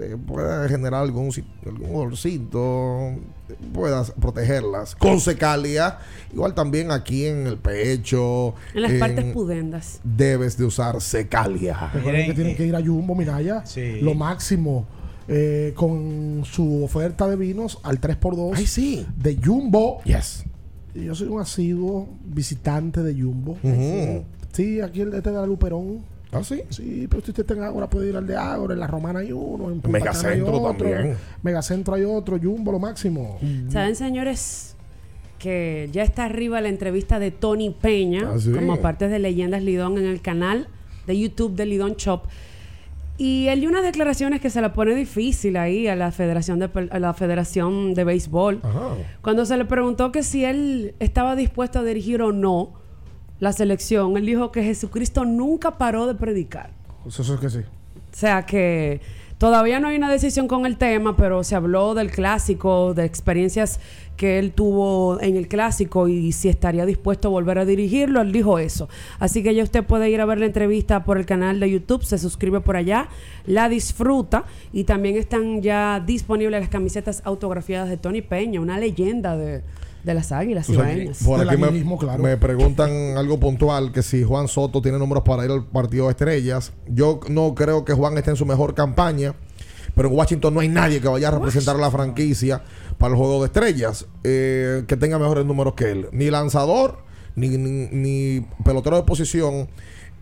[0.00, 1.30] donde pueda generar algún,
[1.66, 3.12] algún olorcito,
[3.72, 5.98] puedas protegerlas con secalia.
[6.32, 8.54] Igual también aquí en el pecho.
[8.74, 10.00] En las en- partes pudendas.
[10.04, 11.90] Debes de usar secalia.
[11.92, 13.64] Recuerden que tienen que ir a Jumbo, Minaya.
[13.66, 14.00] Sí.
[14.00, 14.86] Lo máximo.
[15.32, 19.06] eh, con su oferta de vinos al 3x2 Ay, sí.
[19.16, 20.02] de Jumbo.
[20.02, 20.42] Yes.
[20.92, 23.56] Yo soy un asiduo visitante de Jumbo.
[24.52, 26.00] Sí, aquí el este de la Luperón.
[26.32, 26.62] ¿Ah, sí?
[26.68, 29.18] Sí, pero si usted está en Ágora puede ir al de Ágora, en la Romana
[29.20, 31.16] hay uno, en Punta Megacentro hay otro, también.
[31.42, 33.38] Megacentro hay otro, Jumbo lo máximo.
[33.68, 34.76] ¿Saben, señores?
[35.38, 38.52] Que ya está arriba la entrevista de Tony Peña, Ah, sí.
[38.52, 40.68] como parte de Leyendas Lidón en el canal
[41.06, 42.22] de YouTube de Lidón Shop.
[43.16, 46.70] Y él dio unas declaraciones que se la pone difícil ahí a la Federación de,
[46.90, 48.60] a la Federación de Béisbol.
[48.62, 48.94] Ajá.
[49.20, 52.79] Cuando se le preguntó que si él estaba dispuesto a dirigir o no
[53.40, 56.70] la selección, él dijo que Jesucristo nunca paró de predicar.
[57.06, 57.58] Eso, eso es que sí.
[57.58, 59.00] O sea que
[59.38, 63.80] todavía no hay una decisión con el tema, pero se habló del clásico, de experiencias
[64.18, 68.32] que él tuvo en el clásico y si estaría dispuesto a volver a dirigirlo, él
[68.32, 68.90] dijo eso.
[69.18, 72.04] Así que ya usted puede ir a ver la entrevista por el canal de YouTube,
[72.04, 73.08] se suscribe por allá,
[73.46, 74.44] la disfruta
[74.74, 79.62] y también están ya disponibles las camisetas autografiadas de Tony Peña, una leyenda de,
[80.04, 81.22] de las águilas ibaeñas.
[81.24, 82.22] por aquí me, aguilismo, claro.
[82.22, 86.10] me preguntan algo puntual, que si Juan Soto tiene números para ir al partido de
[86.12, 86.72] estrellas.
[86.88, 89.34] Yo no creo que Juan esté en su mejor campaña.
[89.94, 92.62] pero en Washington no hay nadie que vaya a representar a la franquicia
[92.96, 96.06] para el juego de estrellas eh, que tenga mejores números que él.
[96.12, 96.98] Ni lanzador,
[97.34, 99.68] ni, ni- ni pelotero de posición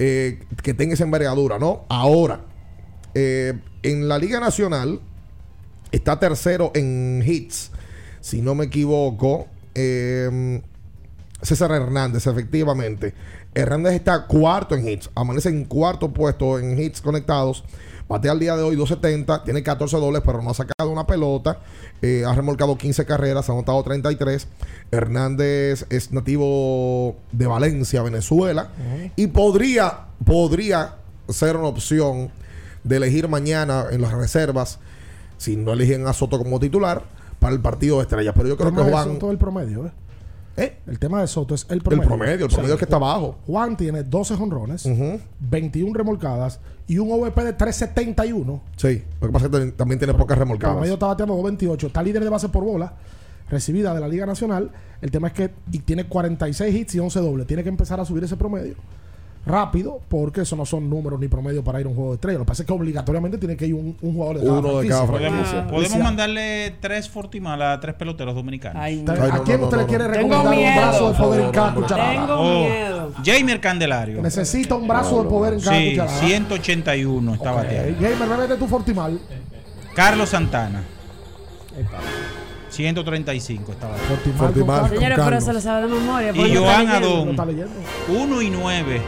[0.01, 1.85] eh, que tenga esa envergadura, ¿no?
[1.89, 2.41] Ahora,
[3.15, 5.01] eh, en la Liga Nacional
[5.93, 7.71] está tercero en hits,
[8.21, 9.47] si no me equivoco.
[9.79, 10.63] Eh,
[11.41, 13.15] César Hernández, efectivamente.
[13.55, 15.09] Hernández está cuarto en hits.
[15.15, 17.65] Amanece en cuarto puesto en hits conectados.
[18.09, 19.45] Batea al día de hoy 270.
[19.45, 21.61] Tiene 14 dobles, pero no ha sacado una pelota.
[22.03, 23.49] Eh, ha remolcado 15 carreras.
[23.49, 24.49] Ha anotado 33.
[24.91, 28.71] Hernández es nativo de Valencia, Venezuela.
[29.15, 30.97] Y podría, podría
[31.29, 32.31] ser una opción
[32.83, 34.79] de elegir mañana en las reservas,
[35.37, 37.05] si no eligen a Soto como titular,
[37.39, 38.35] para el partido de estrellas.
[38.37, 39.05] Pero yo creo El que Juan.
[39.05, 39.93] Soto es el promedio, ¿eh?
[40.89, 42.09] El tema de Soto es el El promedio.
[42.09, 43.39] promedio, el promedio es que está abajo.
[43.47, 44.89] Juan tiene 12 jonrones,
[45.39, 46.59] 21 remolcadas
[46.89, 48.61] y un OVP de 371.
[48.77, 50.75] Sí, lo que pasa es que también tiene pocas El remolcadas.
[50.75, 51.87] promedio está bateando 228.
[51.87, 52.93] Está líder de base por bola
[53.49, 54.71] recibida de la Liga Nacional.
[55.01, 57.47] El tema es que y tiene 46 hits y 11 dobles.
[57.47, 58.75] Tiene que empezar a subir ese promedio
[59.47, 62.39] rápido porque eso no son números ni promedio para ir a un juego de estrella.
[62.39, 64.79] Lo que pasa es que obligatoriamente tiene que ir un, un jugador de cada Uno
[64.79, 65.67] de cada franquicia.
[65.67, 68.83] Podemos, mandarle tres Fortimal a tres peloteros dominicanos.
[68.83, 72.37] ¿A quién usted le quiere recomendar un brazo de poder en cada cucharada?
[72.37, 72.67] Oh,
[73.25, 74.23] Jamer Candelario.
[74.23, 76.19] Necesita un brazo de poder en cada Sí, cucharada.
[76.21, 78.01] 181 está bateando.
[78.01, 79.19] Gamer, bébete tu Fortimal.
[79.95, 80.83] Carlos Santana.
[82.71, 84.15] 135 está bateando.
[84.37, 86.33] Fortimal con Señores, pero se lo sabe de memoria.
[86.35, 86.89] Y Joan.
[86.89, 87.25] Adón.
[87.25, 87.73] Lo está leyendo.
[88.09, 89.03] 1 y 9.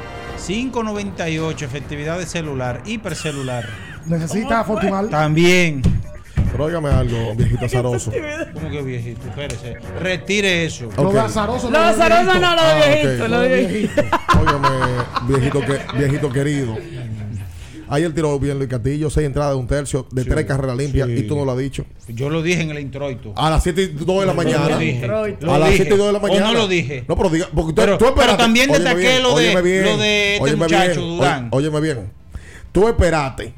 [0.47, 3.69] 598 efectividad de celular, hipercelular.
[4.07, 5.11] Necesita Fortimal.
[5.11, 5.83] También.
[6.51, 8.11] Pero óigame algo, viejito azaroso.
[8.55, 9.29] ¿Cómo que viejito?
[9.29, 9.77] Espérese.
[10.01, 10.89] Retire eso.
[10.97, 14.03] Lo de azaroso Lo de azaroso no, lo de Ah, viejito, lo de viejito.
[14.41, 14.69] Óigame,
[15.29, 16.77] viejito, que, viejito querido.
[17.93, 21.23] Ayer tiró bien Luis Castillo, seis entradas de un tercio, de tres carreras limpias, y
[21.25, 21.85] tú no lo has dicho.
[22.09, 23.33] Yo lo dije en el introito.
[23.37, 24.69] A las 7 y 2 de la mañana.
[24.69, 25.83] Lo A las dije.
[25.83, 26.47] 7 y 2 de la ¿O mañana.
[26.47, 27.05] no lo dije?
[27.09, 28.27] No, pero diga, porque tú, Pero- tú esperaste.
[28.37, 31.49] pero también destaqué bien, lo de- bien, lo de este muchacho, bien, Durán.
[31.51, 32.13] Óyeme bien.
[32.73, 33.55] Tú esperaste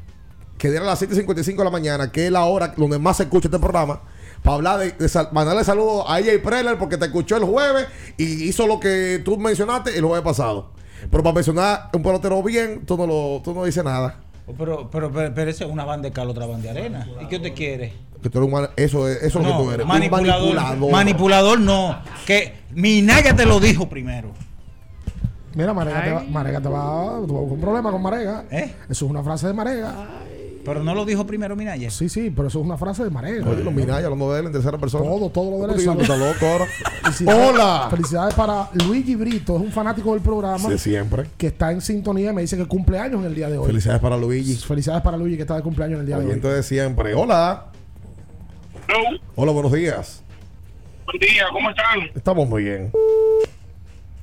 [0.57, 3.47] que diera las 7.55 de la mañana, que es la hora donde más se escucha
[3.49, 4.01] este programa,
[4.41, 7.85] para hablar de, de sal- mandarle saludos a AJ Preller porque te escuchó el jueves
[8.17, 10.71] y hizo lo que tú mencionaste el jueves pasado.
[11.09, 14.15] Pero para mencionar un pelotero bien, tú no, lo, tú no dices nada.
[14.57, 17.07] Pero, pero, pero, pero esa es una banda de cal, otra banda de arena.
[17.21, 17.93] ¿Y qué usted quiere?
[18.21, 19.83] Que tú eres un man- eso es, eso es lo que tú eres.
[19.83, 21.59] un manipulador, manipulador.
[21.59, 21.97] no.
[22.25, 24.29] Que Minaya te lo dijo primero.
[25.55, 26.79] Mira, Marega te, va, Marega te va.
[26.81, 28.45] A un problema con Marega.
[28.49, 29.93] Eso es una frase de Marega.
[30.65, 31.89] Pero no lo dijo primero Minaya.
[31.91, 33.49] Sí, sí, pero eso es una frase de Marega.
[33.49, 35.03] Oye, los Minaya, de él en tercera persona.
[35.03, 35.73] Todo, todo lo de.
[35.73, 36.37] Felicidades-
[37.27, 37.87] ¡Hola!
[37.89, 40.69] Felicidades para Luigi Brito, es un fanático del programa.
[40.69, 41.25] De siempre.
[41.37, 43.67] Que está en sintonía y me dice que cumple años en el día de hoy.
[43.67, 44.55] Felicidades para Luigi.
[44.55, 46.39] Felicidades para Luigi que está de cumpleaños en el día de hoy.
[46.39, 47.13] De siempre.
[47.13, 47.67] Hola.
[49.35, 50.23] Hola, buenos días.
[51.05, 51.99] Buen día, ¿cómo están?
[52.15, 52.91] Estamos muy bien.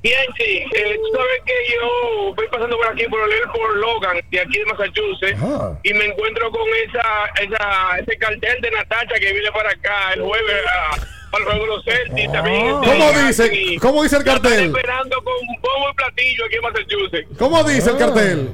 [0.03, 0.63] Bien, sí.
[0.75, 4.57] Eh, tú sabes que yo voy pasando por aquí por el Airport Logan, de aquí
[4.57, 5.77] de Massachusetts, Ajá.
[5.83, 7.03] y me encuentro con esa,
[7.43, 10.97] esa, ese cartel de Natacha que viene para acá el jueves a,
[11.29, 12.31] para el juego de los Celtics.
[12.31, 14.65] También ¿Cómo dice- y cómo dice el la están cartel?
[14.75, 17.37] esperando con bombo y platillo aquí en Massachusetts.
[17.37, 18.53] ¿Cómo dice el cartel?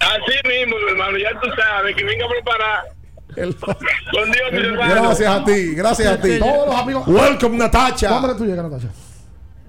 [0.00, 2.84] Así mismo, mi hermano, ya tú sabes, que venga a preparar.
[4.12, 4.94] Con Dios, mi hermano.
[5.02, 6.38] Gracias a ti, gracias a ti.
[6.38, 7.06] Todos los amigos.
[7.06, 8.08] Welcome, Natacha.
[8.08, 8.88] ¿Cuándo tú llegas, Natacha?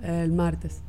[0.03, 0.81] El martes.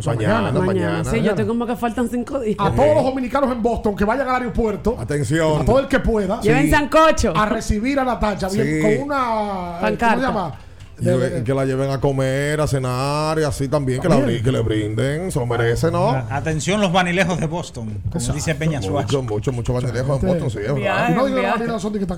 [0.00, 1.04] O sea, Mañana, mañana.
[1.04, 2.56] Sí, yo tengo como que faltan cinco días.
[2.58, 4.96] A todos los dominicanos en Boston que vayan al aeropuerto.
[4.98, 5.60] Atención.
[5.60, 6.40] A todo el que pueda.
[6.40, 7.32] Lleven sancocho.
[7.36, 8.80] A recibir a Natacha bien, Sí.
[8.98, 9.18] con una.
[9.24, 10.16] ¿Cómo Pancarta.
[10.16, 10.54] se llama?
[11.00, 14.42] Y que- que la lleven a comer, a cenar y así también, que, la, bri-
[14.42, 16.10] que le brinden, se lo merece, ¿no?
[16.10, 19.06] Atención los vanilejos de Boston, como dice Peña Suárez.
[19.10, 21.08] Mucho, mucho, mucho banilejos en Boston, sí, es verdad.
[21.10, 22.16] No la vanilla son de que está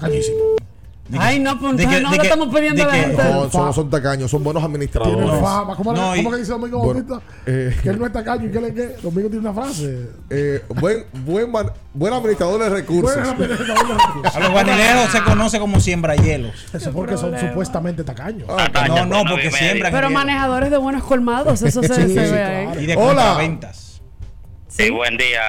[1.19, 3.23] Ay, no, pues de que- no de le que- estamos pidiendo de a la gente.
[3.25, 5.17] No, son, no son tacaños, son buenos administradores.
[5.17, 5.77] Tiene fama.
[5.77, 7.33] ¿Cómo, le- No, y- cómo que dice Domingo Bueno, Bautista?
[7.47, 8.87] eh, que él no es tacaño y que él es que.
[9.03, 10.09] Domingo tiene una frase.
[10.31, 13.15] Eh, buen, buen, man- buen administrador de recursos.
[13.17, 13.75] Bueno, pero- pero-
[14.23, 16.55] pero- A los vanilejos se conoce como siembrahielos.
[16.73, 18.49] Eso es porque son supuestamente tacaños.
[18.49, 19.93] No, no, porque siembran.
[19.93, 20.19] Pero hielo.
[20.19, 22.71] manejadores de buenos colmados, eso se, Sí, se sí, ve claro.
[22.73, 22.83] ahí.
[22.85, 23.07] Y de Hola.
[23.23, 24.01] contraventas.
[24.69, 25.41] Sí, buen día.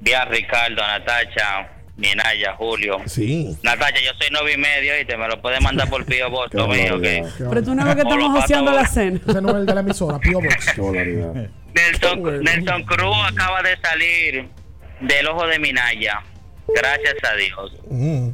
[0.00, 2.98] Día Ricardo, Natacha, Minaya, Julio.
[3.06, 3.56] Sí.
[3.62, 6.68] Natacha, yo soy nueve y medio y te me lo puedes mandar por Pío Boston
[6.76, 8.72] mío, que Pero tú no ves que estamos Pato.
[8.72, 9.20] la cena.
[9.26, 10.78] Ese no es el de la emisora, Pio Box.
[11.74, 14.48] Nelson, Nelson Cruz acaba de salir
[15.00, 16.22] del ojo de Minaya.
[16.74, 17.72] Gracias a Dios.
[17.90, 18.30] Mm.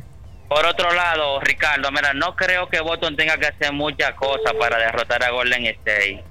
[0.48, 4.78] Por otro lado, Ricardo, mira, no creo que Boston tenga que hacer muchas cosas para
[4.78, 6.24] derrotar a Golden State.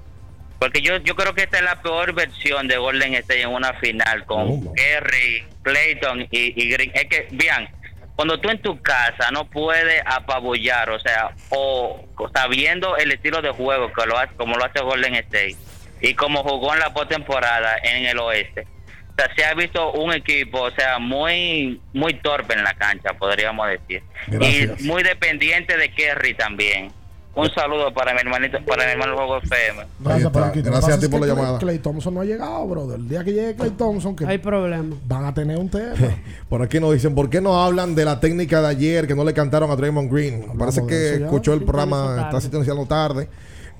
[0.60, 3.72] Porque yo, yo creo que esta es la peor versión de Golden State en una
[3.74, 4.74] final con ¿Cómo?
[4.74, 6.92] Kerry, Clayton y, y Green.
[6.94, 7.66] Es que, vean,
[8.14, 13.40] cuando tú en tu casa no puedes apabullar, o sea, o, o sabiendo el estilo
[13.40, 15.56] de juego que lo hace, como lo hace Golden State
[16.02, 18.66] y como jugó en la postemporada en el oeste,
[19.12, 23.14] o sea, se ha visto un equipo, o sea, muy muy torpe en la cancha,
[23.14, 24.80] podríamos decir, Gracias.
[24.82, 26.92] y muy dependiente de Kerry también.
[27.32, 29.86] Un saludo para mi hermanito, para mi hermano Juego FM.
[30.00, 30.32] Gracias,
[30.64, 31.58] Gracias a ti por la llamada.
[31.58, 32.98] Clay Thompson no ha llegado, brother.
[32.98, 34.96] El día que llegue Clay Thompson, que Hay problema.
[35.06, 35.94] van a tener un tema.
[36.48, 39.22] Por aquí nos dicen, ¿por qué no hablan de la técnica de ayer que no
[39.22, 40.58] le cantaron a Draymond Green?
[40.58, 43.28] Parece que escuchó el programa, está sintonizando tarde,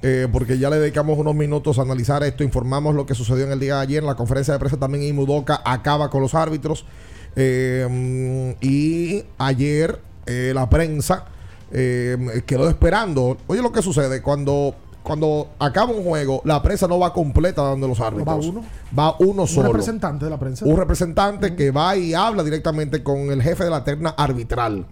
[0.02, 3.52] eh, porque ya le dedicamos unos minutos a analizar esto, informamos lo que sucedió en
[3.52, 4.02] el día de ayer.
[4.02, 6.86] En la conferencia de prensa también Imudoka acaba con los árbitros.
[7.35, 11.27] Eh, y ayer eh, la prensa
[11.70, 13.36] eh, quedó esperando.
[13.47, 14.74] Oye, lo que sucede cuando...
[15.02, 18.26] Cuando acaba un juego, la prensa no va completa dando los árbitros.
[18.28, 18.62] va uno.
[18.97, 20.66] Va uno Un solo representante de la prensa.
[20.66, 24.86] un representante que va y habla directamente con el jefe de la terna arbitral.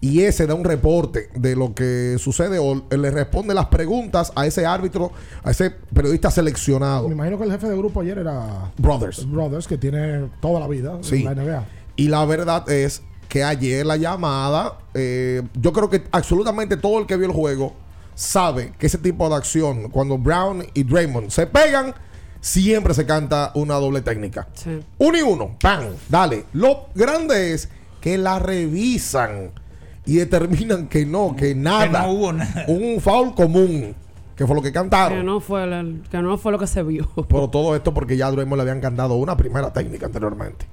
[0.00, 4.46] Y ese da un reporte de lo que sucede o le responde las preguntas a
[4.46, 5.12] ese árbitro,
[5.44, 7.06] a ese periodista seleccionado.
[7.06, 9.30] Me imagino que el jefe de grupo ayer era Brothers.
[9.30, 11.18] Brothers, que tiene toda la vida Sí.
[11.18, 11.64] en la NBA.
[11.94, 13.02] Y la verdad es
[13.36, 17.74] que ayer la llamada, eh, yo creo que absolutamente todo el que vio el juego
[18.14, 21.94] sabe que ese tipo de acción, cuando Brown y Draymond se pegan,
[22.40, 24.48] siempre se canta una doble técnica.
[24.54, 24.80] Sí.
[24.96, 25.84] Uno y uno, ¡pam!
[26.08, 26.44] Dale.
[26.54, 27.68] Lo grande es
[28.00, 29.50] que la revisan
[30.06, 32.04] y determinan que no, que nada.
[32.04, 32.64] no hubo nada.
[32.68, 33.94] Un foul común,
[34.34, 35.26] que fue lo que Que cantaron.
[35.26, 37.06] no, fue el- que no fue lo que se vio.
[37.28, 40.64] Pero todo esto porque ya a Draymond le habían cantado una primera técnica anteriormente.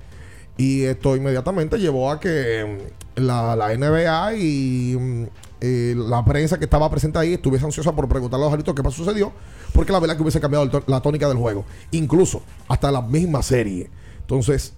[0.57, 2.79] Y esto inmediatamente llevó a que
[3.17, 5.23] mm, la, la NBA y mm,
[5.65, 8.83] eh, la prensa que estaba presente ahí estuviese ansiosa por preguntarle a los árbitros qué
[8.83, 9.31] más sucedió,
[9.73, 13.89] porque la verdad que hubiese cambiado la tónica del juego, incluso hasta la misma serie.
[14.19, 14.73] Entonces,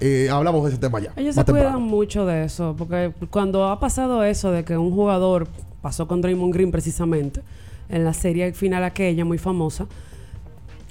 [0.00, 1.14] eh, hablamos de ese tema ya.
[1.16, 5.48] Ellos se cuidan mucho de eso, porque cuando ha pasado eso de que un jugador
[5.80, 7.40] pasó con Draymond Green precisamente
[7.88, 9.86] en la serie final aquella muy famosa,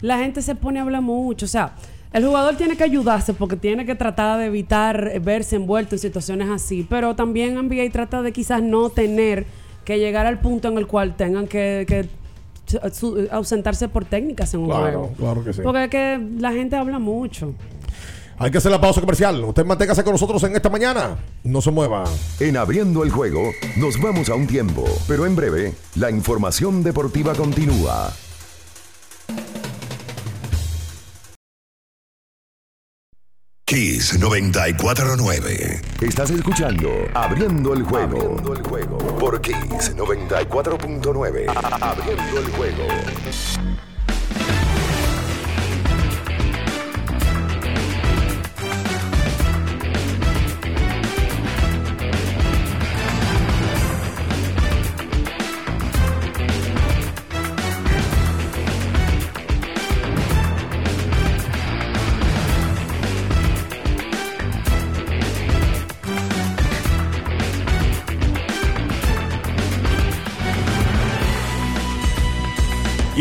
[0.02, 1.76] la gente se pone a hablar mucho, o sea,
[2.14, 6.50] el jugador tiene que ayudarse porque tiene que tratar de evitar verse envuelto en situaciones
[6.50, 9.46] así, pero también NBA trata de quizás no tener
[9.84, 12.08] que llegar al punto en el cual tengan que,
[13.32, 15.14] ausentarse por técnicas en un Claro, juego.
[15.18, 15.62] claro que sí.
[15.64, 17.54] Porque es que la gente habla mucho.
[18.38, 19.44] Hay que hacer la pausa comercial.
[19.44, 21.18] Usted manténgase con nosotros en esta mañana.
[21.44, 22.04] No se mueva.
[22.40, 23.42] En abriendo el juego,
[23.78, 28.12] nos vamos a un tiempo, pero en breve, la información deportiva continúa.
[33.66, 35.82] Kiss 949.
[36.02, 38.18] Estás escuchando Abriendo el juego.
[38.18, 41.46] Abriendo el juego por Kiss 94.9.
[41.48, 42.84] A- Abriendo el juego.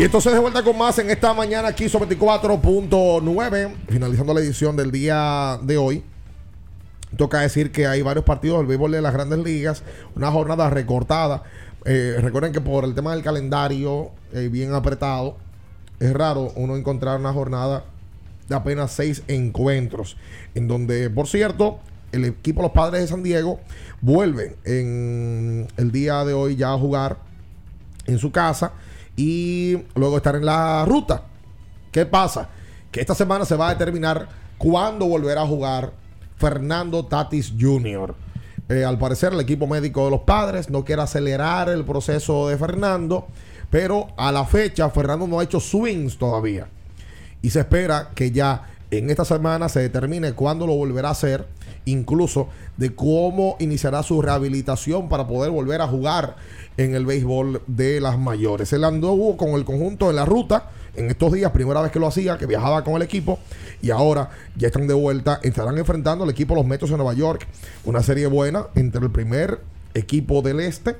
[0.03, 4.75] Y entonces de vuelta con más en esta mañana aquí sobre 24.9, finalizando la edición
[4.75, 6.03] del día de hoy.
[7.15, 9.81] Toca decir que hay varios partidos del béisbol de las grandes ligas,
[10.13, 11.43] una jornada recortada.
[11.85, 15.37] Eh, recuerden que por el tema del calendario eh, bien apretado,
[16.01, 17.85] es raro uno encontrar una jornada
[18.49, 20.17] de apenas seis encuentros.
[20.53, 21.79] En donde, por cierto,
[22.11, 23.61] el equipo los padres de San Diego
[24.01, 27.19] vuelve en el día de hoy ya a jugar
[28.05, 28.73] en su casa
[29.15, 31.23] y luego estar en la ruta.
[31.91, 32.49] ¿Qué pasa?
[32.91, 34.27] Que esta semana se va a determinar
[34.57, 35.93] cuándo volverá a jugar
[36.37, 38.15] Fernando Tatis Jr.
[38.69, 42.57] Eh, al parecer el equipo médico de los padres no quiere acelerar el proceso de
[42.57, 43.27] Fernando,
[43.69, 46.67] pero a la fecha Fernando no ha hecho swings todavía.
[47.41, 51.45] Y se espera que ya en esta semana se determine cuándo lo volverá a hacer,
[51.85, 56.35] incluso de cómo iniciará su rehabilitación para poder volver a jugar
[56.77, 58.73] en el béisbol de las mayores.
[58.73, 62.07] Él anduvo con el conjunto en la ruta en estos días, primera vez que lo
[62.07, 63.39] hacía, que viajaba con el equipo,
[63.81, 67.47] y ahora ya están de vuelta, estarán enfrentando al equipo los Metos de Nueva York,
[67.83, 69.59] una serie buena entre el primer
[69.95, 70.95] equipo del este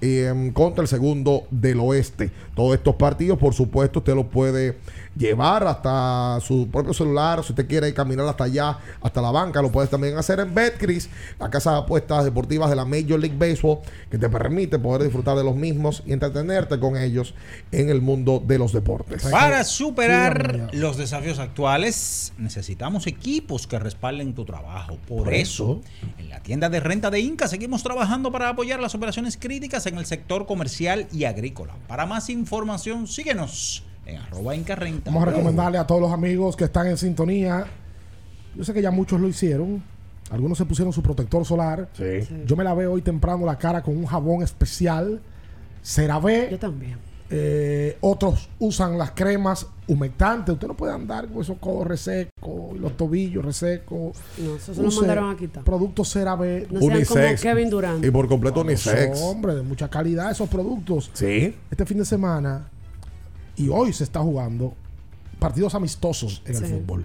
[0.00, 2.30] eh, contra el segundo del oeste.
[2.54, 4.76] Todos estos partidos, por supuesto, usted los puede
[5.18, 7.42] llevar hasta su propio celular.
[7.44, 11.10] Si usted quiere caminar hasta allá, hasta la banca, lo puedes también hacer en Betcris,
[11.38, 13.80] la casa de apuestas deportivas de la Major League Baseball,
[14.10, 17.34] que te permite poder disfrutar de los mismos y entretenerte con ellos
[17.72, 19.24] en el mundo de los deportes.
[19.24, 24.98] Para superar los desafíos actuales, necesitamos equipos que respalden tu trabajo.
[25.08, 25.82] Por, Por eso,
[26.18, 29.98] en la tienda de renta de Inca seguimos trabajando para apoyar las operaciones críticas en
[29.98, 31.74] el sector comercial y agrícola.
[31.88, 35.10] Para más información, síguenos en arroba Inca Renta.
[35.10, 37.66] Vamos a recomendarle a todos los amigos que están en sintonía.
[38.56, 39.82] Yo sé que ya muchos lo hicieron.
[40.30, 41.88] Algunos se pusieron su protector solar.
[42.46, 45.20] Yo me lavé hoy temprano la cara con un jabón especial.
[45.82, 46.48] CeraVe.
[46.50, 46.96] Yo también.
[47.30, 50.54] Eh, otros usan las cremas humectantes.
[50.54, 54.16] Usted no puede andar con esos codos resecos y los tobillos resecos.
[54.38, 55.62] No, eso se lo mandaron a quitar.
[55.64, 56.66] Productos CeraVe.
[56.70, 57.42] No sean como Unisex.
[57.42, 58.04] Kevin Durant.
[58.04, 59.20] Y por completo No, unisex.
[59.20, 61.10] hombre, de mucha calidad esos productos.
[61.12, 61.54] Sí.
[61.70, 62.68] Este fin de semana
[63.58, 64.74] y hoy se está jugando
[65.38, 67.04] partidos amistosos en el fútbol.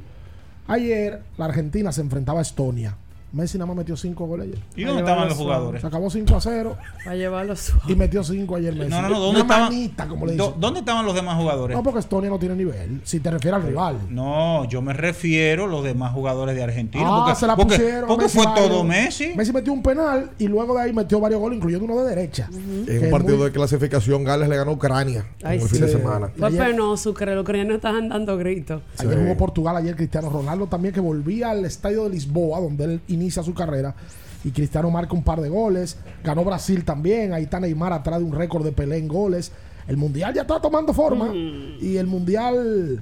[0.68, 2.98] Ayer la Argentina se enfrentaba a Estonia.
[3.34, 4.60] Messi nada más metió 5 goles ayer.
[4.76, 5.82] ¿Y dónde estaban los jugadores?
[5.82, 7.82] Se acabó 5 a 0 Para llevarlo suave.
[7.92, 8.90] y metió 5 ayer Messi.
[8.92, 9.64] No, no, no, ¿dónde Una estaban?
[9.74, 10.54] manita, como le dicen.
[10.60, 11.76] ¿Dónde estaban los demás jugadores?
[11.76, 13.02] No, porque Estonia no tiene nivel.
[13.04, 13.98] Si te refieres al rival.
[14.10, 17.04] No, yo me refiero a los demás jugadores de Argentina.
[17.08, 18.08] Ah, porque, se la porque- pusieron.
[18.08, 19.34] porque Messi fue todo Messi.
[19.36, 22.50] Messi metió un penal y luego de ahí metió varios goles, incluyendo uno de derecha.
[22.54, 25.76] En un partido muy- de clasificación, Gales le ganó a Ucrania Ay, en el sí.
[25.78, 26.30] fin de semana.
[26.38, 28.84] Fue Ayer- penoso, que los ucranianos estaban dando gritos.
[29.00, 33.02] Ayer jugó Portugal, ayer Cristiano Ronaldo también que volvía al estadio de Lisboa, donde él
[33.24, 33.96] inicia su carrera.
[34.44, 35.98] Y Cristiano marca un par de goles.
[36.24, 37.34] Ganó Brasil también.
[37.34, 39.52] Ahí está Neymar atrás de un récord de Pelé en goles.
[39.88, 41.34] El Mundial ya está tomando forma.
[41.34, 43.02] Y el Mundial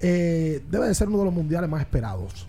[0.00, 2.46] eh, debe de ser uno de los mundiales más esperados.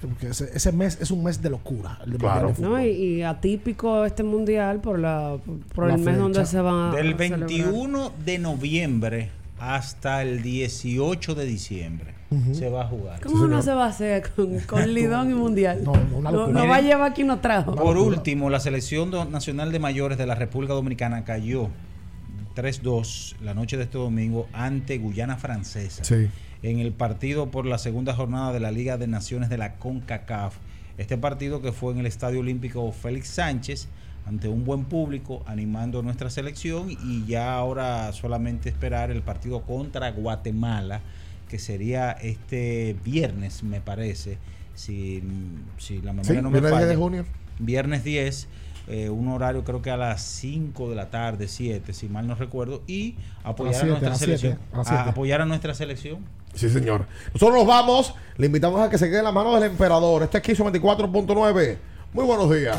[0.00, 1.98] Porque ese, ese mes es un mes de locura.
[2.04, 2.82] el de Mundial de ¿no?
[2.82, 5.36] Y, y atípico este mundial por la
[5.74, 7.38] por La el mes donde se va a Del celebrar.
[7.48, 9.30] 21 de noviembre
[9.60, 12.11] hasta el 18 de diciembre
[12.52, 13.20] se va a jugar.
[13.20, 15.82] ¿Cómo no se va a hacer con, con Lidón y Mundial?
[15.84, 17.74] No, no, una No, no va a llevar quien nos trajo.
[17.74, 21.68] Por último, la selección nacional de mayores de la República Dominicana cayó
[22.54, 26.28] 3-2 la noche de este domingo ante Guyana Francesa Sí.
[26.62, 30.56] en el partido por la segunda jornada de la Liga de Naciones de la CONCACAF.
[30.98, 33.88] Este partido que fue en el Estadio Olímpico Félix Sánchez
[34.26, 39.62] ante un buen público animando a nuestra selección y ya ahora solamente esperar el partido
[39.62, 41.00] contra Guatemala
[41.52, 44.38] que sería este viernes me parece
[44.74, 45.22] si,
[45.76, 47.24] si la memoria Sí, no me viernes 10 falla de junio.
[47.58, 48.48] viernes 10,
[48.88, 52.36] eh, un horario creo que a las 5 de la tarde, 7, si mal no
[52.36, 54.52] recuerdo, y apoyar a, siete, nuestra a selección.
[54.54, 55.10] siete, a las a siete.
[55.10, 56.20] apoyar a nuestra selección.
[56.54, 57.04] Sí, señor.
[57.34, 58.14] Nosotros nos vamos.
[58.38, 60.22] Le invitamos a que se quede en la mano del emperador.
[60.22, 61.76] Este es Kiss 24.9.
[62.14, 62.78] Muy buenos días.